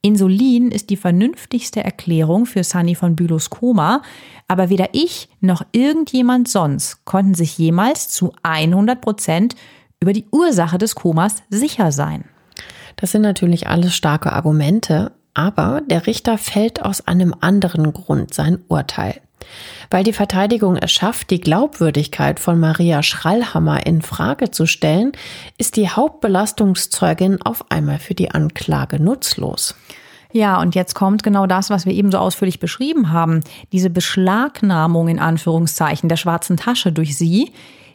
Insulin 0.02 0.70
ist 0.70 0.90
die 0.90 0.98
vernünftigste 0.98 1.82
Erklärung 1.82 2.46
für 2.46 2.66
Sunny 2.66 2.96
von 2.96 3.16
Bülows 3.16 3.50
Koma, 3.50 4.02
aber 4.50 4.70
weder 4.70 4.90
ich 4.92 5.30
noch 5.40 5.64
irgendjemand 5.72 6.50
sonst 6.50 7.06
konnten 7.06 7.36
sich 7.36 7.58
jemals 7.58 8.10
zu 8.10 8.34
100 8.44 9.00
Prozent 9.00 9.56
über 10.02 10.12
die 10.12 10.26
Ursache 10.32 10.78
des 10.78 10.96
Komas 10.96 11.38
sicher 11.50 11.94
sein. 11.94 12.26
Das 12.96 13.12
sind 13.12 13.22
natürlich 13.22 13.68
alles 13.68 13.96
starke 13.96 14.34
Argumente, 14.34 15.12
aber 15.34 15.82
der 15.90 16.06
Richter 16.08 16.38
fällt 16.38 16.84
aus 16.84 17.08
einem 17.08 17.34
anderen 17.40 17.94
Grund 17.94 18.34
sein 18.34 18.60
Urteil. 18.68 19.20
Weil 19.90 20.04
die 20.04 20.14
Verteidigung 20.14 20.78
es 20.78 20.92
schafft, 20.92 21.30
die 21.30 21.42
Glaubwürdigkeit 21.42 22.40
von 22.40 22.60
Maria 22.60 23.04
Schrallhammer 23.04 23.86
in 23.86 24.02
Frage 24.02 24.52
zu 24.52 24.66
stellen, 24.66 25.12
ist 25.58 25.76
die 25.76 25.90
Hauptbelastungszeugin 25.90 27.42
auf 27.42 27.70
einmal 27.70 28.00
für 28.00 28.14
die 28.14 28.32
Anklage 28.32 29.02
nutzlos. 29.02 29.76
Ja, 30.32 30.60
und 30.60 30.74
jetzt 30.74 30.96
kommt 30.96 31.22
genau 31.22 31.46
das, 31.46 31.70
was 31.70 31.86
wir 31.86 31.94
eben 31.94 32.12
so 32.12 32.18
ausführlich 32.18 32.60
beschrieben 32.60 33.12
haben. 33.12 33.42
Diese 33.72 33.92
Beschlagnahmung 33.92 35.08
in 35.08 35.20
Anführungszeichen 35.20 36.10
der 36.10 36.18
schwarzen 36.18 36.58
Tasche 36.58 36.92
durch 36.92 37.16
sie, 37.16 37.52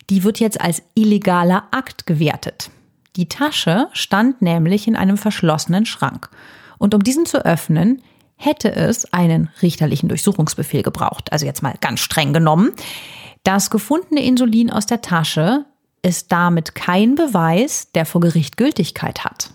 die 0.09 0.22
wird 0.22 0.38
jetzt 0.38 0.61
als 0.61 0.82
illegaler 0.94 1.64
Akt 1.72 2.07
gewertet. 2.07 2.70
Die 3.18 3.28
Tasche 3.28 3.88
stand 3.94 4.42
nämlich 4.42 4.86
in 4.86 4.94
einem 4.94 5.16
verschlossenen 5.16 5.86
Schrank. 5.86 6.30
Und 6.78 6.94
um 6.94 7.02
diesen 7.02 7.26
zu 7.26 7.44
öffnen, 7.44 8.00
hätte 8.36 8.72
es 8.72 9.12
einen 9.12 9.50
richterlichen 9.60 10.08
Durchsuchungsbefehl 10.08 10.84
gebraucht. 10.84 11.32
Also 11.32 11.44
jetzt 11.44 11.60
mal 11.60 11.74
ganz 11.80 11.98
streng 11.98 12.32
genommen. 12.32 12.70
Das 13.42 13.70
gefundene 13.70 14.22
Insulin 14.22 14.70
aus 14.70 14.86
der 14.86 15.02
Tasche 15.02 15.64
ist 16.00 16.30
damit 16.30 16.76
kein 16.76 17.16
Beweis, 17.16 17.90
der 17.90 18.06
vor 18.06 18.20
Gericht 18.20 18.56
Gültigkeit 18.56 19.24
hat. 19.24 19.50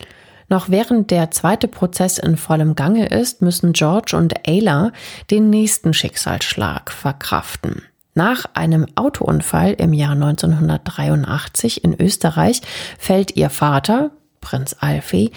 Noch 0.50 0.68
während 0.68 1.10
der 1.10 1.32
zweite 1.32 1.70
Prozess 1.70 2.18
in 2.18 2.36
vollem 2.36 2.76
Gange 2.76 3.08
ist, 3.08 3.42
müssen 3.42 3.72
George 3.72 4.18
und 4.18 4.46
Ayla 4.46 4.92
den 5.32 5.50
nächsten 5.50 5.94
Schicksalsschlag 5.94 6.92
verkraften. 6.92 7.82
Nach 8.16 8.46
einem 8.54 8.86
Autounfall 8.96 9.74
im 9.74 9.94
Jahr 9.94 10.12
1983 10.12 11.84
in 11.84 12.00
Österreich 12.00 12.62
fällt 13.00 13.36
ihr 13.36 13.50
Vater, 13.50 14.12
Prinz 14.40 14.76
Alfie, 14.80 15.32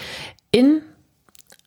in 0.51 0.81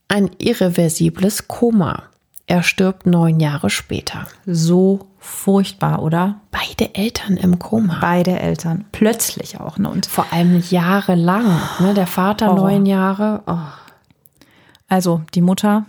ein 0.09 0.31
irreversibles 0.39 1.49
Koma. 1.49 2.05
Er 2.47 2.63
stirbt 2.63 3.07
neun 3.07 3.39
Jahre 3.39 3.71
später. 3.71 4.27
So 4.45 5.07
furchtbar, 5.19 6.03
oder? 6.03 6.41
Beide 6.51 6.95
Eltern 6.95 7.37
im 7.37 7.61
Koma. 7.61 7.99
Beide 8.01 8.39
Eltern. 8.41 8.87
Plötzlich 8.91 9.61
auch. 9.61 9.79
Ne? 9.79 9.89
Und 9.89 10.07
vor 10.07 10.27
allem 10.33 10.63
jahrelang. 10.69 11.61
Ne? 11.79 11.95
Der 11.95 12.09
Vater 12.09 12.53
oh. 12.53 12.57
neun 12.57 12.87
Jahre. 12.87 13.43
Oh. 13.47 13.59
Also 14.89 15.23
die 15.35 15.43
Mutter, 15.43 15.87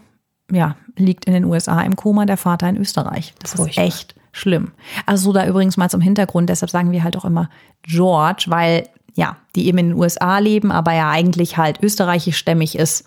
ja, 0.52 0.76
liegt 0.96 1.26
in 1.26 1.34
den 1.34 1.46
USA 1.46 1.82
im 1.82 1.96
Koma, 1.96 2.26
der 2.26 2.38
Vater 2.38 2.70
in 2.70 2.78
Österreich. 2.78 3.34
Das 3.40 3.56
furchtbar. 3.56 3.86
ist 3.86 3.96
echt 3.96 4.16
schlimm. 4.32 4.72
Also 5.06 5.26
so 5.26 5.34
da 5.34 5.46
übrigens 5.46 5.78
mal 5.78 5.90
zum 5.90 6.02
Hintergrund. 6.02 6.50
Deshalb 6.50 6.70
sagen 6.70 6.92
wir 6.92 7.04
halt 7.04 7.18
auch 7.18 7.26
immer 7.26 7.50
George, 7.84 8.46
weil 8.48 8.88
ja, 9.14 9.38
die 9.56 9.68
eben 9.68 9.78
in 9.78 9.90
den 9.90 9.98
USA 9.98 10.40
leben, 10.40 10.72
aber 10.72 10.94
ja 10.94 11.10
eigentlich 11.10 11.58
halt 11.58 11.84
österreichischstämmig 11.84 12.78
ist 12.78 13.06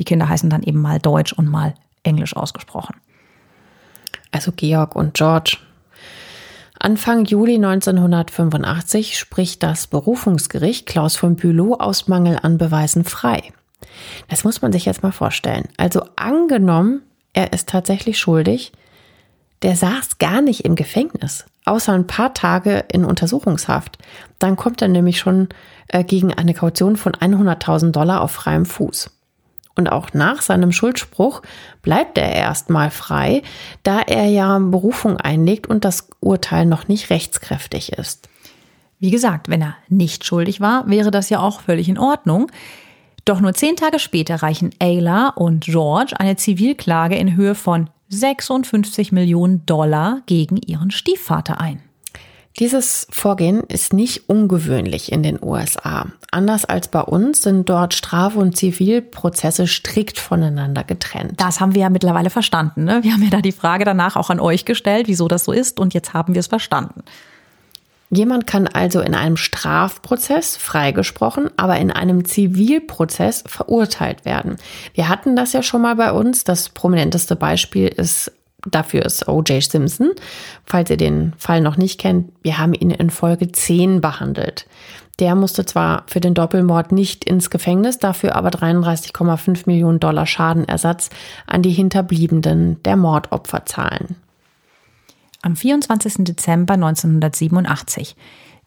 die 0.00 0.04
Kinder 0.04 0.28
heißen 0.28 0.48
dann 0.48 0.62
eben 0.62 0.80
mal 0.80 0.98
Deutsch 0.98 1.32
und 1.32 1.46
mal 1.46 1.74
Englisch 2.02 2.34
ausgesprochen. 2.34 2.96
Also 4.30 4.50
Georg 4.50 4.96
und 4.96 5.14
George. 5.14 5.58
Anfang 6.78 7.26
Juli 7.26 7.56
1985 7.56 9.18
spricht 9.18 9.62
das 9.62 9.86
Berufungsgericht 9.86 10.86
Klaus 10.86 11.16
von 11.16 11.36
Bülow 11.36 11.74
aus 11.74 12.08
Mangel 12.08 12.38
an 12.40 12.56
Beweisen 12.56 13.04
frei. 13.04 13.52
Das 14.28 14.44
muss 14.44 14.62
man 14.62 14.72
sich 14.72 14.86
jetzt 14.86 15.02
mal 15.02 15.12
vorstellen. 15.12 15.68
Also 15.76 16.02
angenommen, 16.16 17.02
er 17.34 17.52
ist 17.52 17.68
tatsächlich 17.68 18.18
schuldig, 18.18 18.72
der 19.62 19.76
saß 19.76 20.18
gar 20.18 20.40
nicht 20.40 20.64
im 20.64 20.74
Gefängnis, 20.74 21.44
außer 21.64 21.92
ein 21.92 22.06
paar 22.06 22.34
Tage 22.34 22.84
in 22.92 23.04
Untersuchungshaft. 23.04 23.98
Dann 24.38 24.56
kommt 24.56 24.80
er 24.82 24.88
nämlich 24.88 25.18
schon 25.18 25.48
äh, 25.88 26.04
gegen 26.04 26.32
eine 26.32 26.54
Kaution 26.54 26.96
von 26.96 27.12
100.000 27.12 27.90
Dollar 27.90 28.22
auf 28.22 28.32
freiem 28.32 28.64
Fuß. 28.64 29.10
Und 29.76 29.90
auch 29.90 30.12
nach 30.12 30.42
seinem 30.42 30.72
Schuldspruch 30.72 31.42
bleibt 31.82 32.18
er 32.18 32.32
erstmal 32.32 32.90
frei, 32.90 33.42
da 33.82 34.00
er 34.00 34.26
ja 34.26 34.58
Berufung 34.58 35.16
einlegt 35.16 35.68
und 35.68 35.84
das 35.84 36.08
Urteil 36.20 36.66
noch 36.66 36.88
nicht 36.88 37.10
rechtskräftig 37.10 37.92
ist. 37.92 38.28
Wie 38.98 39.10
gesagt, 39.10 39.48
wenn 39.48 39.62
er 39.62 39.76
nicht 39.88 40.26
schuldig 40.26 40.60
war, 40.60 40.88
wäre 40.88 41.10
das 41.10 41.30
ja 41.30 41.40
auch 41.40 41.62
völlig 41.62 41.88
in 41.88 41.98
Ordnung. 41.98 42.50
Doch 43.24 43.40
nur 43.40 43.54
zehn 43.54 43.76
Tage 43.76 43.98
später 43.98 44.36
reichen 44.36 44.70
Ayla 44.78 45.28
und 45.30 45.64
George 45.64 46.18
eine 46.18 46.36
Zivilklage 46.36 47.16
in 47.16 47.36
Höhe 47.36 47.54
von 47.54 47.88
56 48.10 49.12
Millionen 49.12 49.64
Dollar 49.66 50.22
gegen 50.26 50.56
ihren 50.56 50.90
Stiefvater 50.90 51.60
ein. 51.60 51.80
Dieses 52.58 53.06
Vorgehen 53.10 53.62
ist 53.68 53.92
nicht 53.92 54.28
ungewöhnlich 54.28 55.12
in 55.12 55.22
den 55.22 55.38
USA. 55.40 56.06
Anders 56.32 56.64
als 56.64 56.88
bei 56.88 57.00
uns 57.00 57.42
sind 57.42 57.68
dort 57.68 57.94
Straf- 57.94 58.34
und 58.34 58.56
Zivilprozesse 58.56 59.68
strikt 59.68 60.18
voneinander 60.18 60.82
getrennt. 60.82 61.40
Das 61.40 61.60
haben 61.60 61.74
wir 61.74 61.82
ja 61.82 61.90
mittlerweile 61.90 62.28
verstanden. 62.28 62.84
Ne? 62.84 63.04
Wir 63.04 63.12
haben 63.12 63.22
ja 63.22 63.30
da 63.30 63.40
die 63.40 63.52
Frage 63.52 63.84
danach 63.84 64.16
auch 64.16 64.30
an 64.30 64.40
euch 64.40 64.64
gestellt, 64.64 65.06
wieso 65.06 65.28
das 65.28 65.44
so 65.44 65.52
ist, 65.52 65.78
und 65.78 65.94
jetzt 65.94 66.12
haben 66.12 66.34
wir 66.34 66.40
es 66.40 66.48
verstanden. 66.48 67.04
Jemand 68.10 68.46
kann 68.48 68.66
also 68.66 69.00
in 69.00 69.14
einem 69.14 69.36
Strafprozess 69.36 70.56
freigesprochen, 70.56 71.48
aber 71.56 71.76
in 71.78 71.92
einem 71.92 72.24
Zivilprozess 72.24 73.44
verurteilt 73.46 74.24
werden. 74.24 74.56
Wir 74.94 75.08
hatten 75.08 75.36
das 75.36 75.52
ja 75.52 75.62
schon 75.62 75.82
mal 75.82 75.94
bei 75.94 76.10
uns. 76.10 76.42
Das 76.42 76.68
prominenteste 76.70 77.36
Beispiel 77.36 77.88
ist 77.88 78.32
Dafür 78.66 79.06
ist 79.06 79.26
O.J. 79.26 79.62
Simpson. 79.62 80.10
Falls 80.66 80.90
ihr 80.90 80.98
den 80.98 81.32
Fall 81.38 81.62
noch 81.62 81.78
nicht 81.78 81.98
kennt, 81.98 82.30
wir 82.42 82.58
haben 82.58 82.74
ihn 82.74 82.90
in 82.90 83.08
Folge 83.08 83.50
10 83.50 84.02
behandelt. 84.02 84.66
Der 85.18 85.34
musste 85.34 85.64
zwar 85.64 86.04
für 86.06 86.20
den 86.20 86.34
Doppelmord 86.34 86.92
nicht 86.92 87.24
ins 87.24 87.50
Gefängnis, 87.50 87.98
dafür 87.98 88.36
aber 88.36 88.50
33,5 88.50 89.62
Millionen 89.66 90.00
Dollar 90.00 90.26
Schadenersatz 90.26 91.10
an 91.46 91.62
die 91.62 91.70
Hinterbliebenen 91.70 92.82
der 92.82 92.96
Mordopfer 92.96 93.66
zahlen. 93.66 94.16
Am 95.42 95.56
24. 95.56 96.24
Dezember 96.24 96.74
1987, 96.74 98.14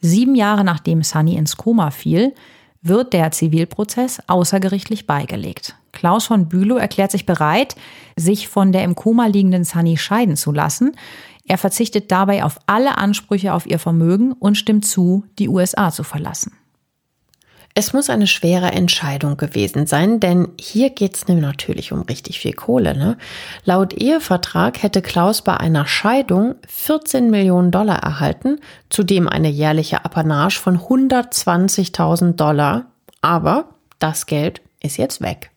sieben 0.01 0.35
Jahre 0.35 0.63
nachdem 0.63 1.03
Sunny 1.03 1.35
ins 1.35 1.55
Koma 1.55 1.91
fiel, 1.91 2.33
wird 2.81 3.13
der 3.13 3.31
Zivilprozess 3.31 4.21
außergerichtlich 4.27 5.05
beigelegt. 5.05 5.75
Klaus 5.91 6.25
von 6.25 6.49
Bülow 6.49 6.77
erklärt 6.77 7.11
sich 7.11 7.25
bereit, 7.25 7.75
sich 8.17 8.47
von 8.47 8.71
der 8.71 8.83
im 8.83 8.95
Koma 8.95 9.27
liegenden 9.27 9.63
Sunny 9.63 9.97
scheiden 9.97 10.35
zu 10.35 10.51
lassen. 10.51 10.93
Er 11.45 11.57
verzichtet 11.57 12.11
dabei 12.11 12.43
auf 12.43 12.59
alle 12.65 12.97
Ansprüche 12.97 13.53
auf 13.53 13.67
ihr 13.67 13.79
Vermögen 13.79 14.33
und 14.33 14.57
stimmt 14.57 14.85
zu, 14.85 15.23
die 15.39 15.49
USA 15.49 15.91
zu 15.91 16.03
verlassen. 16.03 16.53
Es 17.75 17.91
muss 17.91 18.11
eine 18.11 18.27
schwere 18.27 18.71
Entscheidung 18.71 19.35
gewesen 19.35 19.87
sein, 19.87 20.19
denn 20.19 20.49
hier 20.59 20.91
geht's 20.91 21.27
natürlich 21.27 21.91
um 21.91 22.03
richtig 22.03 22.39
viel 22.39 22.53
Kohle. 22.53 22.95
Ne? 22.95 23.17
Laut 23.65 23.93
Ehevertrag 23.93 24.83
hätte 24.83 25.01
Klaus 25.01 25.41
bei 25.41 25.57
einer 25.57 25.87
Scheidung 25.87 26.53
14 26.67 27.31
Millionen 27.31 27.71
Dollar 27.71 27.97
erhalten, 28.03 28.59
zudem 28.89 29.27
eine 29.27 29.49
jährliche 29.49 30.05
Apanage 30.05 30.59
von 30.59 30.77
120.000 30.77 32.33
Dollar. 32.33 32.85
Aber 33.21 33.69
das 33.97 34.27
Geld 34.27 34.61
ist 34.79 34.97
jetzt 34.97 35.21
weg. 35.21 35.49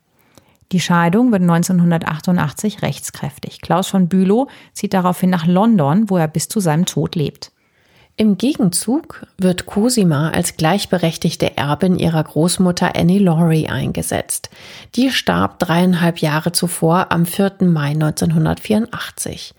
Die 0.72 0.80
Scheidung 0.80 1.32
wird 1.32 1.42
1988 1.42 2.80
rechtskräftig. 2.80 3.60
Klaus 3.60 3.88
von 3.88 4.08
Bülow 4.08 4.48
zieht 4.72 4.94
daraufhin 4.94 5.30
nach 5.30 5.46
London, 5.46 6.08
wo 6.08 6.16
er 6.16 6.28
bis 6.28 6.48
zu 6.48 6.60
seinem 6.60 6.86
Tod 6.86 7.14
lebt. 7.14 7.52
Im 8.18 8.38
Gegenzug 8.38 9.26
wird 9.36 9.66
Cosima 9.66 10.30
als 10.30 10.56
gleichberechtigte 10.56 11.58
Erbin 11.58 11.98
ihrer 11.98 12.24
Großmutter 12.24 12.96
Annie 12.96 13.18
Laurie 13.18 13.68
eingesetzt. 13.68 14.48
Die 14.94 15.10
starb 15.10 15.58
dreieinhalb 15.58 16.18
Jahre 16.18 16.52
zuvor 16.52 17.12
am 17.12 17.26
4. 17.26 17.56
Mai 17.60 17.90
1984. 17.90 19.52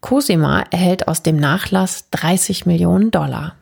Cosima 0.00 0.64
erhält 0.72 1.06
aus 1.06 1.22
dem 1.22 1.36
Nachlass 1.36 2.10
30 2.10 2.66
Millionen 2.66 3.12
Dollar. 3.12 3.54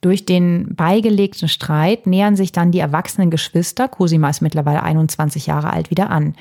Durch 0.00 0.24
den 0.24 0.74
beigelegten 0.74 1.48
Streit 1.48 2.06
nähern 2.06 2.36
sich 2.36 2.50
dann 2.50 2.72
die 2.72 2.78
erwachsenen 2.78 3.30
Geschwister, 3.30 3.88
Cosima 3.88 4.30
ist 4.30 4.40
mittlerweile 4.40 4.82
21 4.82 5.46
Jahre 5.46 5.70
alt, 5.70 5.90
wieder 5.90 6.08
an. 6.08 6.34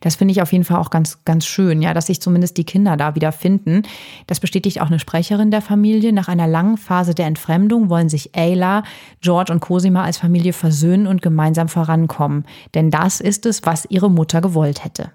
Das 0.00 0.16
finde 0.16 0.32
ich 0.32 0.42
auf 0.42 0.52
jeden 0.52 0.64
Fall 0.64 0.78
auch 0.78 0.90
ganz, 0.90 1.24
ganz 1.24 1.46
schön, 1.46 1.82
ja, 1.82 1.94
dass 1.94 2.06
sich 2.06 2.20
zumindest 2.20 2.56
die 2.56 2.64
Kinder 2.64 2.96
da 2.96 3.14
wieder 3.14 3.32
finden. 3.32 3.82
Das 4.26 4.40
bestätigt 4.40 4.80
auch 4.80 4.86
eine 4.86 4.98
Sprecherin 4.98 5.50
der 5.50 5.62
Familie. 5.62 6.12
Nach 6.12 6.28
einer 6.28 6.46
langen 6.46 6.76
Phase 6.76 7.14
der 7.14 7.26
Entfremdung 7.26 7.88
wollen 7.88 8.08
sich 8.08 8.36
Ayla, 8.36 8.82
George 9.20 9.52
und 9.52 9.60
Cosima 9.60 10.04
als 10.04 10.18
Familie 10.18 10.52
versöhnen 10.52 11.06
und 11.06 11.22
gemeinsam 11.22 11.68
vorankommen. 11.68 12.44
Denn 12.74 12.90
das 12.90 13.20
ist 13.20 13.46
es, 13.46 13.62
was 13.64 13.86
ihre 13.88 14.10
Mutter 14.10 14.40
gewollt 14.40 14.84
hätte. 14.84 15.10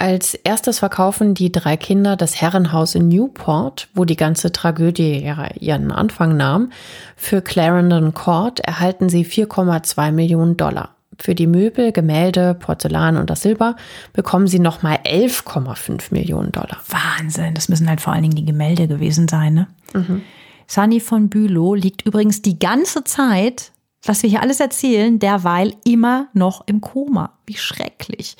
Als 0.00 0.32
erstes 0.32 0.78
verkaufen 0.78 1.34
die 1.34 1.52
drei 1.52 1.76
Kinder 1.76 2.16
das 2.16 2.40
Herrenhaus 2.40 2.94
in 2.94 3.08
Newport, 3.08 3.88
wo 3.92 4.06
die 4.06 4.16
ganze 4.16 4.50
Tragödie 4.50 5.30
ihren 5.60 5.92
Anfang 5.92 6.38
nahm. 6.38 6.72
Für 7.16 7.42
Clarendon 7.42 8.14
Court 8.14 8.60
erhalten 8.60 9.10
sie 9.10 9.26
4,2 9.26 10.10
Millionen 10.10 10.56
Dollar. 10.56 10.96
Für 11.20 11.34
die 11.34 11.46
Möbel, 11.46 11.92
Gemälde, 11.92 12.54
Porzellan 12.54 13.18
und 13.18 13.28
das 13.28 13.42
Silber 13.42 13.76
bekommen 14.14 14.46
sie 14.46 14.58
nochmal 14.58 15.00
11,5 15.04 16.14
Millionen 16.14 16.50
Dollar. 16.50 16.78
Wahnsinn, 16.88 17.52
das 17.52 17.68
müssen 17.68 17.90
halt 17.90 18.00
vor 18.00 18.14
allen 18.14 18.22
Dingen 18.22 18.36
die 18.36 18.46
Gemälde 18.46 18.88
gewesen 18.88 19.28
sein, 19.28 19.52
ne? 19.52 19.66
Mhm. 19.92 20.22
Sunny 20.66 20.98
von 20.98 21.28
Bülow 21.28 21.74
liegt 21.74 22.06
übrigens 22.06 22.40
die 22.40 22.58
ganze 22.58 23.04
Zeit, 23.04 23.70
was 24.02 24.22
wir 24.22 24.30
hier 24.30 24.40
alles 24.40 24.60
erzählen, 24.60 25.18
derweil 25.18 25.74
immer 25.84 26.28
noch 26.32 26.66
im 26.66 26.80
Koma. 26.80 27.34
Wie 27.44 27.56
schrecklich. 27.56 28.36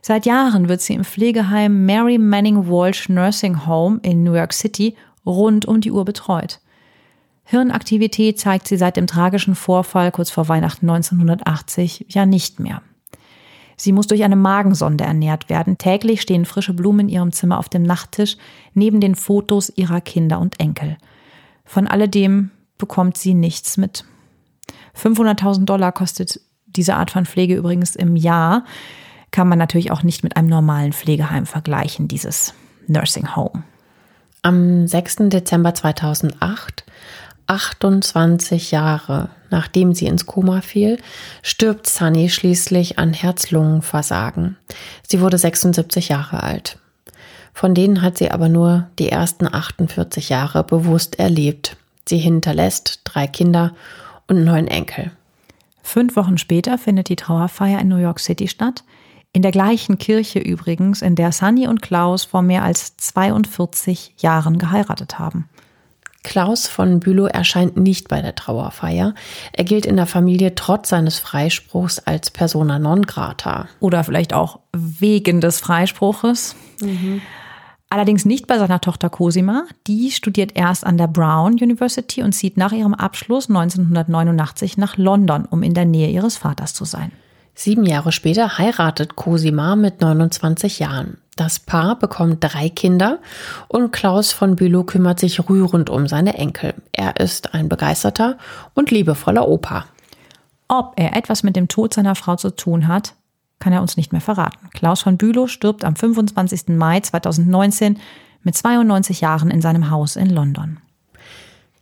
Seit 0.00 0.24
Jahren 0.24 0.68
wird 0.68 0.82
sie 0.82 0.94
im 0.94 1.02
Pflegeheim 1.02 1.84
Mary 1.84 2.18
Manning 2.18 2.68
Walsh 2.68 3.08
Nursing 3.08 3.66
Home 3.66 3.98
in 4.02 4.22
New 4.22 4.34
York 4.34 4.52
City 4.52 4.94
rund 5.26 5.66
um 5.66 5.80
die 5.80 5.90
Uhr 5.90 6.04
betreut. 6.04 6.60
Hirnaktivität 7.44 8.40
zeigt 8.40 8.66
sie 8.68 8.76
seit 8.76 8.96
dem 8.96 9.06
tragischen 9.06 9.54
Vorfall 9.54 10.10
kurz 10.10 10.30
vor 10.30 10.48
Weihnachten 10.48 10.88
1980 10.88 12.06
ja 12.08 12.26
nicht 12.26 12.58
mehr. 12.58 12.82
Sie 13.76 13.92
muss 13.92 14.06
durch 14.06 14.24
eine 14.24 14.36
Magensonde 14.36 15.04
ernährt 15.04 15.48
werden. 15.48 15.78
Täglich 15.78 16.22
stehen 16.22 16.44
frische 16.44 16.74
Blumen 16.74 17.08
in 17.08 17.14
ihrem 17.14 17.32
Zimmer 17.32 17.58
auf 17.58 17.68
dem 17.68 17.82
Nachttisch 17.82 18.36
neben 18.72 19.00
den 19.00 19.14
Fotos 19.14 19.72
ihrer 19.74 20.00
Kinder 20.00 20.38
und 20.38 20.60
Enkel. 20.60 20.96
Von 21.64 21.86
alledem 21.86 22.50
bekommt 22.78 23.16
sie 23.16 23.34
nichts 23.34 23.76
mit. 23.76 24.04
500.000 24.96 25.64
Dollar 25.64 25.92
kostet 25.92 26.40
diese 26.66 26.94
Art 26.94 27.10
von 27.10 27.26
Pflege 27.26 27.56
übrigens 27.56 27.96
im 27.96 28.16
Jahr 28.16 28.64
kann 29.30 29.48
man 29.48 29.58
natürlich 29.58 29.90
auch 29.90 30.04
nicht 30.04 30.22
mit 30.22 30.36
einem 30.36 30.48
normalen 30.48 30.92
Pflegeheim 30.92 31.44
vergleichen, 31.44 32.06
dieses 32.06 32.54
Nursing 32.86 33.34
Home. 33.34 33.64
Am 34.42 34.86
6. 34.86 35.16
Dezember 35.30 35.74
2008, 35.74 36.84
28 37.46 38.70
Jahre 38.70 39.30
nachdem 39.54 39.94
sie 39.94 40.06
ins 40.06 40.26
Koma 40.26 40.62
fiel, 40.62 40.98
stirbt 41.42 41.86
Sunny 41.86 42.28
schließlich 42.28 42.98
an 42.98 43.12
Herz-Lungen-Versagen. 43.12 44.56
Sie 45.06 45.20
wurde 45.20 45.38
76 45.38 46.08
Jahre 46.08 46.42
alt. 46.42 46.78
Von 47.52 47.72
denen 47.72 48.02
hat 48.02 48.18
sie 48.18 48.32
aber 48.32 48.48
nur 48.48 48.88
die 48.98 49.10
ersten 49.10 49.46
48 49.46 50.28
Jahre 50.28 50.64
bewusst 50.64 51.20
erlebt. 51.20 51.76
Sie 52.04 52.18
hinterlässt 52.18 53.02
drei 53.04 53.28
Kinder 53.28 53.74
und 54.26 54.42
neun 54.42 54.66
Enkel. 54.66 55.12
Fünf 55.84 56.16
Wochen 56.16 56.36
später 56.36 56.76
findet 56.76 57.08
die 57.08 57.16
Trauerfeier 57.16 57.78
in 57.78 57.88
New 57.88 57.98
York 57.98 58.18
City 58.18 58.48
statt. 58.48 58.82
In 59.32 59.42
der 59.42 59.52
gleichen 59.52 59.98
Kirche 59.98 60.40
übrigens, 60.40 61.00
in 61.00 61.14
der 61.14 61.30
Sunny 61.30 61.68
und 61.68 61.80
Klaus 61.80 62.24
vor 62.24 62.42
mehr 62.42 62.64
als 62.64 62.96
42 62.96 64.14
Jahren 64.18 64.58
geheiratet 64.58 65.20
haben. 65.20 65.48
Klaus 66.24 66.66
von 66.66 66.98
Bülow 66.98 67.26
erscheint 67.26 67.76
nicht 67.76 68.08
bei 68.08 68.20
der 68.20 68.34
Trauerfeier. 68.34 69.14
Er 69.52 69.64
gilt 69.64 69.86
in 69.86 69.96
der 69.96 70.06
Familie 70.06 70.56
trotz 70.56 70.88
seines 70.88 71.20
Freispruchs 71.20 72.00
als 72.00 72.32
persona 72.32 72.80
non 72.80 73.02
grata. 73.02 73.68
Oder 73.78 74.02
vielleicht 74.02 74.34
auch 74.34 74.58
wegen 74.72 75.40
des 75.40 75.60
Freispruches. 75.60 76.56
Mhm. 76.80 77.20
Allerdings 77.90 78.24
nicht 78.24 78.48
bei 78.48 78.58
seiner 78.58 78.80
Tochter 78.80 79.08
Cosima. 79.08 79.66
Die 79.86 80.10
studiert 80.10 80.56
erst 80.56 80.84
an 80.84 80.98
der 80.98 81.06
Brown 81.06 81.52
University 81.52 82.24
und 82.24 82.32
zieht 82.32 82.56
nach 82.56 82.72
ihrem 82.72 82.94
Abschluss 82.94 83.48
1989 83.48 84.78
nach 84.78 84.96
London, 84.96 85.44
um 85.44 85.62
in 85.62 85.74
der 85.74 85.84
Nähe 85.84 86.08
ihres 86.08 86.36
Vaters 86.36 86.74
zu 86.74 86.84
sein. 86.84 87.12
Sieben 87.54 87.84
Jahre 87.84 88.10
später 88.10 88.58
heiratet 88.58 89.14
Cosima 89.14 89.76
mit 89.76 90.00
29 90.00 90.80
Jahren. 90.80 91.18
Das 91.36 91.58
Paar 91.58 91.98
bekommt 91.98 92.38
drei 92.40 92.68
Kinder 92.68 93.18
und 93.66 93.92
Klaus 93.92 94.32
von 94.32 94.54
Bülow 94.54 94.84
kümmert 94.84 95.18
sich 95.18 95.48
rührend 95.48 95.90
um 95.90 96.06
seine 96.06 96.34
Enkel. 96.34 96.74
Er 96.92 97.18
ist 97.18 97.54
ein 97.54 97.68
begeisterter 97.68 98.38
und 98.74 98.90
liebevoller 98.92 99.48
Opa. 99.48 99.86
Ob 100.68 100.92
er 100.96 101.16
etwas 101.16 101.42
mit 101.42 101.56
dem 101.56 101.68
Tod 101.68 101.92
seiner 101.92 102.14
Frau 102.14 102.36
zu 102.36 102.50
tun 102.50 102.86
hat, 102.86 103.14
kann 103.58 103.72
er 103.72 103.82
uns 103.82 103.96
nicht 103.96 104.12
mehr 104.12 104.20
verraten. 104.20 104.70
Klaus 104.72 105.02
von 105.02 105.16
Bülow 105.16 105.48
stirbt 105.48 105.84
am 105.84 105.96
25. 105.96 106.68
Mai 106.68 107.00
2019 107.00 107.98
mit 108.42 108.56
92 108.56 109.20
Jahren 109.20 109.50
in 109.50 109.60
seinem 109.60 109.90
Haus 109.90 110.16
in 110.16 110.30
London. 110.30 110.78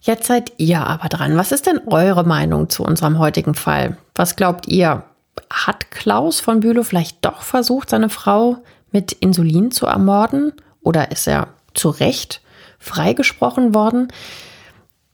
Jetzt 0.00 0.26
seid 0.26 0.52
ihr 0.56 0.86
aber 0.86 1.08
dran. 1.08 1.36
Was 1.36 1.52
ist 1.52 1.66
denn 1.66 1.80
eure 1.86 2.24
Meinung 2.24 2.70
zu 2.70 2.84
unserem 2.84 3.18
heutigen 3.18 3.54
Fall? 3.54 3.98
Was 4.14 4.36
glaubt 4.36 4.66
ihr? 4.66 5.04
hat 5.50 5.90
Klaus 5.90 6.40
von 6.40 6.60
Bülow 6.60 6.82
vielleicht 6.82 7.24
doch 7.24 7.42
versucht, 7.42 7.90
seine 7.90 8.08
Frau 8.08 8.58
mit 8.92 9.12
Insulin 9.12 9.70
zu 9.70 9.86
ermorden? 9.86 10.52
Oder 10.80 11.10
ist 11.10 11.26
er 11.26 11.48
zu 11.74 11.90
Recht 11.90 12.40
freigesprochen 12.78 13.74
worden? 13.74 14.08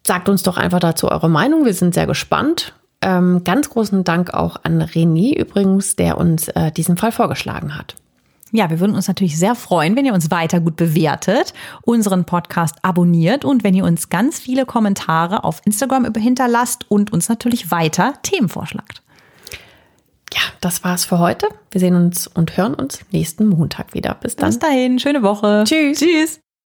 Sagt 0.07 0.29
uns 0.29 0.43
doch 0.43 0.57
einfach 0.57 0.81
dazu 0.81 1.11
eure 1.11 1.29
Meinung. 1.29 1.64
Wir 1.64 1.74
sind 1.74 1.95
sehr 1.95 2.07
gespannt. 2.07 2.74
Ähm, 3.01 3.45
ganz 3.45 3.70
großen 3.70 4.05
Dank 4.05 4.35
auch 4.35 4.57
an 4.64 4.83
René 4.83 5.37
übrigens, 5.37 5.97
der 5.97 6.18
uns 6.18 6.49
äh, 6.49 6.72
diesen 6.72 6.97
Fall 6.97 7.12
vorgeschlagen 7.12 7.76
hat. 7.76 7.95
Ja, 8.51 8.70
wir 8.70 8.81
würden 8.81 8.97
uns 8.97 9.07
natürlich 9.07 9.39
sehr 9.39 9.55
freuen, 9.55 9.95
wenn 9.95 10.07
ihr 10.07 10.14
uns 10.14 10.31
weiter 10.31 10.61
gut 10.61 10.76
bewertet, 10.76 11.53
unseren 11.83 12.24
Podcast 12.24 12.76
abonniert 12.83 13.45
und 13.45 13.62
wenn 13.62 13.74
ihr 13.74 13.85
uns 13.85 14.09
ganz 14.09 14.39
viele 14.39 14.64
Kommentare 14.64 15.45
auf 15.45 15.61
Instagram 15.66 16.11
hinterlasst 16.14 16.91
und 16.91 17.12
uns 17.12 17.29
natürlich 17.29 17.70
weiter 17.70 18.14
Themen 18.22 18.49
vorschlagt 18.49 19.03
ja, 20.35 20.41
das 20.61 20.85
war's 20.85 21.05
für 21.05 21.18
heute. 21.18 21.49
Wir 21.70 21.81
sehen 21.81 21.95
uns 21.95 22.26
und 22.26 22.57
hören 22.57 22.74
uns 22.74 23.01
nächsten 23.11 23.49
Montag 23.49 23.95
wieder. 23.95 24.14
Bis 24.14 24.37
dann. 24.37 24.49
Bis 24.49 24.59
dahin, 24.59 24.99
schöne 24.99 25.22
Woche. 25.22 25.64
Tschüss. 25.66 25.99
Tschüss. 25.99 26.41